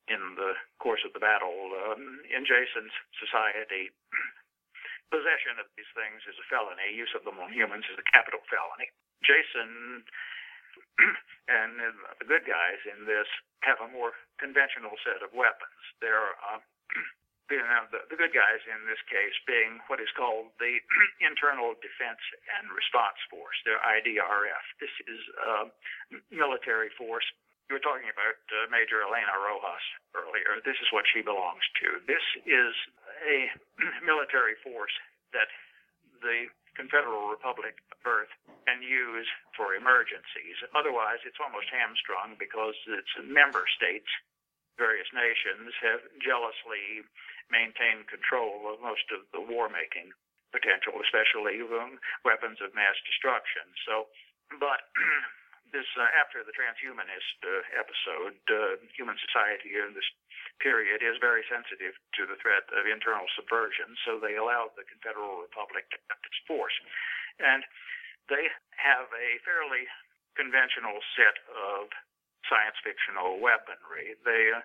in 0.08 0.40
the 0.40 0.56
course 0.80 1.04
of 1.04 1.12
the 1.12 1.24
battle, 1.24 1.72
um, 1.88 2.24
in 2.32 2.48
Jason's 2.48 2.96
society, 3.20 3.92
possession 5.14 5.60
of 5.60 5.68
these 5.76 5.90
things 5.96 6.24
is 6.28 6.40
a 6.40 6.48
felony. 6.48 6.96
Use 6.96 7.12
of 7.16 7.24
them 7.24 7.40
on 7.40 7.52
humans 7.52 7.88
is 7.92 8.00
a 8.00 8.08
capital 8.12 8.44
felony. 8.48 8.92
Jason 9.24 10.04
and 11.48 11.80
the 12.20 12.28
good 12.28 12.44
guys 12.48 12.80
in 12.88 13.08
this 13.08 13.28
have 13.64 13.80
a 13.82 13.90
more 13.92 14.14
conventional 14.40 14.96
set 15.04 15.24
of 15.24 15.32
weapons. 15.34 15.82
They're 16.00 16.36
uh, 16.44 16.60
you 17.52 17.64
know, 17.64 17.88
the, 17.96 18.04
the 18.12 18.20
good 18.20 18.36
guys 18.36 18.60
in 18.68 18.84
this 18.92 19.00
case 19.08 19.36
being 19.48 19.80
what 19.88 20.04
is 20.04 20.12
called 20.20 20.52
the 20.60 20.84
Internal 21.24 21.80
Defense 21.80 22.20
and 22.60 22.68
Response 22.76 23.20
Force, 23.32 23.56
their 23.64 23.80
IDRF. 23.80 24.66
This 24.84 24.92
is 25.08 25.22
a 25.40 25.72
military 26.28 26.92
force. 27.00 27.26
You 27.68 27.76
were 27.76 27.84
talking 27.84 28.08
about 28.08 28.40
uh, 28.48 28.72
Major 28.72 29.04
Elena 29.04 29.36
Rojas 29.36 29.84
earlier. 30.16 30.64
This 30.64 30.80
is 30.80 30.88
what 30.96 31.04
she 31.12 31.20
belongs 31.20 31.64
to. 31.84 32.00
This 32.08 32.24
is 32.48 32.72
a 33.28 33.52
military 34.08 34.56
force 34.64 34.96
that 35.36 35.52
the 36.24 36.48
Confederal 36.80 37.28
Republic 37.28 37.76
of 37.92 38.00
Earth 38.08 38.32
can 38.64 38.80
use 38.80 39.28
for 39.52 39.76
emergencies. 39.76 40.56
Otherwise, 40.72 41.20
it's 41.28 41.44
almost 41.44 41.68
hamstrung 41.68 42.40
because 42.40 42.78
its 42.88 43.12
member 43.28 43.68
states, 43.76 44.08
various 44.80 45.10
nations, 45.12 45.76
have 45.84 46.00
jealously 46.24 47.04
maintained 47.52 48.08
control 48.08 48.72
of 48.72 48.80
most 48.80 49.12
of 49.12 49.28
the 49.36 49.44
war 49.44 49.68
making 49.68 50.14
potential, 50.56 50.96
especially 51.04 51.60
um, 51.68 52.00
weapons 52.24 52.64
of 52.64 52.72
mass 52.72 52.96
destruction. 53.04 53.68
So, 53.84 54.08
but 54.56 54.88
this 55.72 55.88
uh, 56.00 56.08
after 56.16 56.44
the 56.44 56.56
transhumanist 56.56 57.40
uh, 57.44 57.64
episode, 57.76 58.38
uh, 58.50 58.80
human 58.96 59.16
society 59.20 59.76
in 59.76 59.94
this 59.94 60.08
period 60.64 61.06
is 61.06 61.20
very 61.22 61.46
sensitive 61.48 61.94
to 62.18 62.26
the 62.26 62.40
threat 62.42 62.66
of 62.74 62.90
internal 62.90 63.28
subversion, 63.38 63.94
so 64.08 64.18
they 64.18 64.36
allowed 64.40 64.74
the 64.74 64.88
Confederal 64.88 65.44
Republic 65.44 65.86
to 65.94 65.98
keep 66.02 66.22
its 66.26 66.40
force, 66.50 66.76
and 67.38 67.62
they 68.32 68.50
have 68.80 69.08
a 69.14 69.40
fairly 69.46 69.86
conventional 70.34 71.00
set 71.18 71.38
of 71.54 71.90
science 72.46 72.78
fictional 72.82 73.42
weaponry. 73.42 74.16
They 74.24 74.54
uh, 74.54 74.62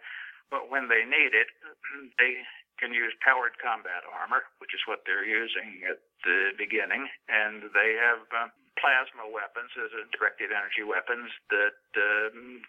but 0.52 0.68
when 0.68 0.92
they 0.92 1.08
need 1.08 1.32
it, 1.32 1.48
they 2.20 2.44
can 2.76 2.92
use 2.92 3.16
powered 3.24 3.56
combat 3.56 4.04
armor, 4.04 4.44
which 4.60 4.76
is 4.76 4.84
what 4.84 5.06
they're 5.08 5.24
using 5.24 5.80
at 5.88 6.02
the 6.26 6.52
beginning, 6.60 7.08
and 7.28 7.72
they 7.72 7.96
have 7.96 8.26
uh, 8.34 8.48
plasma 8.80 9.28
weapons, 9.28 9.70
as 9.76 9.92
a 9.92 10.08
directed 10.16 10.50
energy 10.52 10.84
weapons 10.84 11.28
that 11.52 11.80
um, 11.98 12.62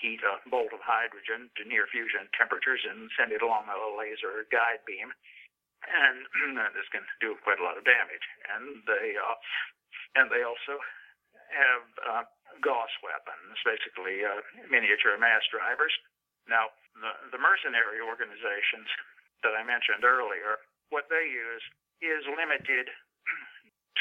heat 0.00 0.20
a 0.24 0.42
bolt 0.50 0.74
of 0.74 0.82
hydrogen 0.82 1.52
to 1.54 1.62
near 1.68 1.86
fusion 1.86 2.26
temperatures 2.34 2.82
and 2.82 3.06
send 3.14 3.30
it 3.30 3.44
along 3.44 3.70
a 3.70 3.78
laser 3.94 4.48
guide 4.50 4.82
beam. 4.86 5.12
And 5.82 6.22
this 6.78 6.86
can 6.94 7.02
do 7.18 7.34
quite 7.42 7.58
a 7.58 7.66
lot 7.66 7.74
of 7.74 7.82
damage. 7.82 8.22
And 8.54 8.86
they 8.86 9.18
uh, 9.18 9.34
and 10.14 10.30
they 10.30 10.46
also 10.46 10.78
have 11.50 11.84
uh, 12.06 12.24
Gauss 12.62 12.92
weapons, 13.02 13.58
basically 13.66 14.22
uh, 14.22 14.40
miniature 14.70 15.18
mass 15.18 15.42
drivers. 15.50 15.92
Now, 16.46 16.70
the, 16.94 17.34
the 17.34 17.40
mercenary 17.40 18.02
organizations 18.02 18.88
that 19.42 19.56
I 19.56 19.66
mentioned 19.66 20.04
earlier, 20.04 20.60
what 20.90 21.08
they 21.08 21.26
use 21.26 21.64
is 22.02 22.22
limited 22.28 22.90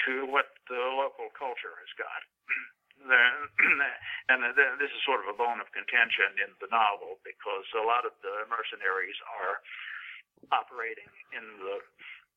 to 0.08 0.26
what 0.30 0.54
the 0.70 0.82
local 0.98 1.30
culture 1.38 1.76
has 1.78 1.92
got. 1.98 2.22
and 4.30 4.46
this 4.54 4.92
is 4.94 5.02
sort 5.02 5.26
of 5.26 5.28
a 5.34 5.38
bone 5.38 5.58
of 5.58 5.70
contention 5.74 6.38
in 6.38 6.54
the 6.62 6.70
novel 6.70 7.18
because 7.26 7.66
a 7.74 7.82
lot 7.82 8.06
of 8.06 8.14
the 8.22 8.46
mercenaries 8.46 9.18
are 9.42 9.58
operating 10.54 11.10
in 11.34 11.46
the 11.62 11.82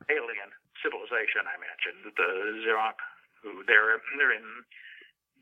alien 0.09 0.49
civilization 0.81 1.45
I 1.45 1.57
mentioned, 1.61 2.01
the 2.17 2.31
Xeronk, 2.65 2.97
who 3.41 3.61
they're 3.69 4.01
they're 4.17 4.33
in 4.33 4.65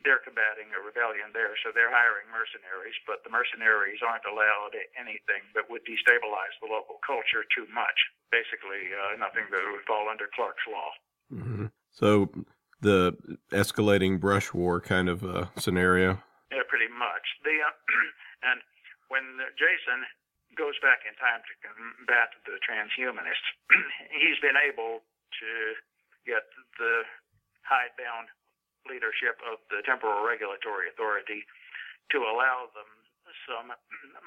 they're 0.04 0.20
combating 0.20 0.68
a 0.76 0.84
rebellion 0.84 1.32
there, 1.32 1.56
so 1.64 1.72
they're 1.72 1.92
hiring 1.92 2.28
mercenaries, 2.28 2.96
but 3.08 3.24
the 3.24 3.32
mercenaries 3.32 4.04
aren't 4.04 4.28
allowed 4.28 4.76
anything 5.00 5.48
that 5.56 5.72
would 5.72 5.80
destabilize 5.88 6.52
the 6.60 6.68
local 6.68 7.00
culture 7.08 7.48
too 7.56 7.64
much. 7.72 7.96
Basically, 8.28 8.92
uh, 8.92 9.16
nothing 9.16 9.48
that 9.48 9.64
would 9.64 9.88
fall 9.88 10.12
under 10.12 10.28
Clarke's 10.36 10.68
law. 10.68 10.92
Mm-hmm. 11.32 11.72
So 11.94 12.30
the 12.82 13.16
escalating 13.54 14.20
brush 14.20 14.54
war 14.54 14.82
kind 14.82 15.08
of 15.08 15.24
uh, 15.24 15.48
scenario. 15.58 16.20
Yeah, 16.52 16.66
pretty 16.68 16.90
much. 16.92 17.26
The 17.46 17.56
uh, 17.62 17.74
and 18.50 18.60
when 19.08 19.24
Jason 19.56 20.04
goes 20.58 20.78
back 20.82 21.06
in 21.06 21.14
time 21.18 21.42
to 21.46 21.54
combat 21.62 22.34
the 22.46 22.58
transhumanists, 22.62 23.48
he's 24.20 24.38
been 24.42 24.58
able 24.58 25.06
to 25.42 25.50
get 26.26 26.46
the 26.78 27.06
hidebound 27.66 28.30
leadership 28.90 29.40
of 29.48 29.64
the 29.72 29.80
Temporal 29.88 30.26
Regulatory 30.26 30.92
Authority 30.92 31.46
to 32.12 32.20
allow 32.28 32.68
them 32.76 32.90
some 33.48 33.72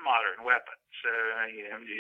modern 0.03 0.45
weapons. 0.45 0.81
Uh, 1.05 1.53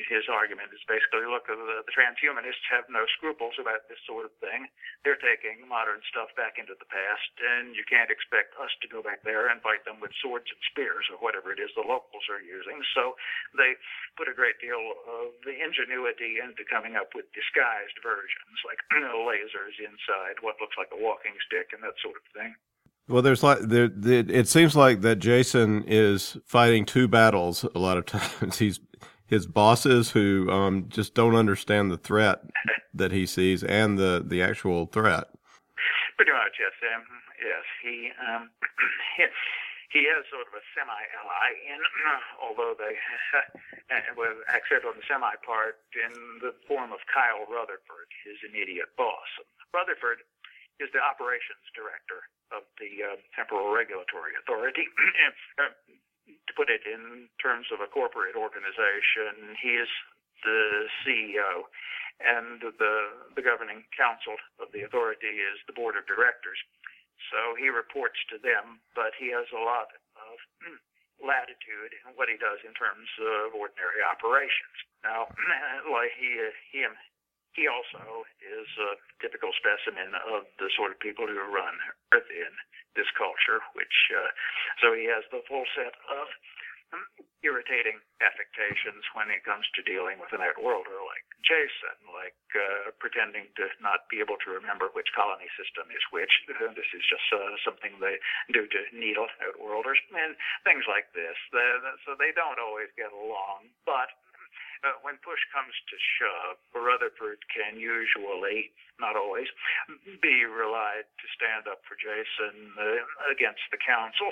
his 0.08 0.24
argument 0.32 0.72
is 0.72 0.80
basically, 0.88 1.28
look, 1.28 1.44
the, 1.46 1.56
the 1.56 1.94
transhumanists 1.94 2.64
have 2.72 2.88
no 2.88 3.04
scruples 3.18 3.54
about 3.60 3.84
this 3.86 4.00
sort 4.08 4.24
of 4.24 4.32
thing. 4.40 4.66
They're 5.04 5.20
taking 5.20 5.68
modern 5.68 6.00
stuff 6.08 6.32
back 6.34 6.56
into 6.56 6.74
the 6.80 6.88
past, 6.88 7.32
and 7.38 7.76
you 7.76 7.84
can't 7.84 8.08
expect 8.08 8.56
us 8.56 8.72
to 8.82 8.88
go 8.88 9.04
back 9.04 9.20
there 9.22 9.52
and 9.52 9.60
fight 9.60 9.84
them 9.84 10.00
with 10.00 10.16
swords 10.24 10.48
and 10.48 10.62
spears 10.72 11.06
or 11.12 11.20
whatever 11.20 11.52
it 11.52 11.60
is 11.60 11.70
the 11.76 11.84
locals 11.84 12.24
are 12.32 12.42
using. 12.42 12.80
So 12.96 13.14
they 13.54 13.76
put 14.16 14.32
a 14.32 14.36
great 14.36 14.58
deal 14.58 14.80
of 15.06 15.36
the 15.44 15.54
ingenuity 15.54 16.40
into 16.40 16.64
coming 16.66 16.96
up 16.96 17.12
with 17.12 17.28
disguised 17.36 18.00
versions, 18.00 18.58
like 18.64 18.80
lasers 19.28 19.76
inside 19.78 20.40
what 20.40 20.56
looks 20.58 20.76
like 20.80 20.90
a 20.92 20.98
walking 20.98 21.36
stick 21.44 21.70
and 21.76 21.84
that 21.84 22.00
sort 22.00 22.16
of 22.16 22.26
thing. 22.32 22.56
Well, 23.08 23.22
there's 23.22 23.42
like 23.42 23.60
there, 23.60 23.90
It 23.94 24.48
seems 24.48 24.74
like 24.74 25.00
that 25.02 25.16
Jason 25.16 25.84
is 25.86 26.36
fighting 26.44 26.84
two 26.84 27.06
battles 27.06 27.64
a 27.74 27.78
lot 27.78 27.98
of 27.98 28.06
times. 28.06 28.58
He's 28.58 28.80
his 29.26 29.46
bosses 29.46 30.10
who 30.10 30.48
um, 30.50 30.86
just 30.88 31.14
don't 31.14 31.34
understand 31.34 31.90
the 31.90 31.98
threat 31.98 32.42
that 32.94 33.12
he 33.12 33.26
sees 33.26 33.62
and 33.62 33.98
the 33.98 34.24
the 34.26 34.42
actual 34.42 34.86
threat. 34.86 35.28
Pretty 36.16 36.32
much, 36.32 36.58
yes. 36.58 36.74
Um, 36.82 37.02
yes, 37.38 37.66
he 37.82 38.10
um, 38.18 38.50
he, 39.92 40.02
has 40.10 40.24
sort 40.30 40.46
of 40.48 40.54
a 40.54 40.64
semi-ally 40.74 41.48
in, 41.62 41.80
although 42.42 42.74
they 42.74 42.98
well, 44.18 44.34
except 44.50 44.82
on 44.82 44.98
the 44.98 45.06
semi 45.06 45.34
part 45.46 45.78
in 45.94 46.10
the 46.42 46.54
form 46.66 46.90
of 46.90 46.98
Kyle 47.06 47.46
Rutherford, 47.46 48.10
his 48.26 48.38
immediate 48.42 48.90
boss. 48.98 49.30
Rutherford 49.74 50.24
is 50.78 50.92
the 50.92 51.00
operations 51.02 51.64
director 51.72 52.28
of 52.54 52.62
the 52.78 53.02
uh, 53.02 53.16
Temporal 53.34 53.72
Regulatory 53.72 54.36
Authority. 54.38 54.86
uh, 55.60 55.72
to 56.26 56.52
put 56.54 56.70
it 56.70 56.82
in 56.86 57.30
terms 57.38 57.70
of 57.70 57.78
a 57.82 57.90
corporate 57.90 58.34
organization, 58.34 59.54
he 59.58 59.78
is 59.78 59.90
the 60.42 60.90
CEO, 61.02 61.66
and 62.22 62.62
the 62.62 62.92
the 63.34 63.44
governing 63.44 63.84
council 63.94 64.34
of 64.58 64.70
the 64.72 64.82
authority 64.82 65.42
is 65.42 65.58
the 65.66 65.76
board 65.76 65.94
of 65.94 66.06
directors. 66.06 66.58
So 67.32 67.56
he 67.56 67.72
reports 67.72 68.20
to 68.30 68.36
them, 68.38 68.82
but 68.94 69.16
he 69.16 69.32
has 69.32 69.48
a 69.54 69.62
lot 69.62 69.90
of 70.18 70.34
latitude 71.22 71.96
in 72.04 72.12
what 72.14 72.28
he 72.28 72.36
does 72.36 72.60
in 72.62 72.76
terms 72.76 73.08
of 73.18 73.56
ordinary 73.56 74.04
operations. 74.04 74.76
Now, 75.02 75.30
like 75.96 76.12
he 76.18 76.36
he 76.72 76.84
he 77.56 77.64
also 77.66 78.28
is 78.38 78.68
a 78.76 79.00
typical 79.24 79.50
specimen 79.56 80.12
of 80.28 80.44
the 80.60 80.68
sort 80.76 80.92
of 80.92 81.00
people 81.00 81.26
who 81.26 81.40
run 81.48 81.74
Earth 82.12 82.28
in 82.28 82.52
this 82.94 83.08
culture, 83.16 83.64
which, 83.72 83.96
uh, 84.12 84.30
so 84.84 84.92
he 84.92 85.08
has 85.08 85.24
the 85.32 85.40
full 85.48 85.64
set 85.72 85.96
of 86.12 86.28
irritating 87.42 87.98
affectations 88.22 89.02
when 89.14 89.30
it 89.30 89.42
comes 89.42 89.66
to 89.74 89.82
dealing 89.82 90.18
with 90.18 90.30
an 90.34 90.42
outworlder 90.42 90.98
like 91.06 91.26
Jason, 91.42 91.94
like 92.10 92.38
uh, 92.54 92.90
pretending 92.98 93.46
to 93.54 93.70
not 93.78 94.10
be 94.10 94.18
able 94.18 94.38
to 94.42 94.50
remember 94.50 94.90
which 94.94 95.10
colony 95.14 95.46
system 95.54 95.86
is 95.94 96.02
which. 96.10 96.30
This 96.48 96.90
is 96.90 97.04
just 97.06 97.26
uh, 97.30 97.54
something 97.62 97.98
they 98.02 98.18
do 98.50 98.66
to 98.66 98.80
needle 98.90 99.30
outworlders, 99.42 99.98
and 100.10 100.34
things 100.66 100.86
like 100.90 101.10
this. 101.14 101.36
So 102.02 102.18
they 102.18 102.34
don't 102.34 102.58
always 102.58 102.90
get 102.98 103.14
along, 103.14 103.70
but 103.86 104.10
uh, 104.84 104.98
when 105.02 105.14
push 105.24 105.40
comes 105.52 105.72
to 105.88 105.96
shove, 106.18 106.58
Rutherford 106.74 107.38
can 107.52 107.78
usually, 107.78 108.72
not 109.00 109.16
always, 109.16 109.46
be 110.22 110.44
relied 110.44 111.06
to 111.06 111.26
stand 111.36 111.68
up 111.70 111.80
for 111.88 111.96
Jason 111.96 112.72
uh, 112.78 113.32
against 113.32 113.62
the 113.70 113.78
council. 113.78 114.28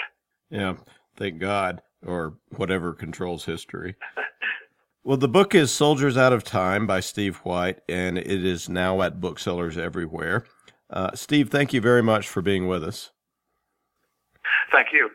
Yeah, 0.50 0.74
thank 1.16 1.38
God, 1.38 1.82
or 2.04 2.34
whatever 2.56 2.92
controls 2.92 3.44
history. 3.44 3.96
well, 5.04 5.16
the 5.16 5.28
book 5.28 5.54
is 5.54 5.70
Soldiers 5.70 6.16
Out 6.16 6.32
of 6.32 6.44
Time 6.44 6.86
by 6.86 7.00
Steve 7.00 7.36
White, 7.38 7.80
and 7.88 8.18
it 8.18 8.44
is 8.44 8.68
now 8.68 9.02
at 9.02 9.20
booksellers 9.20 9.78
everywhere. 9.78 10.44
Uh, 10.90 11.10
Steve, 11.14 11.50
thank 11.50 11.72
you 11.72 11.80
very 11.80 12.02
much 12.02 12.28
for 12.28 12.42
being 12.42 12.68
with 12.68 12.84
us. 12.84 13.10
Thank 14.70 14.88
you. 14.92 15.10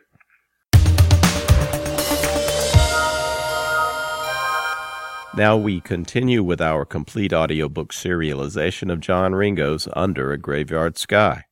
Now 5.40 5.56
we 5.56 5.80
continue 5.80 6.42
with 6.42 6.60
our 6.60 6.84
complete 6.84 7.32
audiobook 7.32 7.94
serialization 7.94 8.92
of 8.92 9.00
John 9.00 9.34
Ringo's 9.34 9.88
Under 9.94 10.32
a 10.32 10.36
Graveyard 10.36 10.98
Sky. 10.98 11.44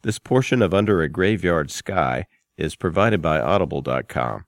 This 0.00 0.18
portion 0.18 0.62
of 0.62 0.72
Under 0.72 1.02
a 1.02 1.10
Graveyard 1.10 1.70
Sky 1.70 2.24
is 2.56 2.74
provided 2.74 3.20
by 3.20 3.38
Audible.com. 3.38 4.46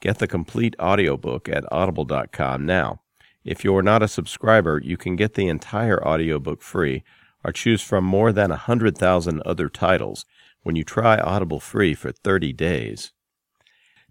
Get 0.00 0.20
the 0.20 0.26
complete 0.26 0.74
audiobook 0.80 1.50
at 1.50 1.70
Audible.com 1.70 2.64
now. 2.64 3.02
If 3.44 3.62
you're 3.62 3.82
not 3.82 4.02
a 4.02 4.08
subscriber, 4.08 4.80
you 4.82 4.96
can 4.96 5.16
get 5.16 5.34
the 5.34 5.48
entire 5.48 6.02
audiobook 6.02 6.62
free 6.62 7.04
or 7.44 7.52
choose 7.52 7.82
from 7.82 8.06
more 8.06 8.32
than 8.32 8.50
a 8.50 8.64
100,000 8.64 9.42
other 9.44 9.68
titles 9.68 10.24
when 10.62 10.76
you 10.76 10.82
try 10.82 11.18
Audible 11.18 11.60
free 11.60 11.92
for 11.92 12.10
30 12.10 12.54
days. 12.54 13.12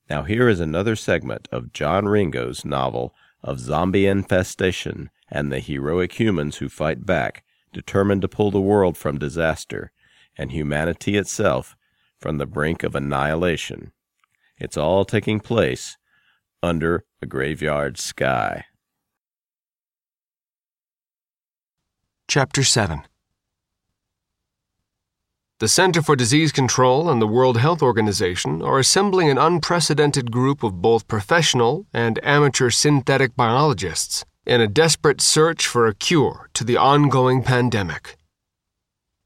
Now 0.08 0.22
here 0.22 0.48
is 0.48 0.60
another 0.60 0.96
segment 0.96 1.48
of 1.52 1.74
John 1.74 2.08
Ringo's 2.08 2.64
novel 2.64 3.16
of 3.44 3.60
zombie 3.60 4.06
infestation 4.06 5.10
and 5.30 5.52
the 5.52 5.60
heroic 5.60 6.20
humans 6.20 6.58
who 6.58 6.70
fight 6.70 7.06
back, 7.06 7.44
determined 7.74 8.22
to 8.22 8.28
pull 8.28 8.52
the 8.52 8.62
world 8.62 8.98
from 8.98 9.18
disaster 9.18 9.92
and 10.38 10.52
humanity 10.52 11.18
itself 11.18 11.76
from 12.20 12.38
the 12.38 12.46
brink 12.46 12.84
of 12.84 12.96
annihilation. 12.96 13.92
It's 14.58 14.78
all 14.78 15.04
taking 15.06 15.40
place 15.40 15.98
under 16.62 17.04
a 17.22 17.26
graveyard 17.26 17.98
sky. 17.98 18.66
Chapter 22.28 22.64
7 22.64 23.04
the 25.64 25.70
Center 25.70 26.02
for 26.02 26.18
Disease 26.18 26.52
Control 26.52 27.10
and 27.10 27.22
the 27.22 27.26
World 27.36 27.56
Health 27.56 27.82
Organization 27.82 28.62
are 28.62 28.80
assembling 28.80 29.30
an 29.30 29.38
unprecedented 29.38 30.30
group 30.30 30.62
of 30.62 30.82
both 30.82 31.08
professional 31.08 31.86
and 31.94 32.20
amateur 32.22 32.70
synthetic 32.70 33.34
biologists 33.38 34.26
in 34.46 34.60
a 34.60 34.68
desperate 34.68 35.22
search 35.22 35.66
for 35.66 35.88
a 35.88 35.96
cure 35.96 36.50
to 36.54 36.66
the 36.66 36.76
ongoing 36.76 37.42
pandemic. 37.42 38.18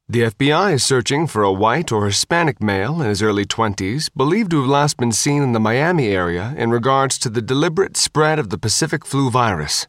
The 0.07 0.29
FBI 0.29 0.73
is 0.73 0.83
searching 0.83 1.25
for 1.25 1.41
a 1.41 1.51
white 1.51 1.91
or 1.91 2.05
Hispanic 2.05 2.61
male 2.61 3.01
in 3.01 3.07
his 3.07 3.23
early 3.23 3.45
20s, 3.45 4.11
believed 4.15 4.51
to 4.51 4.61
have 4.61 4.69
last 4.69 4.97
been 4.97 5.11
seen 5.11 5.41
in 5.41 5.53
the 5.53 5.59
Miami 5.59 6.09
area 6.09 6.53
in 6.55 6.69
regards 6.69 7.17
to 7.17 7.31
the 7.31 7.41
deliberate 7.41 7.97
spread 7.97 8.38
of 8.38 8.51
the 8.51 8.59
Pacific 8.59 9.07
flu 9.07 9.31
virus. 9.31 9.88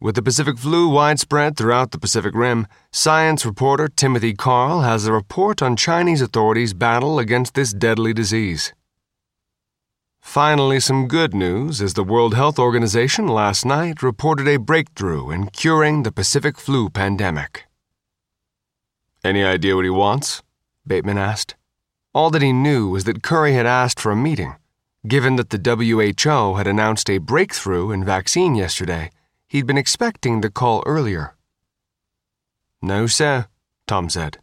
With 0.00 0.14
the 0.14 0.22
Pacific 0.22 0.58
flu 0.58 0.88
widespread 0.88 1.56
throughout 1.56 1.90
the 1.90 1.98
Pacific 1.98 2.32
Rim, 2.32 2.68
science 2.92 3.44
reporter 3.44 3.88
Timothy 3.88 4.32
Carl 4.32 4.82
has 4.82 5.06
a 5.06 5.12
report 5.12 5.60
on 5.60 5.74
Chinese 5.74 6.22
authorities' 6.22 6.72
battle 6.72 7.18
against 7.18 7.54
this 7.54 7.72
deadly 7.72 8.14
disease. 8.14 8.72
Finally, 10.20 10.78
some 10.78 11.08
good 11.08 11.34
news 11.34 11.82
as 11.82 11.94
the 11.94 12.04
World 12.04 12.34
Health 12.34 12.60
Organization 12.60 13.26
last 13.26 13.64
night 13.64 14.00
reported 14.00 14.46
a 14.46 14.58
breakthrough 14.58 15.32
in 15.32 15.48
curing 15.48 16.04
the 16.04 16.12
Pacific 16.12 16.58
flu 16.58 16.88
pandemic. 16.88 17.64
Any 19.24 19.42
idea 19.42 19.74
what 19.74 19.84
he 19.84 19.90
wants? 19.90 20.44
Bateman 20.86 21.18
asked. 21.18 21.56
All 22.14 22.30
that 22.30 22.42
he 22.42 22.52
knew 22.52 22.88
was 22.88 23.02
that 23.02 23.24
Curry 23.24 23.54
had 23.54 23.66
asked 23.66 23.98
for 23.98 24.12
a 24.12 24.16
meeting. 24.16 24.54
Given 25.08 25.34
that 25.36 25.50
the 25.50 25.58
WHO 25.58 26.54
had 26.54 26.68
announced 26.68 27.10
a 27.10 27.18
breakthrough 27.18 27.90
in 27.90 28.04
vaccine 28.04 28.54
yesterday, 28.54 29.10
he'd 29.48 29.66
been 29.66 29.78
expecting 29.78 30.40
the 30.40 30.50
call 30.50 30.82
earlier. 30.86 31.34
No, 32.80 33.06
sir, 33.06 33.46
Tom 33.86 34.08
said. 34.08 34.38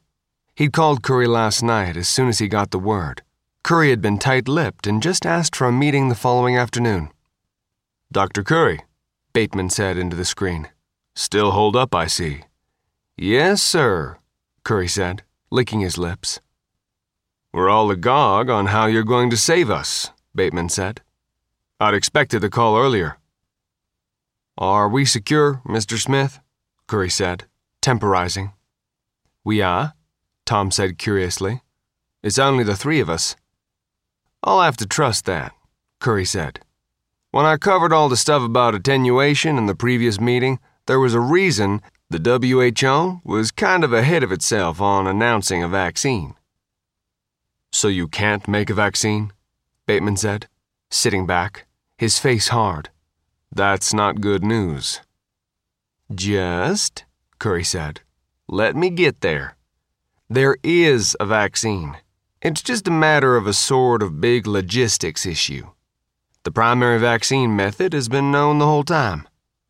He'd 0.55 0.73
called 0.73 1.03
Curry 1.03 1.27
last 1.27 1.63
night 1.63 1.95
as 1.95 2.07
soon 2.07 2.27
as 2.27 2.39
he 2.39 2.47
got 2.47 2.71
the 2.71 2.79
word. 2.79 3.21
Curry 3.63 3.89
had 3.89 4.01
been 4.01 4.17
tight 4.17 4.47
lipped 4.47 4.87
and 4.87 5.01
just 5.01 5.25
asked 5.25 5.55
for 5.55 5.67
a 5.67 5.71
meeting 5.71 6.09
the 6.09 6.15
following 6.15 6.57
afternoon. 6.57 7.09
Dr. 8.11 8.43
Curry, 8.43 8.81
Bateman 9.33 9.69
said 9.69 9.97
into 9.97 10.15
the 10.15 10.25
screen. 10.25 10.69
Still 11.15 11.51
hold 11.51 11.75
up, 11.75 11.95
I 11.95 12.07
see. 12.07 12.43
Yes, 13.17 13.61
sir, 13.61 14.17
Curry 14.63 14.87
said, 14.87 15.23
licking 15.49 15.79
his 15.79 15.97
lips. 15.97 16.39
We're 17.53 17.69
all 17.69 17.89
agog 17.89 18.49
on 18.49 18.67
how 18.67 18.85
you're 18.87 19.03
going 19.03 19.29
to 19.29 19.37
save 19.37 19.69
us, 19.69 20.11
Bateman 20.33 20.69
said. 20.69 21.01
I'd 21.79 21.93
expected 21.93 22.41
the 22.41 22.49
call 22.49 22.77
earlier. 22.77 23.17
Are 24.57 24.87
we 24.87 25.03
secure, 25.03 25.61
Mr. 25.65 25.99
Smith? 25.99 26.39
Curry 26.87 27.09
said, 27.09 27.45
temporizing. 27.81 28.53
We 29.43 29.61
are, 29.61 29.93
Tom 30.45 30.71
said 30.71 30.97
curiously. 30.97 31.61
It's 32.23 32.39
only 32.39 32.63
the 32.63 32.75
three 32.75 32.99
of 32.99 33.09
us. 33.09 33.35
I'll 34.43 34.61
have 34.61 34.77
to 34.77 34.85
trust 34.85 35.25
that, 35.25 35.53
Curry 35.99 36.25
said. 36.25 36.61
When 37.31 37.45
I 37.45 37.57
covered 37.57 37.91
all 37.91 38.07
the 38.07 38.15
stuff 38.15 38.41
about 38.43 38.75
attenuation 38.75 39.57
in 39.57 39.65
the 39.65 39.75
previous 39.75 40.21
meeting, 40.21 40.59
there 40.87 40.99
was 40.99 41.13
a 41.13 41.19
reason 41.19 41.81
the 42.09 42.19
WHO 42.19 43.21
was 43.25 43.51
kind 43.51 43.83
of 43.83 43.91
ahead 43.91 44.23
of 44.23 44.31
itself 44.31 44.79
on 44.79 45.05
announcing 45.05 45.63
a 45.63 45.67
vaccine. 45.67 46.35
So 47.73 47.89
you 47.89 48.07
can't 48.07 48.47
make 48.47 48.69
a 48.69 48.73
vaccine? 48.73 49.33
Bateman 49.85 50.15
said, 50.15 50.47
sitting 50.89 51.25
back, 51.25 51.65
his 51.97 52.19
face 52.19 52.47
hard. 52.47 52.89
That's 53.55 53.93
not 53.93 54.19
good 54.19 54.43
news. 54.43 54.99
Just, 56.13 57.05
Curry 57.39 57.63
said, 57.63 58.01
let 58.49 58.75
me 58.75 58.89
get 58.89 59.21
there. 59.21 59.55
There 60.29 60.57
is 60.61 61.15
a 61.21 61.25
vaccine. 61.25 61.95
It's 62.41 62.61
just 62.61 62.85
a 62.85 62.91
matter 62.91 63.37
of 63.37 63.47
a 63.47 63.53
sort 63.53 64.03
of 64.03 64.19
big 64.19 64.45
logistics 64.45 65.25
issue. 65.25 65.69
The 66.43 66.51
primary 66.51 66.99
vaccine 66.99 67.55
method 67.55 67.93
has 67.93 68.09
been 68.09 68.29
known 68.29 68.59
the 68.59 68.65
whole 68.65 68.83
time. 68.83 69.25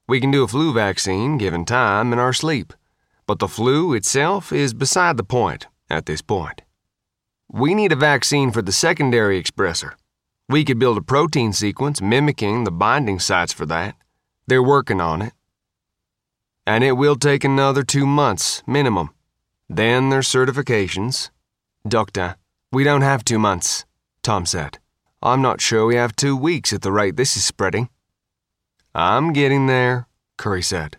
We 0.08 0.20
can 0.20 0.32
do 0.32 0.42
a 0.42 0.48
flu 0.48 0.74
vaccine 0.74 1.38
given 1.38 1.64
time 1.64 2.12
in 2.12 2.18
our 2.18 2.34
sleep, 2.34 2.74
but 3.28 3.38
the 3.38 3.48
flu 3.48 3.94
itself 3.94 4.52
is 4.52 4.74
beside 4.74 5.18
the 5.18 5.24
point 5.24 5.68
at 5.92 6.08
this 6.08 6.24
point. 6.24 6.64
We 7.52 7.76
need 7.76 7.92
a 7.92 7.96
vaccine 7.96 8.50
for 8.50 8.64
the 8.64 8.72
secondary 8.72 9.42
expressor. 9.42 9.94
We 10.48 10.64
could 10.64 10.78
build 10.78 10.98
a 10.98 11.02
protein 11.02 11.54
sequence 11.54 12.02
mimicking 12.02 12.64
the 12.64 12.72
binding 12.72 13.20
sites 13.20 13.52
for 13.52 13.66
that. 13.66 13.96
They're 14.46 14.62
working 14.62 15.02
on 15.02 15.22
it. 15.24 15.34
And 16.68 16.84
it 16.84 16.94
will 16.94 17.16
take 17.16 17.44
another 17.44 17.84
two 17.84 18.06
months, 18.06 18.62
minimum. 18.68 19.10
Then 19.68 20.10
there's 20.10 20.28
certifications. 20.28 21.32
Doctor, 21.88 22.36
we 22.72 22.84
don't 22.84 23.02
have 23.02 23.26
two 23.26 23.40
months, 23.40 23.86
Tom 24.22 24.46
said. 24.46 24.78
I'm 25.22 25.42
not 25.42 25.62
sure 25.62 25.88
we 25.88 25.96
have 25.96 26.16
two 26.16 26.38
weeks 26.38 26.74
at 26.74 26.84
the 26.84 26.92
rate 26.92 27.16
this 27.16 27.36
is 27.36 27.44
spreading. 27.44 27.90
I'm 28.94 29.34
getting 29.34 29.66
there, 29.66 30.08
Curry 30.38 30.62
said. 30.62 30.98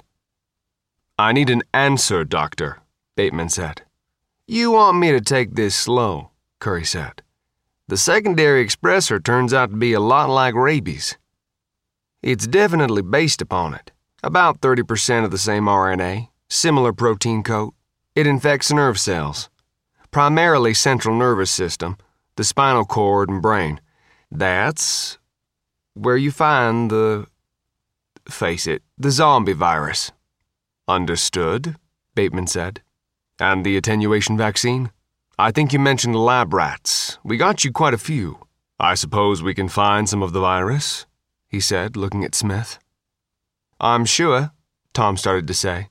I 1.19 1.33
need 1.33 1.51
an 1.51 1.63
answer, 1.73 2.25
Doctor, 2.25 2.81
Bateman 3.15 3.49
said. 3.49 3.83
You 4.49 4.73
want 4.73 4.99
me 4.99 5.13
to 5.13 5.21
take 5.21 5.55
this 5.55 5.77
slow, 5.77 6.31
Curry 6.59 6.85
said. 6.85 7.23
The 7.89 7.97
secondary 7.97 8.67
expressor 8.67 9.23
turns 9.23 9.55
out 9.55 9.71
to 9.71 9.77
be 9.77 9.93
a 9.93 10.01
lot 10.01 10.29
like 10.29 10.55
rabies. 10.55 11.17
It's 12.21 12.49
definitely 12.49 13.03
based 13.03 13.41
upon 13.41 13.75
it. 13.75 13.93
About 14.25 14.61
30% 14.61 15.25
of 15.25 15.31
the 15.31 15.39
same 15.39 15.67
RNA, 15.67 16.29
similar 16.49 16.93
protein 16.93 17.45
coat. 17.45 17.75
It 18.17 18.27
infects 18.27 18.73
nerve 18.73 18.99
cells, 18.99 19.51
primarily 20.11 20.75
central 20.75 21.17
nervous 21.17 21.51
system, 21.53 21.97
the 22.35 22.43
spinal 22.43 22.85
cord 22.85 23.29
and 23.29 23.41
brain. 23.41 23.81
That's 24.33 25.19
where 25.95 26.17
you 26.17 26.33
find 26.33 26.91
the 26.91 27.27
face 28.29 28.67
it, 28.67 28.83
the 28.99 29.13
zombie 29.13 29.53
virus. 29.53 30.11
Understood, 30.89 31.77
Bateman 32.17 32.49
said. 32.49 32.81
And 33.39 33.65
the 33.65 33.77
attenuation 33.77 34.37
vaccine? 34.37 34.91
I 35.39 35.51
think 35.51 35.73
you 35.73 35.79
mentioned 35.79 36.17
lab 36.17 36.53
rats. 36.55 37.19
We 37.23 37.37
got 37.37 37.65
you 37.65 37.73
quite 37.73 37.95
a 37.95 37.99
few. 37.99 38.47
I 38.81 38.95
suppose 38.95 39.43
we 39.43 39.55
can 39.55 39.69
find 39.69 40.09
some 40.09 40.23
of 40.23 40.33
the 40.33 40.41
virus, 40.41 41.07
he 41.49 41.61
said, 41.61 41.97
looking 41.97 42.25
at 42.25 42.35
Smith. 42.35 42.79
I'm 43.81 44.05
sure, 44.05 44.53
Tom 44.93 45.17
started 45.17 45.47
to 45.49 45.55
say. 45.55 45.89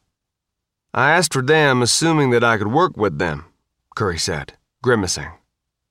I 0.94 1.12
asked 1.12 1.34
for 1.34 1.42
them, 1.42 1.82
assuming 1.82 2.32
that 2.32 2.44
I 2.44 2.58
could 2.58 2.72
work 2.72 2.98
with 2.98 3.18
them, 3.18 3.46
Curry 3.96 4.18
said, 4.18 4.54
grimacing. 4.82 5.32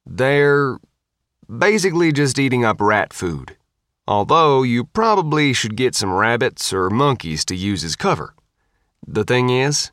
They're 0.07 0.79
basically 1.47 2.13
just 2.13 2.39
eating 2.39 2.65
up 2.65 2.81
rat 2.81 3.13
food 3.13 3.57
although 4.07 4.63
you 4.63 4.85
probably 4.85 5.53
should 5.53 5.77
get 5.77 5.95
some 5.95 6.13
rabbits 6.13 6.73
or 6.73 6.91
monkeys 6.91 7.45
to 7.47 7.57
use 7.57 7.85
as 7.85 7.97
cover. 7.97 8.35
The 9.07 9.25
thing 9.25 9.51
is, 9.51 9.93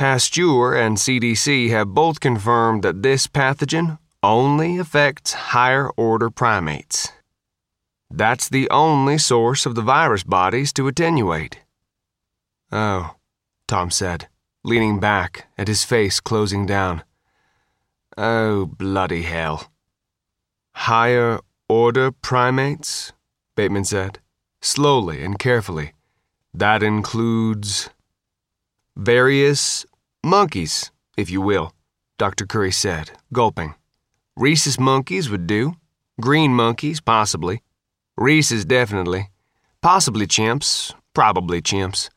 Pasteur 0.00 0.74
and 0.74 0.96
CDC 0.96 1.68
have 1.68 1.92
both 1.92 2.20
confirmed 2.20 2.82
that 2.82 3.02
this 3.02 3.26
pathogen 3.26 3.98
only 4.22 4.78
affects 4.78 5.34
higher 5.52 5.90
order 5.90 6.30
primates. 6.30 7.12
That's 8.10 8.48
the 8.48 8.66
only 8.70 9.18
source 9.18 9.66
of 9.66 9.74
the 9.74 9.82
virus 9.82 10.22
bodies 10.22 10.72
to 10.72 10.88
attenuate. 10.88 11.58
Oh, 12.72 13.16
Tom 13.68 13.90
said, 13.90 14.28
leaning 14.64 15.00
back 15.00 15.48
and 15.58 15.68
his 15.68 15.84
face 15.84 16.18
closing 16.18 16.64
down. 16.64 17.04
Oh, 18.16 18.64
bloody 18.64 19.24
hell. 19.24 19.70
Higher 20.76 21.40
order 21.68 22.10
primates? 22.10 23.12
Bateman 23.54 23.84
said, 23.84 24.18
slowly 24.62 25.22
and 25.22 25.38
carefully. 25.38 25.92
That 26.54 26.82
includes 26.82 27.90
various 28.96 29.84
monkeys, 30.24 30.90
if 31.16 31.30
you 31.30 31.40
will, 31.40 31.74
Dr. 32.18 32.46
Curry 32.46 32.72
said, 32.72 33.12
gulping. 33.32 33.74
Rhesus 34.36 34.78
monkeys 34.78 35.30
would 35.30 35.46
do. 35.46 35.74
Green 36.20 36.54
monkeys, 36.54 37.00
possibly. 37.00 37.62
Rhesus, 38.16 38.64
definitely. 38.64 39.30
Possibly 39.82 40.26
chimps, 40.26 40.94
probably 41.14 41.62
chimps. 41.62 42.10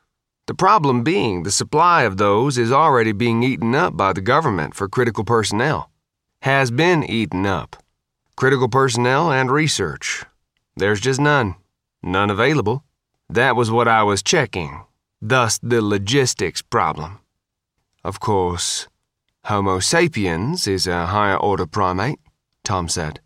The 0.47 0.53
problem 0.53 1.03
being 1.03 1.43
the 1.43 1.51
supply 1.51 2.03
of 2.03 2.17
those 2.17 2.57
is 2.57 2.71
already 2.71 3.13
being 3.13 3.43
eaten 3.43 3.73
up 3.73 3.95
by 3.95 4.11
the 4.11 4.19
government 4.19 4.75
for 4.75 4.89
critical 4.89 5.23
personnel. 5.23 5.89
Has 6.41 6.69
been 6.69 7.03
eaten 7.05 7.45
up. 7.45 7.77
Critical 8.35 8.67
personnel 8.67 9.31
and 9.31 9.49
research. 9.49 10.25
There's 10.75 10.99
just 10.99 11.21
none. 11.21 11.55
None 12.01 12.29
available. 12.29 12.83
That 13.29 13.55
was 13.55 13.71
what 13.71 13.87
I 13.87 14.03
was 14.03 14.21
checking. 14.21 14.81
Thus 15.21 15.59
the 15.63 15.81
logistics 15.81 16.61
problem. 16.61 17.19
Of 18.03 18.19
course, 18.19 18.87
Homo 19.45 19.79
sapiens 19.79 20.67
is 20.67 20.87
a 20.87 21.07
higher 21.07 21.37
order 21.37 21.65
primate, 21.65 22.19
Tom 22.63 22.89
said, 22.89 23.21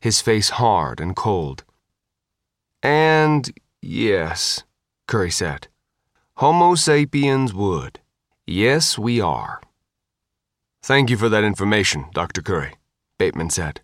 his 0.00 0.20
face 0.20 0.50
hard 0.50 1.00
and 1.00 1.16
cold. 1.16 1.64
And 2.82 3.50
yes, 3.80 4.64
Curry 5.06 5.30
said, 5.30 5.68
Homo 6.36 6.74
sapiens 6.74 7.52
would. 7.54 8.00
Yes, 8.46 8.98
we 8.98 9.20
are. 9.20 9.60
Thank 10.82 11.10
you 11.10 11.16
for 11.16 11.28
that 11.28 11.44
information, 11.44 12.06
Dr. 12.14 12.42
Curry, 12.42 12.74
Bateman 13.18 13.50
said. 13.50 13.80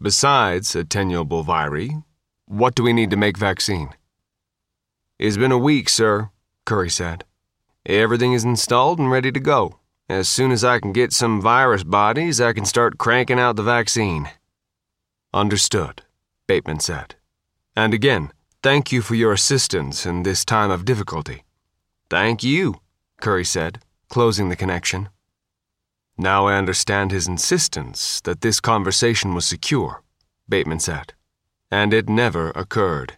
Besides 0.00 0.74
attenuable 0.74 1.44
viri, 1.44 2.02
what 2.46 2.74
do 2.74 2.82
we 2.82 2.92
need 2.92 3.10
to 3.10 3.16
make 3.16 3.38
vaccine? 3.38 3.90
It's 5.18 5.36
been 5.36 5.52
a 5.52 5.58
week, 5.58 5.88
sir, 5.88 6.30
Curry 6.64 6.90
said. 6.90 7.24
Everything 7.90 8.34
is 8.34 8.44
installed 8.44 9.00
and 9.00 9.10
ready 9.10 9.32
to 9.32 9.40
go. 9.40 9.80
As 10.08 10.28
soon 10.28 10.52
as 10.52 10.62
I 10.62 10.78
can 10.78 10.92
get 10.92 11.12
some 11.12 11.40
virus 11.40 11.82
bodies, 11.82 12.40
I 12.40 12.52
can 12.52 12.64
start 12.64 12.98
cranking 12.98 13.40
out 13.40 13.56
the 13.56 13.64
vaccine. 13.64 14.30
Understood, 15.34 16.02
Bateman 16.46 16.78
said. 16.78 17.16
And 17.74 17.92
again, 17.92 18.32
thank 18.62 18.92
you 18.92 19.02
for 19.02 19.16
your 19.16 19.32
assistance 19.32 20.06
in 20.06 20.22
this 20.22 20.44
time 20.44 20.70
of 20.70 20.84
difficulty. 20.84 21.42
Thank 22.08 22.44
you, 22.44 22.76
Curry 23.20 23.44
said, 23.44 23.80
closing 24.08 24.50
the 24.50 24.56
connection. 24.56 25.08
Now 26.16 26.46
I 26.46 26.54
understand 26.54 27.10
his 27.10 27.26
insistence 27.26 28.20
that 28.20 28.40
this 28.40 28.60
conversation 28.60 29.34
was 29.34 29.46
secure, 29.46 30.04
Bateman 30.48 30.78
said. 30.78 31.14
And 31.72 31.92
it 31.92 32.08
never 32.08 32.50
occurred. 32.50 33.16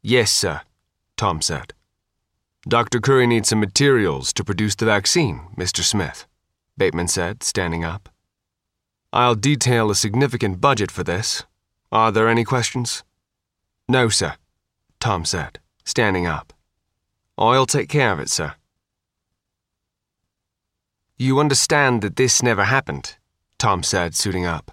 Yes, 0.00 0.30
sir, 0.30 0.60
Tom 1.16 1.42
said. 1.42 1.73
Dr. 2.66 2.98
Curry 2.98 3.26
needs 3.26 3.50
some 3.50 3.60
materials 3.60 4.32
to 4.32 4.42
produce 4.42 4.74
the 4.74 4.86
vaccine, 4.86 5.48
Mr. 5.54 5.82
Smith, 5.82 6.26
Bateman 6.78 7.08
said, 7.08 7.42
standing 7.42 7.84
up. 7.84 8.08
I'll 9.12 9.34
detail 9.34 9.90
a 9.90 9.94
significant 9.94 10.62
budget 10.62 10.90
for 10.90 11.04
this. 11.04 11.44
Are 11.92 12.10
there 12.10 12.26
any 12.26 12.42
questions? 12.42 13.04
No, 13.86 14.08
sir, 14.08 14.36
Tom 14.98 15.26
said, 15.26 15.58
standing 15.84 16.26
up. 16.26 16.54
I'll 17.36 17.66
take 17.66 17.90
care 17.90 18.12
of 18.12 18.18
it, 18.18 18.30
sir. 18.30 18.54
You 21.18 21.38
understand 21.40 22.00
that 22.00 22.16
this 22.16 22.42
never 22.42 22.64
happened, 22.64 23.16
Tom 23.58 23.82
said, 23.82 24.14
suiting 24.14 24.46
up. 24.46 24.70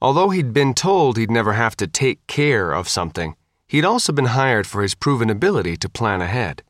Although 0.00 0.28
he'd 0.28 0.52
been 0.52 0.74
told 0.74 1.16
he'd 1.16 1.30
never 1.30 1.54
have 1.54 1.74
to 1.76 1.86
take 1.86 2.26
care 2.26 2.72
of 2.72 2.86
something, 2.86 3.34
he'd 3.66 3.86
also 3.86 4.12
been 4.12 4.26
hired 4.26 4.66
for 4.66 4.82
his 4.82 4.94
proven 4.94 5.30
ability 5.30 5.78
to 5.78 5.88
plan 5.88 6.20
ahead. 6.20 6.62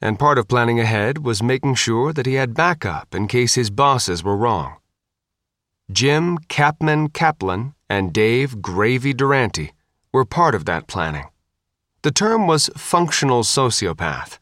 And 0.00 0.18
part 0.18 0.38
of 0.38 0.48
planning 0.48 0.78
ahead 0.78 1.18
was 1.24 1.42
making 1.42 1.74
sure 1.74 2.12
that 2.12 2.26
he 2.26 2.34
had 2.34 2.54
backup 2.54 3.14
in 3.14 3.26
case 3.26 3.54
his 3.54 3.70
bosses 3.70 4.22
were 4.22 4.36
wrong. 4.36 4.76
Jim 5.90 6.38
Capman 6.48 7.12
Kaplan 7.12 7.74
and 7.88 8.12
Dave 8.12 8.60
Gravy 8.62 9.12
Durante 9.12 9.72
were 10.12 10.24
part 10.24 10.54
of 10.54 10.66
that 10.66 10.86
planning. 10.86 11.24
The 12.02 12.10
term 12.10 12.46
was 12.46 12.70
functional 12.76 13.42
sociopath. 13.42 14.38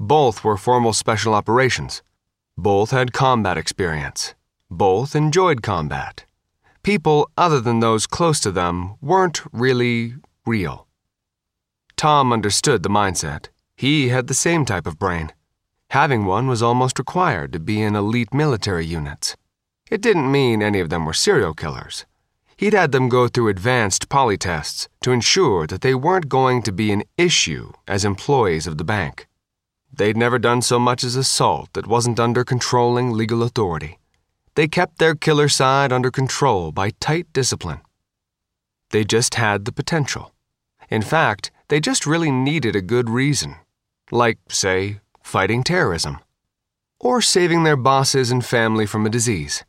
Both 0.00 0.42
were 0.42 0.56
formal 0.56 0.92
special 0.92 1.34
operations. 1.34 2.02
Both 2.56 2.92
had 2.92 3.12
combat 3.12 3.58
experience. 3.58 4.34
Both 4.70 5.14
enjoyed 5.14 5.62
combat. 5.62 6.24
People 6.82 7.30
other 7.36 7.60
than 7.60 7.80
those 7.80 8.06
close 8.06 8.40
to 8.40 8.50
them 8.50 8.94
weren't 9.00 9.42
really 9.52 10.14
real. 10.46 10.86
Tom 11.96 12.32
understood 12.32 12.82
the 12.82 12.88
mindset. 12.88 13.48
He 13.76 14.08
had 14.08 14.28
the 14.28 14.34
same 14.34 14.64
type 14.64 14.86
of 14.86 14.98
brain. 14.98 15.32
Having 15.90 16.26
one 16.26 16.46
was 16.46 16.62
almost 16.62 16.98
required 16.98 17.52
to 17.52 17.60
be 17.60 17.82
in 17.82 17.96
elite 17.96 18.32
military 18.32 18.86
units. 18.86 19.36
It 19.90 20.00
didn't 20.00 20.30
mean 20.30 20.62
any 20.62 20.80
of 20.80 20.90
them 20.90 21.04
were 21.04 21.12
serial 21.12 21.54
killers. 21.54 22.06
He'd 22.56 22.72
had 22.72 22.92
them 22.92 23.08
go 23.08 23.26
through 23.26 23.48
advanced 23.48 24.08
polytests 24.08 24.86
to 25.02 25.10
ensure 25.10 25.66
that 25.66 25.80
they 25.80 25.94
weren't 25.94 26.28
going 26.28 26.62
to 26.62 26.72
be 26.72 26.92
an 26.92 27.02
issue 27.18 27.72
as 27.88 28.04
employees 28.04 28.66
of 28.66 28.78
the 28.78 28.84
bank. 28.84 29.26
They'd 29.92 30.16
never 30.16 30.38
done 30.38 30.62
so 30.62 30.78
much 30.78 31.02
as 31.02 31.16
assault 31.16 31.72
that 31.72 31.86
wasn't 31.86 32.20
under 32.20 32.44
controlling 32.44 33.12
legal 33.12 33.42
authority. 33.42 33.98
They 34.54 34.68
kept 34.68 34.98
their 34.98 35.16
killer 35.16 35.48
side 35.48 35.92
under 35.92 36.12
control 36.12 36.70
by 36.70 36.90
tight 37.00 37.32
discipline. 37.32 37.80
They 38.90 39.04
just 39.04 39.34
had 39.34 39.64
the 39.64 39.72
potential. 39.72 40.32
In 40.88 41.02
fact, 41.02 41.50
they 41.68 41.80
just 41.80 42.06
really 42.06 42.30
needed 42.30 42.76
a 42.76 42.80
good 42.80 43.10
reason 43.10 43.56
like, 44.10 44.38
say, 44.48 45.00
fighting 45.22 45.62
terrorism, 45.62 46.18
or 47.00 47.20
saving 47.20 47.64
their 47.64 47.76
bosses 47.76 48.30
and 48.30 48.44
family 48.44 48.86
from 48.86 49.06
a 49.06 49.10
disease. 49.10 49.64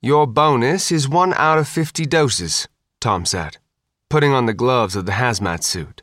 Your 0.00 0.26
bonus 0.26 0.92
is 0.92 1.08
one 1.08 1.34
out 1.34 1.58
of 1.58 1.68
50 1.68 2.06
doses, 2.06 2.68
Tom 3.00 3.24
said, 3.24 3.58
putting 4.08 4.32
on 4.32 4.46
the 4.46 4.54
gloves 4.54 4.94
of 4.94 5.06
the 5.06 5.12
hazmat 5.12 5.62
suit. 5.62 6.02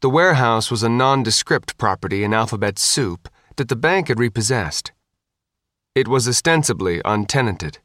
The 0.00 0.10
warehouse 0.10 0.70
was 0.70 0.82
a 0.82 0.88
nondescript 0.88 1.78
property 1.78 2.24
in 2.24 2.34
alphabet 2.34 2.78
soup 2.78 3.28
that 3.56 3.68
the 3.68 3.76
bank 3.76 4.08
had 4.08 4.18
repossessed. 4.18 4.92
It 5.94 6.08
was 6.08 6.28
ostensibly 6.28 7.00
untenanted. 7.04 7.78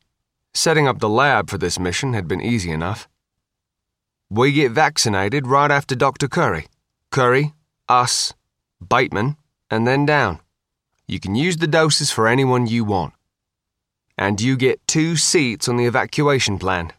Setting 0.53 0.87
up 0.87 0.99
the 0.99 1.09
lab 1.09 1.49
for 1.49 1.57
this 1.57 1.79
mission 1.79 2.13
had 2.13 2.27
been 2.27 2.41
easy 2.41 2.71
enough. 2.71 3.07
We 4.29 4.51
get 4.51 4.71
vaccinated 4.71 5.47
right 5.47 5.71
after 5.71 5.95
Dr. 5.95 6.27
Curry. 6.27 6.67
Curry, 7.11 7.53
us, 7.87 8.33
Bateman, 8.87 9.37
and 9.69 9.87
then 9.87 10.05
down. 10.05 10.39
You 11.07 11.19
can 11.19 11.35
use 11.35 11.57
the 11.57 11.67
doses 11.67 12.11
for 12.11 12.27
anyone 12.27 12.67
you 12.67 12.83
want. 12.83 13.13
And 14.17 14.39
you 14.39 14.57
get 14.57 14.85
two 14.87 15.15
seats 15.15 15.67
on 15.67 15.77
the 15.77 15.85
evacuation 15.85 16.59
plan. 16.59 16.93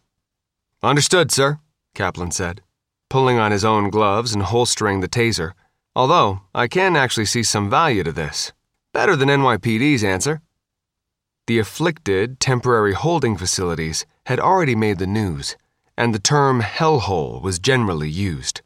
Understood, 0.83 1.31
sir, 1.31 1.59
Kaplan 1.95 2.31
said, 2.31 2.63
pulling 3.09 3.39
on 3.39 3.53
his 3.53 3.65
own 3.65 3.91
gloves 3.91 4.33
and 4.33 4.43
holstering 4.43 5.01
the 5.01 5.09
taser, 5.09 5.53
although 5.95 6.41
I 6.55 6.69
can 6.69 6.97
actually 6.97 7.27
see 7.27 7.43
some 7.43 7.69
value 7.69 8.03
to 8.05 8.13
this. 8.13 8.53
Better 8.93 9.15
than 9.15 9.29
NYPD's 9.29 10.03
answer. 10.03 10.41
The 11.47 11.59
afflicted 11.59 12.41
temporary 12.41 12.95
holding 12.95 13.37
facilities 13.37 14.07
had 14.27 14.41
already 14.41 14.75
made 14.75 14.99
the 14.99 15.07
news, 15.07 15.57
and 15.97 16.15
the 16.15 16.19
term 16.19 16.63
hellhole 16.63 17.43
was 17.43 17.59
generally 17.59 18.09
used. 18.09 18.63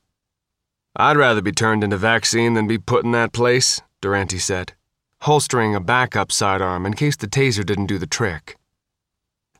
I'd 0.97 1.17
rather 1.17 1.43
be 1.43 1.51
turned 1.51 1.83
into 1.83 1.97
vaccine 1.97 2.55
than 2.55 2.69
be 2.69 2.79
put 2.79 3.05
in 3.05 3.11
that 3.13 3.33
place, 3.33 3.83
Durante 4.01 4.39
said, 4.39 4.75
holstering 5.23 5.75
a 5.75 5.81
backup 5.81 6.31
sidearm 6.31 6.87
in 6.87 6.95
case 6.95 7.17
the 7.17 7.27
taser 7.27 7.67
didn't 7.67 7.87
do 7.87 7.99
the 7.99 8.07
trick. 8.07 8.57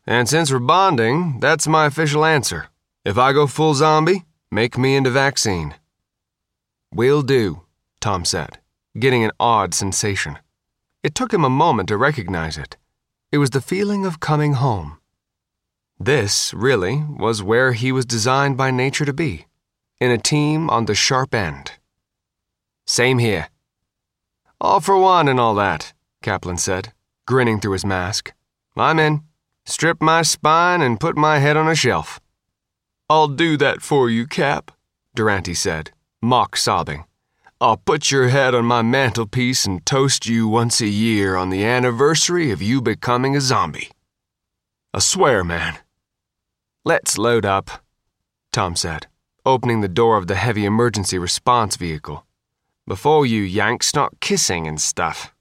And 0.07 0.29
since 0.29 0.53
we're 0.53 0.61
bonding, 0.61 1.41
that's 1.41 1.67
my 1.67 1.87
official 1.87 2.25
answer. 2.25 2.69
If 3.05 3.19
I 3.19 3.33
go 3.33 3.49
full 3.49 3.75
zombie, 3.75 4.25
make 4.53 4.79
me 4.79 4.95
into 4.95 5.11
vaccine. 5.11 5.75
Will 6.93 7.23
do, 7.23 7.63
Tom 8.01 8.25
said, 8.25 8.61
getting 8.97 9.25
an 9.25 9.33
odd 9.41 9.75
sensation. 9.75 10.39
It 11.03 11.17
took 11.17 11.35
him 11.35 11.45
a 11.45 11.51
moment 11.51 11.89
to 11.89 11.97
recognize 11.97 12.57
it. 12.57 12.77
It 13.33 13.39
was 13.39 13.51
the 13.51 13.61
feeling 13.61 14.07
of 14.07 14.21
coming 14.21 14.53
home. 14.53 14.99
This, 15.99 16.55
really, 16.55 17.03
was 17.09 17.43
where 17.43 17.73
he 17.73 17.91
was 17.91 18.07
designed 18.07 18.57
by 18.57 18.71
nature 18.71 19.05
to 19.05 19.13
be 19.13 19.47
in 20.01 20.11
a 20.11 20.19
team 20.19 20.69
on 20.71 20.87
the 20.87 20.95
sharp 20.95 21.35
end. 21.35 21.73
Same 22.87 23.19
here. 23.19 23.49
All 24.61 24.81
for 24.81 24.99
one 24.99 25.29
and 25.29 25.41
all 25.41 25.55
that, 25.55 25.93
Kaplan 26.23 26.59
said, 26.59 26.93
grinning 27.27 27.61
through 27.61 27.73
his 27.73 27.85
mask. 27.85 28.33
I'm 28.77 28.99
in. 28.99 29.23
Strip 29.67 30.03
my 30.03 30.23
spine 30.23 30.83
and 30.83 31.01
put 31.01 31.17
my 31.17 31.39
head 31.39 31.57
on 31.57 31.69
a 31.69 31.75
shelf. 31.75 32.21
I'll 33.09 33.29
do 33.29 33.57
that 33.57 33.81
for 33.81 34.11
you, 34.11 34.27
Cap, 34.27 34.71
Durante 35.15 35.55
said, 35.55 35.93
mock 36.21 36.57
sobbing. 36.57 37.05
I'll 37.61 37.79
put 37.79 38.11
your 38.11 38.29
head 38.29 38.55
on 38.55 38.67
my 38.67 38.83
mantelpiece 38.83 39.65
and 39.65 39.85
toast 39.87 40.27
you 40.27 40.49
once 40.49 40.81
a 40.81 40.87
year 40.87 41.37
on 41.37 41.49
the 41.51 41.65
anniversary 41.65 42.51
of 42.51 42.61
you 42.61 42.83
becoming 42.83 43.37
a 43.37 43.41
zombie. 43.41 43.91
I 44.93 44.99
swear, 44.99 45.45
man. 45.45 45.79
Let's 46.85 47.17
load 47.17 47.47
up, 47.47 47.71
Tom 48.53 48.77
said 48.77 49.07
opening 49.47 49.83
the 49.83 49.89
door 49.89 50.17
of 50.17 50.27
the 50.27 50.37
heavy 50.37 50.65
emergency 50.65 51.19
response 51.19 51.77
vehicle. 51.77 52.25
Before 52.87 53.27
you 53.27 53.43
Yanks 53.43 53.87
start 53.87 54.21
kissing 54.21 54.67
and 54.67 54.81
stuff. 54.81 55.35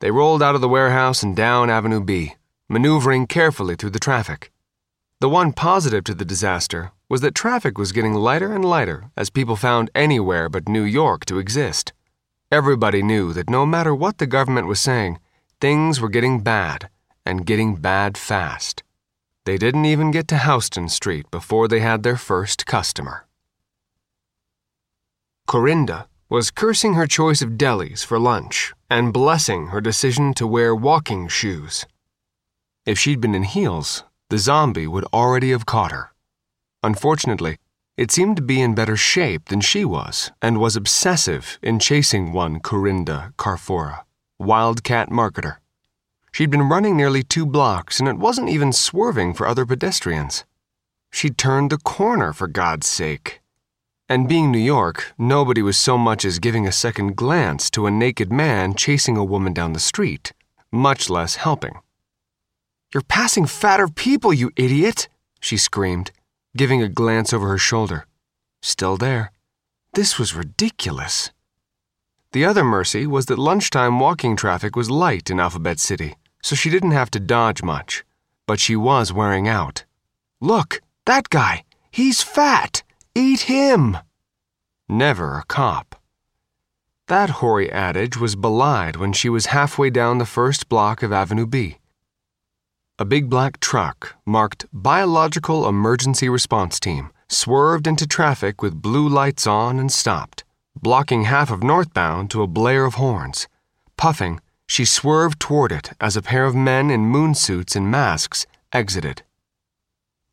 They 0.00 0.10
rolled 0.10 0.42
out 0.42 0.54
of 0.54 0.60
the 0.60 0.68
warehouse 0.68 1.22
and 1.22 1.34
down 1.34 1.70
Avenue 1.70 2.02
B, 2.02 2.34
maneuvering 2.68 3.26
carefully 3.26 3.74
through 3.74 3.90
the 3.90 3.98
traffic. 3.98 4.52
The 5.20 5.30
one 5.30 5.52
positive 5.52 6.04
to 6.04 6.14
the 6.14 6.24
disaster 6.26 6.92
was 7.08 7.22
that 7.22 7.34
traffic 7.34 7.78
was 7.78 7.92
getting 7.92 8.14
lighter 8.14 8.54
and 8.54 8.64
lighter 8.64 9.10
as 9.16 9.30
people 9.30 9.56
found 9.56 9.90
anywhere 9.94 10.48
but 10.48 10.68
New 10.68 10.84
York 10.84 11.24
to 11.26 11.38
exist. 11.38 11.92
Everybody 12.52 13.02
knew 13.02 13.32
that 13.32 13.48
no 13.48 13.64
matter 13.64 13.94
what 13.94 14.18
the 14.18 14.26
government 14.26 14.66
was 14.66 14.80
saying, 14.80 15.18
things 15.60 16.00
were 16.00 16.08
getting 16.08 16.40
bad, 16.40 16.90
and 17.24 17.46
getting 17.46 17.76
bad 17.76 18.18
fast. 18.18 18.82
They 19.50 19.58
didn't 19.58 19.86
even 19.86 20.12
get 20.12 20.28
to 20.28 20.38
Houston 20.38 20.88
Street 20.88 21.28
before 21.32 21.66
they 21.66 21.80
had 21.80 22.04
their 22.04 22.16
first 22.16 22.66
customer. 22.66 23.26
Corinda 25.48 26.06
was 26.28 26.52
cursing 26.52 26.94
her 26.94 27.08
choice 27.08 27.42
of 27.42 27.58
delis 27.58 28.04
for 28.04 28.20
lunch 28.20 28.72
and 28.88 29.12
blessing 29.12 29.66
her 29.72 29.80
decision 29.80 30.34
to 30.34 30.46
wear 30.46 30.72
walking 30.72 31.26
shoes. 31.26 31.84
If 32.86 32.96
she'd 32.96 33.20
been 33.20 33.34
in 33.34 33.42
heels, 33.42 34.04
the 34.28 34.38
zombie 34.38 34.86
would 34.86 35.06
already 35.12 35.50
have 35.50 35.66
caught 35.66 35.90
her. 35.90 36.12
Unfortunately, 36.84 37.58
it 37.96 38.12
seemed 38.12 38.36
to 38.36 38.42
be 38.42 38.60
in 38.60 38.76
better 38.76 38.96
shape 38.96 39.48
than 39.48 39.60
she 39.60 39.84
was 39.84 40.30
and 40.40 40.60
was 40.60 40.76
obsessive 40.76 41.58
in 41.60 41.80
chasing 41.80 42.32
one 42.32 42.60
Corinda 42.60 43.32
Carfora, 43.36 44.04
wildcat 44.38 45.08
marketer. 45.10 45.56
She'd 46.32 46.50
been 46.50 46.68
running 46.68 46.96
nearly 46.96 47.22
two 47.22 47.44
blocks, 47.44 47.98
and 47.98 48.08
it 48.08 48.18
wasn't 48.18 48.48
even 48.48 48.72
swerving 48.72 49.34
for 49.34 49.46
other 49.46 49.66
pedestrians. 49.66 50.44
She'd 51.10 51.36
turned 51.36 51.70
the 51.70 51.78
corner, 51.78 52.32
for 52.32 52.46
God's 52.46 52.86
sake. 52.86 53.40
And 54.08 54.28
being 54.28 54.50
New 54.50 54.58
York, 54.58 55.12
nobody 55.18 55.62
was 55.62 55.78
so 55.78 55.96
much 55.96 56.24
as 56.24 56.38
giving 56.38 56.66
a 56.66 56.72
second 56.72 57.16
glance 57.16 57.70
to 57.70 57.86
a 57.86 57.90
naked 57.90 58.32
man 58.32 58.74
chasing 58.74 59.16
a 59.16 59.24
woman 59.24 59.52
down 59.52 59.72
the 59.72 59.80
street, 59.80 60.32
much 60.72 61.10
less 61.10 61.36
helping. 61.36 61.78
You're 62.92 63.02
passing 63.02 63.46
fatter 63.46 63.88
people, 63.88 64.32
you 64.32 64.50
idiot! 64.56 65.08
she 65.40 65.56
screamed, 65.56 66.10
giving 66.56 66.82
a 66.82 66.88
glance 66.88 67.32
over 67.32 67.48
her 67.48 67.58
shoulder. 67.58 68.06
Still 68.62 68.96
there. 68.96 69.32
This 69.94 70.18
was 70.18 70.34
ridiculous. 70.34 71.30
The 72.32 72.44
other 72.44 72.62
mercy 72.62 73.08
was 73.08 73.26
that 73.26 73.40
lunchtime 73.40 73.98
walking 73.98 74.36
traffic 74.36 74.76
was 74.76 74.88
light 74.88 75.30
in 75.30 75.40
Alphabet 75.40 75.80
City, 75.80 76.14
so 76.42 76.54
she 76.54 76.70
didn't 76.70 76.92
have 76.92 77.10
to 77.10 77.18
dodge 77.18 77.62
much. 77.62 78.04
But 78.46 78.60
she 78.60 78.76
was 78.76 79.12
wearing 79.12 79.48
out. 79.48 79.84
Look, 80.40 80.80
that 81.06 81.28
guy! 81.28 81.64
He's 81.90 82.22
fat! 82.22 82.84
Eat 83.16 83.42
him! 83.42 83.98
Never 84.88 85.38
a 85.38 85.44
cop. 85.44 85.96
That 87.08 87.30
hoary 87.40 87.70
adage 87.72 88.16
was 88.16 88.36
belied 88.36 88.94
when 88.94 89.12
she 89.12 89.28
was 89.28 89.46
halfway 89.46 89.90
down 89.90 90.18
the 90.18 90.24
first 90.24 90.68
block 90.68 91.02
of 91.02 91.12
Avenue 91.12 91.46
B. 91.46 91.78
A 93.00 93.04
big 93.04 93.28
black 93.28 93.58
truck 93.58 94.14
marked 94.24 94.66
Biological 94.72 95.66
Emergency 95.66 96.28
Response 96.28 96.78
Team 96.78 97.10
swerved 97.28 97.88
into 97.88 98.06
traffic 98.06 98.62
with 98.62 98.80
blue 98.80 99.08
lights 99.08 99.48
on 99.48 99.80
and 99.80 99.90
stopped, 99.90 100.44
blocking 100.74 101.24
half 101.24 101.50
of 101.50 101.62
northbound 101.62 102.30
to 102.30 102.42
a 102.42 102.46
blare 102.46 102.84
of 102.84 102.94
horns. 102.94 103.48
Puffing, 103.96 104.40
she 104.66 104.84
swerved 104.84 105.40
toward 105.40 105.72
it 105.72 105.92
as 106.00 106.16
a 106.16 106.22
pair 106.22 106.44
of 106.44 106.54
men 106.54 106.90
in 106.90 107.00
moon 107.00 107.34
suits 107.34 107.74
and 107.74 107.90
masks 107.90 108.46
exited. 108.72 109.22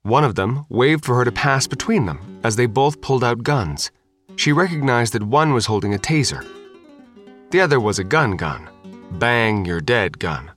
One 0.03 0.23
of 0.23 0.35
them 0.35 0.65
waved 0.69 1.03
for 1.03 1.15
her 1.15 1.25
to 1.25 1.31
pass 1.31 1.67
between 1.67 2.05
them 2.05 2.39
as 2.43 2.55
they 2.55 2.65
both 2.65 3.01
pulled 3.01 3.23
out 3.23 3.43
guns. 3.43 3.91
She 4.35 4.53
recognized 4.53 5.13
that 5.13 5.23
one 5.23 5.53
was 5.53 5.65
holding 5.65 5.93
a 5.93 5.97
taser. 5.97 6.45
The 7.49 7.61
other 7.61 7.79
was 7.79 7.99
a 7.99 8.03
gun 8.03 8.38
gun. 8.38 8.69
Bang, 9.11 9.65
you're 9.65 9.81
dead 9.81 10.19
gun. 10.19 10.51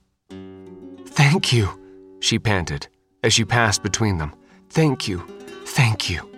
Thank 1.07 1.51
you, 1.51 1.69
she 2.21 2.39
panted 2.39 2.87
as 3.23 3.33
she 3.33 3.43
passed 3.43 3.83
between 3.83 4.17
them. 4.17 4.33
Thank 4.69 5.07
you, 5.07 5.19
thank 5.65 6.09
you. 6.09 6.30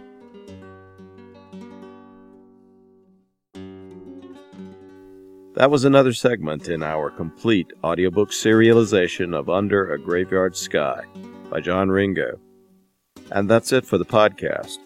That 5.56 5.70
was 5.70 5.86
another 5.86 6.14
segment 6.14 6.68
in 6.68 6.82
our 6.82 7.12
complete 7.12 7.72
audiobook 7.84 8.32
serialization 8.32 9.36
of 9.36 9.50
Under 9.50 9.94
a 9.94 10.00
Graveyard 10.00 10.58
Sky 10.58 11.04
by 11.52 11.60
John 11.60 11.90
Ringo. 11.90 12.40
And 13.32 13.48
that's 13.48 13.72
it 13.72 13.86
for 13.86 14.00
the 14.00 14.06
podcast. 14.06 14.80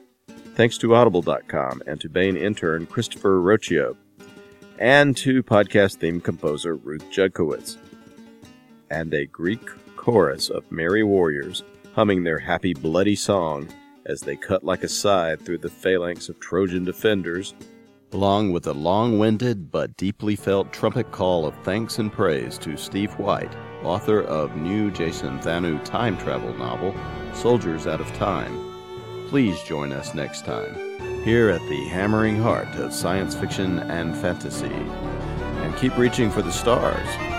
Thanks 0.56 0.78
to 0.80 0.94
Audible.com 0.94 1.84
and 1.88 2.02
to 2.02 2.10
Baen 2.10 2.36
intern 2.36 2.86
Christopher 2.86 3.40
Ruocchio, 3.40 3.96
and 4.78 5.16
to 5.16 5.42
podcast 5.42 6.00
theme 6.00 6.20
composer 6.20 6.76
Ruth 6.76 7.10
Judkowitz. 7.12 7.78
And 8.90 9.14
a 9.14 9.26
Greek 9.26 9.66
chorus 9.96 10.50
of 10.50 10.70
merry 10.70 11.04
warriors 11.04 11.64
humming 11.96 12.26
their 12.26 12.40
happy 12.40 12.74
bloody 12.74 13.16
song 13.16 13.70
as 14.06 14.20
they 14.20 14.36
cut 14.36 14.66
like 14.66 14.84
a 14.84 14.90
scythe 14.90 15.46
through 15.46 15.60
the 15.60 15.70
phalanx 15.70 16.28
of 16.28 16.42
Trojan 16.42 16.84
defenders 16.84 17.54
along 18.14 18.52
with 18.52 18.68
a 18.68 18.74
long 18.74 19.20
winded 19.20 19.72
but 19.72 19.96
deeply 19.98 20.36
felt 20.36 20.72
trumpet 20.72 21.12
call 21.12 21.46
of 21.46 21.56
thanks 21.64 22.00
and 22.00 22.12
praise 22.12 22.58
to 22.58 22.78
Steve 22.78 23.12
White, 23.20 23.54
author 23.84 24.22
of 24.22 24.56
new 24.56 24.90
Jason 24.92 25.40
Thanou 25.40 25.84
time 25.84 26.18
travel 26.18 26.54
novel, 26.54 26.96
Soldiers 27.34 27.86
Out 27.88 28.02
of 28.02 28.12
Time. 28.14 28.74
Please 29.28 29.62
join 29.64 29.92
us 29.92 30.14
next 30.14 30.46
time, 30.46 30.74
here 31.24 31.50
at 31.50 31.62
the 31.70 31.84
hammering 31.90 32.42
heart 32.42 32.74
of 32.76 32.94
science 32.94 33.36
fiction 33.36 33.80
and 33.80 34.16
fantasy. 34.16 34.66
And 34.68 35.76
keep 35.78 35.98
reaching 35.98 36.32
for 36.32 36.42
the 36.42 36.52
stars. 36.52 37.37